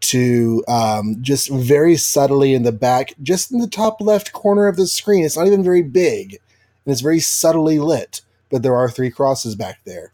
to 0.00 0.62
um, 0.68 1.16
just 1.22 1.48
very 1.48 1.96
subtly 1.96 2.52
in 2.52 2.62
the 2.62 2.72
back, 2.72 3.14
just 3.22 3.50
in 3.50 3.58
the 3.58 3.66
top 3.66 4.02
left 4.02 4.32
corner 4.32 4.66
of 4.66 4.76
the 4.76 4.86
screen, 4.86 5.24
it's 5.24 5.36
not 5.36 5.46
even 5.46 5.64
very 5.64 5.82
big, 5.82 6.40
and 6.84 6.92
it's 6.92 7.00
very 7.00 7.20
subtly 7.20 7.78
lit, 7.78 8.20
but 8.50 8.62
there 8.62 8.76
are 8.76 8.90
three 8.90 9.10
crosses 9.10 9.54
back 9.54 9.80
there, 9.84 10.12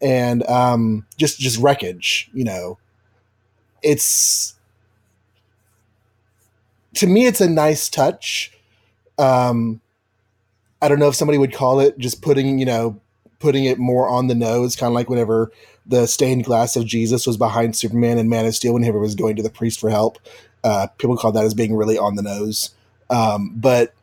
and 0.00 0.46
um, 0.48 1.06
just 1.16 1.38
just 1.38 1.58
wreckage. 1.58 2.30
You 2.32 2.44
know, 2.44 2.78
it's 3.82 4.54
to 6.94 7.06
me, 7.06 7.26
it's 7.26 7.40
a 7.40 7.48
nice 7.48 7.88
touch. 7.88 8.52
Um, 9.18 9.80
I 10.82 10.88
don't 10.88 10.98
know 10.98 11.08
if 11.08 11.14
somebody 11.14 11.38
would 11.38 11.52
call 11.52 11.80
it 11.80 11.98
just 11.98 12.22
putting, 12.22 12.58
you 12.58 12.64
know, 12.64 13.00
putting 13.38 13.64
it 13.64 13.78
more 13.78 14.08
on 14.08 14.26
the 14.26 14.34
nose, 14.34 14.76
kind 14.76 14.88
of 14.88 14.94
like 14.94 15.08
whenever 15.08 15.52
the 15.86 16.06
stained 16.06 16.44
glass 16.44 16.76
of 16.76 16.86
Jesus 16.86 17.26
was 17.26 17.36
behind 17.36 17.76
Superman 17.76 18.18
and 18.18 18.30
Man 18.30 18.46
of 18.46 18.54
Steel 18.54 18.74
whenever 18.74 18.98
he 18.98 19.02
was 19.02 19.14
going 19.14 19.36
to 19.36 19.42
the 19.42 19.50
priest 19.50 19.80
for 19.80 19.90
help. 19.90 20.18
Uh, 20.62 20.86
people 20.98 21.16
call 21.16 21.32
that 21.32 21.44
as 21.44 21.54
being 21.54 21.74
really 21.74 21.98
on 21.98 22.16
the 22.16 22.22
nose. 22.22 22.70
Um, 23.08 23.52
but 23.56 23.94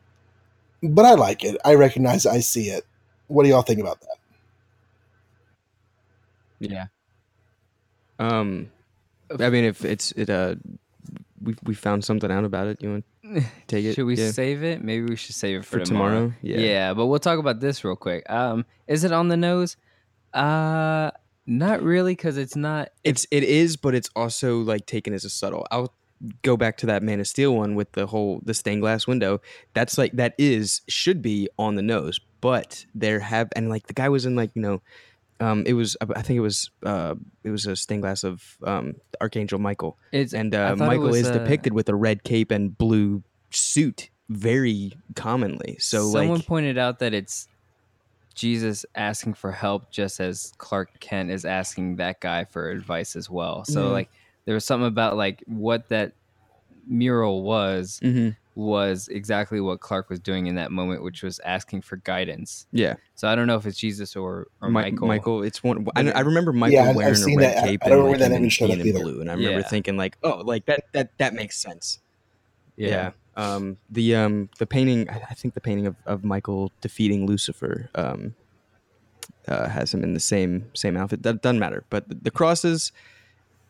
but 0.82 1.04
I 1.04 1.14
like 1.14 1.44
it. 1.44 1.56
I 1.64 1.74
recognize. 1.74 2.26
I 2.26 2.40
see 2.40 2.68
it. 2.68 2.84
What 3.28 3.44
do 3.44 3.48
y'all 3.50 3.62
think 3.62 3.80
about 3.80 4.00
that? 4.00 4.16
yeah 6.60 6.86
um 8.18 8.68
i 9.38 9.48
mean 9.48 9.62
if 9.64 9.84
it's 9.84 10.10
it 10.12 10.28
uh 10.28 10.56
we 11.40 11.54
we 11.62 11.72
found 11.72 12.04
something 12.04 12.32
out 12.32 12.44
about 12.44 12.66
it 12.66 12.82
you 12.82 12.90
want 12.90 13.04
to 13.22 13.42
take 13.68 13.84
it 13.84 13.94
Should 13.94 14.06
we 14.06 14.16
Yeah. 14.16 14.32
save 14.32 14.64
it? 14.64 14.82
Maybe 14.82 15.04
we 15.06 15.14
should 15.14 15.36
save 15.36 15.60
it 15.60 15.64
for, 15.64 15.78
for 15.78 15.84
tomorrow. 15.84 16.10
tomorrow 16.14 16.32
Yeah. 16.42 16.58
yeah 16.58 16.94
but 16.94 17.06
we'll 17.06 17.20
talk 17.20 17.38
about 17.38 17.60
this 17.60 17.84
real 17.84 17.94
quick. 17.94 18.28
Um, 18.28 18.64
is 18.88 19.04
it 19.04 19.12
on 19.12 19.28
the 19.28 19.36
nose? 19.36 19.76
Uh, 20.34 21.10
not 21.46 21.80
really, 21.82 22.12
because 22.16 22.36
it's 22.38 22.56
not. 22.56 22.88
it's 23.04 23.24
it 23.30 23.44
is 23.44 23.76
but 23.76 23.94
it's 23.94 24.10
also 24.16 24.58
like 24.60 24.84
taken 24.86 25.12
as 25.14 25.24
a 25.24 25.30
subtle 25.30 25.64
i'll 25.70 25.94
go 26.42 26.56
back 26.56 26.76
to 26.78 26.86
that 26.86 27.02
man 27.04 27.20
of 27.20 27.28
steel 27.28 27.54
one 27.54 27.76
with 27.76 27.92
the 27.92 28.06
whole 28.08 28.40
the 28.44 28.52
stained 28.52 28.80
glass 28.80 29.06
window 29.06 29.40
that's 29.74 29.96
like 29.96 30.10
that 30.12 30.34
is 30.38 30.80
should 30.88 31.22
be 31.22 31.48
on 31.58 31.76
the 31.76 31.82
nose 31.82 32.18
but 32.40 32.84
there 32.94 33.20
have 33.20 33.48
and 33.56 33.68
like 33.68 33.86
the 33.86 33.94
guy 33.94 34.08
was 34.08 34.26
in 34.26 34.36
like 34.36 34.50
you 34.54 34.62
know 34.62 34.82
um 35.40 35.64
it 35.66 35.74
was 35.74 35.96
i 36.00 36.22
think 36.22 36.36
it 36.36 36.40
was 36.40 36.70
uh 36.84 37.14
it 37.44 37.50
was 37.50 37.66
a 37.66 37.76
stained 37.76 38.02
glass 38.02 38.24
of 38.24 38.42
um 38.64 38.94
archangel 39.20 39.58
michael 39.58 39.98
It's 40.12 40.32
and 40.34 40.54
uh, 40.54 40.74
michael 40.76 41.10
was, 41.10 41.20
is 41.20 41.28
uh, 41.28 41.32
depicted 41.32 41.72
with 41.72 41.88
a 41.88 41.94
red 41.94 42.24
cape 42.24 42.50
and 42.50 42.76
blue 42.76 43.22
suit 43.52 44.10
very 44.28 44.92
commonly 45.16 45.76
so 45.78 46.10
someone 46.12 46.38
like 46.38 46.46
pointed 46.46 46.78
out 46.78 46.98
that 46.98 47.14
it's 47.14 47.48
Jesus 48.38 48.86
asking 48.94 49.34
for 49.34 49.50
help, 49.50 49.90
just 49.90 50.20
as 50.20 50.52
Clark 50.58 51.00
Kent 51.00 51.32
is 51.32 51.44
asking 51.44 51.96
that 51.96 52.20
guy 52.20 52.44
for 52.44 52.70
advice 52.70 53.16
as 53.16 53.28
well. 53.28 53.64
So 53.64 53.86
Yeah. 53.86 53.92
like, 53.92 54.10
there 54.46 54.54
was 54.54 54.64
something 54.64 54.86
about 54.86 55.16
like 55.16 55.42
what 55.46 55.88
that 55.88 56.12
mural 56.88 57.42
was 57.42 58.00
Mhm. 58.02 58.36
was 58.54 59.06
exactly 59.08 59.60
what 59.60 59.78
Clark 59.80 60.10
was 60.10 60.18
doing 60.18 60.46
in 60.48 60.56
that 60.56 60.72
moment, 60.72 61.02
which 61.04 61.22
was 61.22 61.38
asking 61.44 61.82
for 61.82 61.96
guidance. 61.98 62.66
yeah 62.72 62.94
So 63.14 63.28
I 63.28 63.36
don't 63.36 63.46
know 63.46 63.54
if 63.56 63.66
it's 63.66 63.78
Jesus 63.78 64.16
or, 64.16 64.48
or 64.60 64.68
Mi- 64.68 64.72
Michael. 64.90 65.06
Michael, 65.06 65.42
it's 65.44 65.62
one. 65.62 65.86
I, 65.94 66.10
I 66.10 66.20
remember 66.20 66.52
Michael 66.52 66.74
Yeah, 66.74 66.80
I've- 66.82 66.88
I've 66.90 66.96
wearing 66.96 67.12
a 67.12 67.16
seen 67.16 67.38
red 67.38 67.56
that. 67.56 67.62
Cape 67.64 67.80
I 67.84 67.90
don't 67.90 68.00
and 68.00 68.08
like, 68.10 68.18
that 68.20 68.32
him 68.32 68.42
in 68.44 68.48
showed 68.48 68.70
up 68.72 68.78
in 68.78 68.86
either. 68.88 68.98
blue, 68.98 69.20
and 69.20 69.30
I 69.30 69.34
remember 69.34 69.60
Yeah. 69.60 69.68
thinking 69.68 69.96
like, 69.96 70.16
oh, 70.24 70.38
like 70.44 70.66
that 70.66 70.84
that 70.92 71.16
that 71.18 71.34
makes 71.34 71.56
sense. 71.56 72.00
Yeah. 72.76 72.88
Yeah. 73.36 73.54
Um, 73.54 73.76
the 73.88 74.16
um 74.16 74.48
the 74.58 74.66
painting, 74.66 75.08
I 75.08 75.20
I 75.30 75.34
think 75.34 75.54
the 75.54 75.60
painting 75.60 75.86
of, 75.86 75.94
of 76.06 76.24
Michael 76.24 76.72
defeating 76.80 77.26
Lucifer 77.26 77.88
um 77.94 78.34
uh, 79.46 79.68
has 79.68 79.94
him 79.94 80.02
in 80.02 80.14
the 80.14 80.20
same 80.20 80.68
same 80.74 80.96
outfit. 80.96 81.22
That 81.22 81.42
doesn't 81.42 81.58
matter. 81.60 81.84
But 81.90 82.08
the, 82.08 82.16
the 82.16 82.30
crosses, 82.32 82.90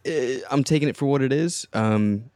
eh, 0.07 0.41
I'm 0.51 0.65
taking 0.65 0.89
it 0.89 0.97
for 0.97 1.07
what 1.07 1.21
it 1.23 1.33
is. 1.33 1.67
Um, 1.75 2.31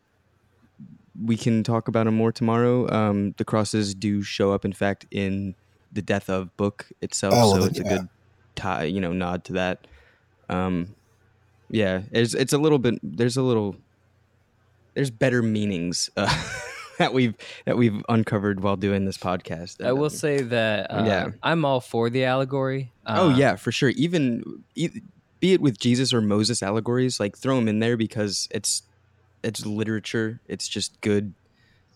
we 1.21 1.37
can 1.37 1.63
talk 1.63 1.89
about 1.89 2.05
them 2.07 2.15
more 2.15 2.33
tomorrow. 2.33 2.91
Um, 2.93 3.35
the 3.37 3.45
crosses 3.45 3.95
do 3.95 4.23
show 4.23 4.53
up, 4.53 4.65
in 4.65 4.73
fact, 4.73 5.07
in 5.11 5.55
the 5.93 6.03
death 6.03 6.31
of 6.31 6.57
book 6.57 6.87
itself, 7.03 7.35
Oh, 7.37 7.53
so 7.55 7.59
then 7.61 7.69
it's 7.69 7.79
a 7.81 7.85
good 7.85 8.09
tie, 8.55 8.85
you 8.85 9.01
know, 9.01 9.13
nod 9.13 9.45
to 9.45 9.53
that. 9.55 9.87
Um, 10.49 10.95
yeah, 11.71 12.03
it's 12.13 12.35
it's 12.35 12.53
a 12.53 12.59
little 12.59 12.79
bit. 12.79 12.99
There's 13.03 13.37
a 13.37 13.43
little. 13.43 13.77
There's 14.95 15.11
better 15.11 15.43
meanings 15.43 16.11
uh, 16.17 16.29
that 16.99 17.15
we've 17.15 17.35
that 17.65 17.77
we've 17.79 18.05
uncovered 18.09 18.61
while 18.63 18.77
doing 18.77 19.05
this 19.07 19.17
podcast. 19.19 19.85
I 19.85 19.93
will 19.93 20.05
Um, 20.05 20.11
say 20.11 20.43
that 20.43 20.91
uh, 20.91 21.05
yeah. 21.07 21.29
I'm 21.43 21.65
all 21.65 21.81
for 21.81 22.11
the 22.11 22.25
allegory. 22.25 22.93
oh 23.07 23.31
Uh, 23.31 23.37
yeah, 23.37 23.57
for 23.57 23.73
sure. 23.73 23.89
Even 23.91 24.63
e- 24.75 25.01
be 25.41 25.55
it 25.55 25.61
with 25.63 25.79
Jesus 25.79 26.13
or 26.13 26.21
Moses 26.21 26.63
allegories, 26.63 27.19
like 27.19 27.37
throw 27.39 27.57
them 27.57 27.69
in 27.69 27.79
there 27.81 27.97
because 27.97 28.49
it's 28.51 28.83
it's 29.43 29.65
literature. 29.67 30.41
It's 30.49 30.69
just 30.69 31.01
good 31.01 31.35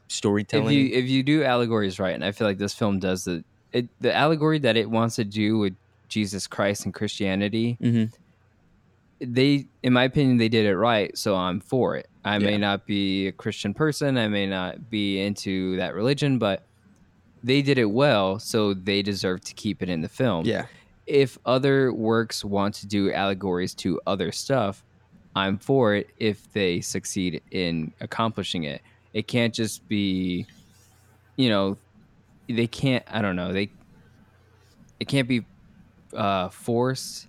storytelling. 0.09 0.67
If 0.69 0.73
you 0.73 0.99
if 0.99 1.09
you 1.09 1.23
do 1.23 1.43
allegories 1.45 1.99
right, 1.99 2.15
and 2.15 2.25
I 2.25 2.33
feel 2.33 2.47
like 2.47 2.59
this 2.59 2.75
film 2.75 2.99
does 2.99 3.25
the 3.25 3.45
it, 3.73 3.89
the 4.01 4.15
allegory 4.15 4.59
that 4.61 4.77
it 4.77 4.89
wants 4.91 5.17
to 5.17 5.25
do 5.25 5.59
with 5.59 5.75
Jesus 6.09 6.47
Christ 6.47 6.85
and 6.85 6.95
Christianity, 6.95 7.77
Mhm. 7.83 8.13
they 9.21 9.67
in 9.83 9.93
my 9.93 10.05
opinion 10.05 10.37
they 10.37 10.49
did 10.49 10.67
it 10.67 10.77
right. 10.77 11.17
So 11.17 11.35
I'm 11.35 11.61
for 11.61 11.97
it. 11.97 12.09
I 12.25 12.39
may 12.39 12.59
not 12.59 12.87
be 12.87 13.29
a 13.29 13.33
Christian 13.33 13.73
person, 13.75 14.19
I 14.19 14.27
may 14.29 14.47
not 14.47 14.91
be 14.91 15.21
into 15.21 15.77
that 15.77 15.95
religion, 15.95 16.39
but 16.39 16.65
they 17.45 17.63
did 17.63 17.79
it 17.79 17.85
well, 17.91 18.41
so 18.41 18.75
they 18.75 19.03
deserve 19.03 19.43
to 19.43 19.55
keep 19.55 19.81
it 19.83 19.89
in 19.89 20.01
the 20.01 20.09
film. 20.09 20.45
Yeah, 20.45 20.67
if 21.07 21.39
other 21.47 21.93
works 21.93 22.45
want 22.45 22.75
to 22.77 22.87
do 22.87 23.13
allegories 23.13 23.75
to 23.77 24.01
other 24.09 24.33
stuff, 24.33 24.83
I'm 25.37 25.59
for 25.59 25.95
it 25.95 26.09
if 26.19 26.51
they 26.55 26.81
succeed 26.81 27.43
in 27.51 27.93
accomplishing 28.01 28.65
it. 28.65 28.81
It 29.13 29.29
can't 29.29 29.53
just 29.53 29.87
be, 29.87 30.47
you 31.37 31.51
know, 31.51 31.77
they 32.49 32.67
can't. 32.67 33.05
I 33.07 33.21
don't 33.21 33.37
know. 33.37 33.53
They 33.53 33.71
it 34.99 35.09
can't 35.09 35.29
be 35.29 35.45
uh, 36.15 36.49
forced, 36.49 37.29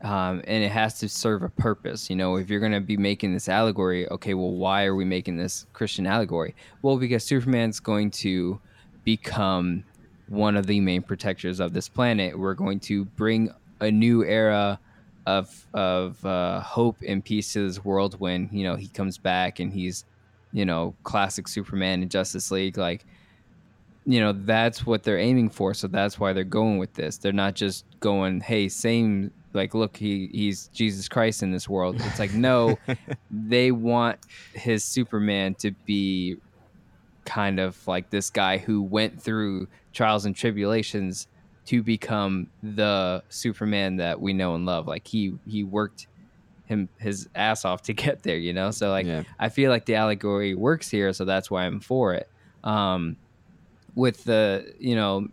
um, 0.00 0.42
and 0.48 0.64
it 0.64 0.72
has 0.72 0.98
to 0.98 1.08
serve 1.08 1.44
a 1.44 1.48
purpose. 1.48 2.10
You 2.10 2.16
know, 2.16 2.36
if 2.36 2.50
you're 2.50 2.58
to 2.72 2.80
be 2.80 2.96
making 2.96 3.32
this 3.32 3.48
allegory, 3.48 4.10
okay, 4.10 4.34
well, 4.34 4.50
why 4.50 4.84
are 4.84 4.96
we 4.96 5.04
making 5.04 5.36
this 5.36 5.66
Christian 5.72 6.08
allegory? 6.08 6.56
Well, 6.82 6.96
because 6.96 7.22
Superman's 7.22 7.78
going 7.78 8.10
to 8.12 8.60
become 9.04 9.84
one 10.26 10.56
of 10.56 10.66
the 10.66 10.80
main 10.80 11.02
protectors 11.02 11.60
of 11.60 11.72
this 11.72 11.88
planet. 11.88 12.36
We're 12.36 12.54
going 12.54 12.80
to 12.80 13.04
bring 13.04 13.54
a 13.80 13.92
new 13.92 14.24
era 14.24 14.80
of 15.26 15.66
of 15.72 16.24
uh, 16.24 16.60
hope 16.60 16.96
and 17.06 17.24
peace 17.24 17.52
to 17.52 17.66
this 17.66 17.84
world 17.84 18.18
when 18.20 18.48
you 18.52 18.64
know 18.64 18.76
he 18.76 18.88
comes 18.88 19.18
back 19.18 19.60
and 19.60 19.72
he's 19.72 20.04
you 20.52 20.64
know 20.64 20.94
classic 21.02 21.48
Superman 21.48 22.02
in 22.02 22.08
Justice 22.08 22.50
League 22.50 22.76
like 22.76 23.04
you 24.06 24.20
know 24.20 24.32
that's 24.32 24.84
what 24.84 25.02
they're 25.02 25.18
aiming 25.18 25.50
for. 25.50 25.74
So 25.74 25.88
that's 25.88 26.18
why 26.20 26.32
they're 26.32 26.44
going 26.44 26.78
with 26.78 26.94
this. 26.94 27.16
They're 27.16 27.32
not 27.32 27.54
just 27.54 27.84
going 28.00 28.40
hey 28.40 28.68
same 28.68 29.30
like 29.54 29.72
look 29.72 29.96
he 29.96 30.28
he's 30.32 30.68
jesus 30.72 31.08
christ 31.08 31.42
in 31.42 31.50
this 31.50 31.68
world. 31.68 31.96
It's 31.98 32.18
like 32.18 32.34
no 32.34 32.78
they 33.30 33.70
want 33.70 34.18
his 34.52 34.84
superman 34.84 35.54
to 35.56 35.70
be 35.86 36.36
kind 37.24 37.58
of 37.58 37.86
like 37.88 38.10
this 38.10 38.30
guy 38.30 38.58
who 38.58 38.82
went 38.82 39.20
through 39.20 39.68
trials 39.92 40.26
and 40.26 40.36
tribulations 40.36 41.28
to 41.66 41.82
become 41.82 42.48
the 42.62 43.22
superman 43.28 43.96
that 43.96 44.20
we 44.20 44.32
know 44.32 44.54
and 44.54 44.66
love 44.66 44.86
like 44.86 45.06
he 45.06 45.34
he 45.46 45.62
worked 45.64 46.06
him 46.66 46.88
his 46.98 47.28
ass 47.34 47.64
off 47.64 47.82
to 47.82 47.92
get 48.04 48.22
there 48.22 48.36
you 48.36 48.52
know 48.52 48.70
so 48.70 48.90
like 48.90 49.06
Yeah. 49.06 49.22
i 49.38 49.48
feel 49.48 49.70
like 49.70 49.84
the 49.86 49.94
allegory 49.96 50.54
works 50.54 50.88
here 50.90 51.12
so 51.12 51.24
that's 51.24 51.50
why 51.50 51.64
i'm 51.64 51.80
for 51.80 52.14
it 52.14 52.28
um 52.64 53.16
with 53.94 54.24
the 54.24 54.74
you 54.78 54.94
know 54.96 55.26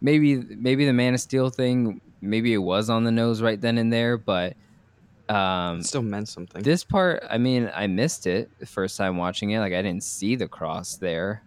maybe 0.00 0.36
maybe 0.36 0.86
the 0.86 0.92
Man 0.92 1.14
of 1.14 1.20
Steel 1.20 1.50
thing 1.50 2.00
maybe 2.20 2.52
it 2.54 2.58
was 2.58 2.88
on 2.90 3.04
the 3.04 3.10
nose 3.10 3.42
right 3.42 3.60
then 3.60 3.78
and 3.78 3.92
there, 3.92 4.16
but 4.16 4.56
um, 5.28 5.80
It 5.80 5.86
still 5.86 6.02
meant 6.02 6.28
something. 6.28 6.62
this 6.62 6.84
part 6.84 7.24
I 7.28 7.36
mean 7.38 7.70
I 7.74 7.86
missed 7.88 8.26
it 8.26 8.50
the 8.58 8.66
first 8.66 8.96
time 8.96 9.16
watching 9.16 9.50
it. 9.50 9.58
Like 9.60 9.72
I 9.72 9.82
didn't 9.82 10.02
see 10.04 10.36
the 10.36 10.46
cross 10.48 10.96
there. 10.96 11.42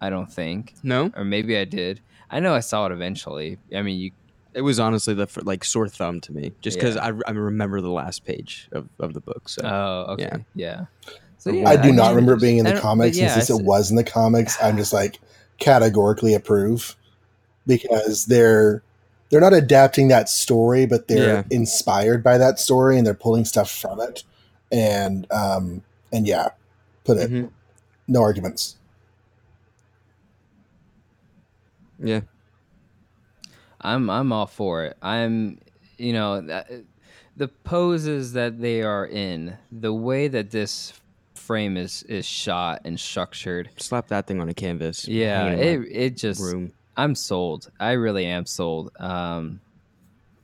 I 0.00 0.10
don't 0.10 0.30
think, 0.30 0.74
no, 0.82 1.10
or 1.16 1.24
maybe 1.24 1.56
I 1.56 1.64
did. 1.64 2.00
I 2.30 2.40
know 2.40 2.54
I 2.54 2.60
saw 2.60 2.86
it 2.86 2.92
eventually. 2.92 3.58
I 3.74 3.82
mean, 3.82 3.98
you 4.00 4.10
it 4.54 4.60
was 4.62 4.78
honestly 4.78 5.14
the 5.14 5.26
like 5.42 5.64
sore 5.64 5.88
thumb 5.88 6.20
to 6.22 6.32
me, 6.32 6.52
just 6.60 6.76
because 6.78 6.94
Yeah. 6.96 7.10
I, 7.26 7.30
I 7.30 7.32
remember 7.32 7.80
the 7.80 7.90
last 7.90 8.24
page 8.24 8.68
of, 8.72 8.88
of 9.00 9.12
the 9.14 9.20
book. 9.20 9.48
So 9.48 9.62
Oh, 9.64 10.12
okay, 10.12 10.28
Yeah. 10.32 10.36
yeah. 10.54 11.12
So 11.38 11.50
I 11.66 11.76
do 11.76 11.92
not 11.92 12.08
mean, 12.08 12.14
remember 12.16 12.34
it 12.34 12.40
being 12.40 12.58
in 12.58 12.64
the 12.64 12.78
comics. 12.80 13.16
yeah, 13.16 13.24
and 13.24 13.32
since 13.42 13.50
I 13.50 13.60
it 13.60 13.64
was 13.66 13.90
in 13.90 13.96
the 13.96 14.04
comics, 14.04 14.56
I'm 14.62 14.76
just 14.76 14.92
like 14.92 15.18
categorically 15.58 16.34
approve 16.34 16.96
because 17.66 18.26
they're 18.26 18.82
they're 19.30 19.40
not 19.40 19.52
adapting 19.54 20.08
that 20.08 20.28
story, 20.28 20.86
but 20.86 21.08
they're 21.08 21.36
Yeah. 21.36 21.42
inspired 21.50 22.22
by 22.22 22.38
that 22.38 22.58
story 22.60 22.96
and 22.98 23.06
they're 23.06 23.14
pulling 23.14 23.44
stuff 23.44 23.70
from 23.70 24.00
it. 24.00 24.22
And 24.70 25.26
um 25.32 25.82
and 26.12 26.26
yeah, 26.26 26.50
put 27.04 27.16
it. 27.18 27.30
Mhm. 27.30 27.50
No 28.06 28.22
arguments. 28.22 28.76
Yeah, 31.98 32.20
I'm 33.80 34.10
I'm 34.10 34.32
all 34.32 34.46
for 34.46 34.84
it. 34.84 34.96
I'm 35.02 35.58
you 35.98 36.12
know 36.12 36.40
that, 36.40 36.70
the 37.36 37.48
poses 37.48 38.32
that 38.32 38.60
they 38.60 38.82
are 38.82 39.06
in, 39.06 39.56
the 39.72 39.92
way 39.92 40.28
that 40.28 40.50
this 40.50 40.92
frame 41.34 41.76
is 41.76 42.02
is 42.04 42.24
shot 42.24 42.80
and 42.84 42.98
structured. 42.98 43.70
slap 43.76 44.08
that 44.08 44.26
thing 44.26 44.40
on 44.40 44.48
a 44.48 44.54
canvas. 44.54 45.06
Yeah, 45.06 45.50
it 45.50 45.80
it 45.90 46.16
just 46.16 46.40
room. 46.40 46.72
I'm 46.96 47.14
sold. 47.14 47.70
I 47.80 47.92
really 47.92 48.26
am 48.26 48.46
sold. 48.46 48.92
Um 48.98 49.60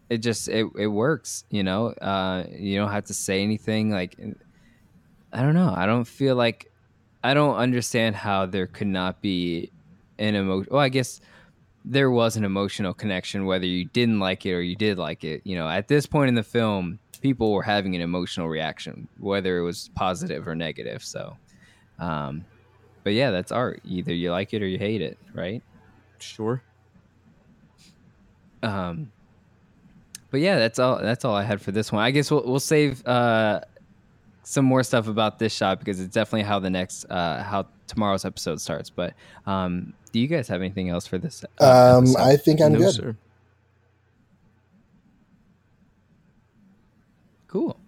it 0.08 0.18
just 0.18 0.48
it 0.48 0.66
it 0.76 0.88
works, 0.88 1.44
you 1.50 1.62
know. 1.62 1.88
Uh 1.88 2.44
you 2.50 2.78
don't 2.78 2.90
have 2.90 3.04
to 3.04 3.14
say 3.14 3.42
anything 3.42 3.90
like 3.90 4.16
I 5.32 5.42
don't 5.42 5.54
know. 5.54 5.72
I 5.74 5.86
don't 5.86 6.06
feel 6.06 6.34
like 6.34 6.70
I 7.22 7.34
don't 7.34 7.56
understand 7.56 8.16
how 8.16 8.46
there 8.46 8.66
could 8.66 8.88
not 8.88 9.22
be 9.22 9.70
an 10.18 10.34
emotion. 10.34 10.68
Well, 10.70 10.80
I 10.80 10.88
guess 10.88 11.20
there 11.84 12.10
was 12.10 12.36
an 12.36 12.44
emotional 12.44 12.92
connection 12.92 13.46
whether 13.46 13.66
you 13.66 13.86
didn't 13.86 14.20
like 14.20 14.46
it 14.46 14.52
or 14.52 14.62
you 14.62 14.76
did 14.76 14.98
like 14.98 15.24
it. 15.24 15.42
You 15.44 15.56
know, 15.56 15.68
at 15.68 15.88
this 15.88 16.06
point 16.06 16.28
in 16.28 16.34
the 16.34 16.42
film, 16.42 16.98
people 17.20 17.52
were 17.52 17.62
having 17.62 17.94
an 17.94 18.02
emotional 18.02 18.48
reaction, 18.48 19.08
whether 19.18 19.58
it 19.58 19.62
was 19.62 19.90
positive 19.94 20.46
or 20.46 20.54
negative. 20.54 21.02
So, 21.02 21.36
um, 21.98 22.44
but 23.04 23.14
yeah, 23.14 23.30
that's 23.30 23.52
art. 23.52 23.80
Either 23.84 24.12
you 24.12 24.30
like 24.30 24.52
it 24.54 24.62
or 24.62 24.66
you 24.66 24.78
hate 24.78 25.02
it, 25.02 25.18
right? 25.34 25.62
Sure. 26.18 26.62
Um, 28.62 29.10
but 30.30 30.40
yeah, 30.40 30.58
that's 30.58 30.78
all. 30.78 30.98
That's 31.00 31.24
all 31.24 31.34
I 31.34 31.42
had 31.42 31.60
for 31.60 31.72
this 31.72 31.90
one. 31.90 32.02
I 32.02 32.10
guess 32.10 32.30
we'll 32.30 32.44
we'll 32.44 32.60
save 32.60 33.06
uh, 33.06 33.60
some 34.42 34.64
more 34.64 34.82
stuff 34.82 35.08
about 35.08 35.38
this 35.38 35.52
shot 35.54 35.78
because 35.78 36.00
it's 36.00 36.14
definitely 36.14 36.42
how 36.42 36.58
the 36.58 36.70
next 36.70 37.04
uh, 37.10 37.42
how 37.42 37.66
tomorrow's 37.86 38.24
episode 38.24 38.60
starts. 38.60 38.90
But 38.90 39.14
um, 39.46 39.92
do 40.12 40.20
you 40.20 40.26
guys 40.26 40.48
have 40.48 40.60
anything 40.60 40.88
else 40.88 41.06
for 41.06 41.18
this? 41.18 41.44
uh, 41.60 41.98
Um? 41.98 42.16
I 42.18 42.36
think 42.36 42.60
I'm 42.60 42.72
no, 42.72 42.78
good. 42.78 42.94
sir. 42.94 43.16
Cool. 47.48 47.79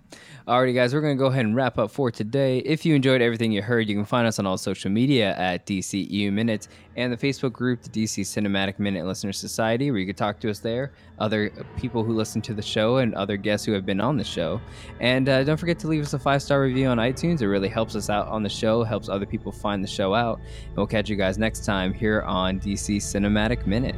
Alrighty, 0.48 0.74
guys, 0.74 0.92
we're 0.92 1.00
going 1.00 1.16
to 1.16 1.18
go 1.22 1.26
ahead 1.26 1.44
and 1.44 1.54
wrap 1.54 1.78
up 1.78 1.92
for 1.92 2.10
today. 2.10 2.58
If 2.58 2.84
you 2.84 2.96
enjoyed 2.96 3.22
everything 3.22 3.52
you 3.52 3.62
heard, 3.62 3.88
you 3.88 3.94
can 3.94 4.04
find 4.04 4.26
us 4.26 4.40
on 4.40 4.46
all 4.46 4.58
social 4.58 4.90
media 4.90 5.36
at 5.36 5.66
DCEU 5.66 6.32
Minutes 6.32 6.68
and 6.96 7.12
the 7.12 7.16
Facebook 7.16 7.52
group, 7.52 7.80
the 7.82 7.88
DC 7.88 8.22
Cinematic 8.22 8.80
Minute 8.80 9.06
Listener 9.06 9.32
Society, 9.32 9.92
where 9.92 10.00
you 10.00 10.06
can 10.06 10.16
talk 10.16 10.40
to 10.40 10.50
us 10.50 10.58
there, 10.58 10.90
other 11.20 11.50
people 11.76 12.02
who 12.02 12.12
listen 12.12 12.42
to 12.42 12.54
the 12.54 12.62
show, 12.62 12.96
and 12.96 13.14
other 13.14 13.36
guests 13.36 13.64
who 13.64 13.70
have 13.70 13.86
been 13.86 14.00
on 14.00 14.16
the 14.16 14.24
show. 14.24 14.60
And 14.98 15.28
uh, 15.28 15.44
don't 15.44 15.58
forget 15.58 15.78
to 15.78 15.86
leave 15.86 16.02
us 16.02 16.12
a 16.12 16.18
five 16.18 16.42
star 16.42 16.60
review 16.60 16.88
on 16.88 16.98
iTunes. 16.98 17.40
It 17.40 17.46
really 17.46 17.68
helps 17.68 17.94
us 17.94 18.10
out 18.10 18.26
on 18.26 18.42
the 18.42 18.50
show, 18.50 18.82
helps 18.82 19.08
other 19.08 19.26
people 19.26 19.52
find 19.52 19.82
the 19.82 19.88
show 19.88 20.12
out. 20.12 20.40
And 20.66 20.76
we'll 20.76 20.88
catch 20.88 21.08
you 21.08 21.14
guys 21.14 21.38
next 21.38 21.64
time 21.64 21.94
here 21.94 22.22
on 22.22 22.58
DC 22.58 22.96
Cinematic 22.96 23.64
Minute. 23.64 23.94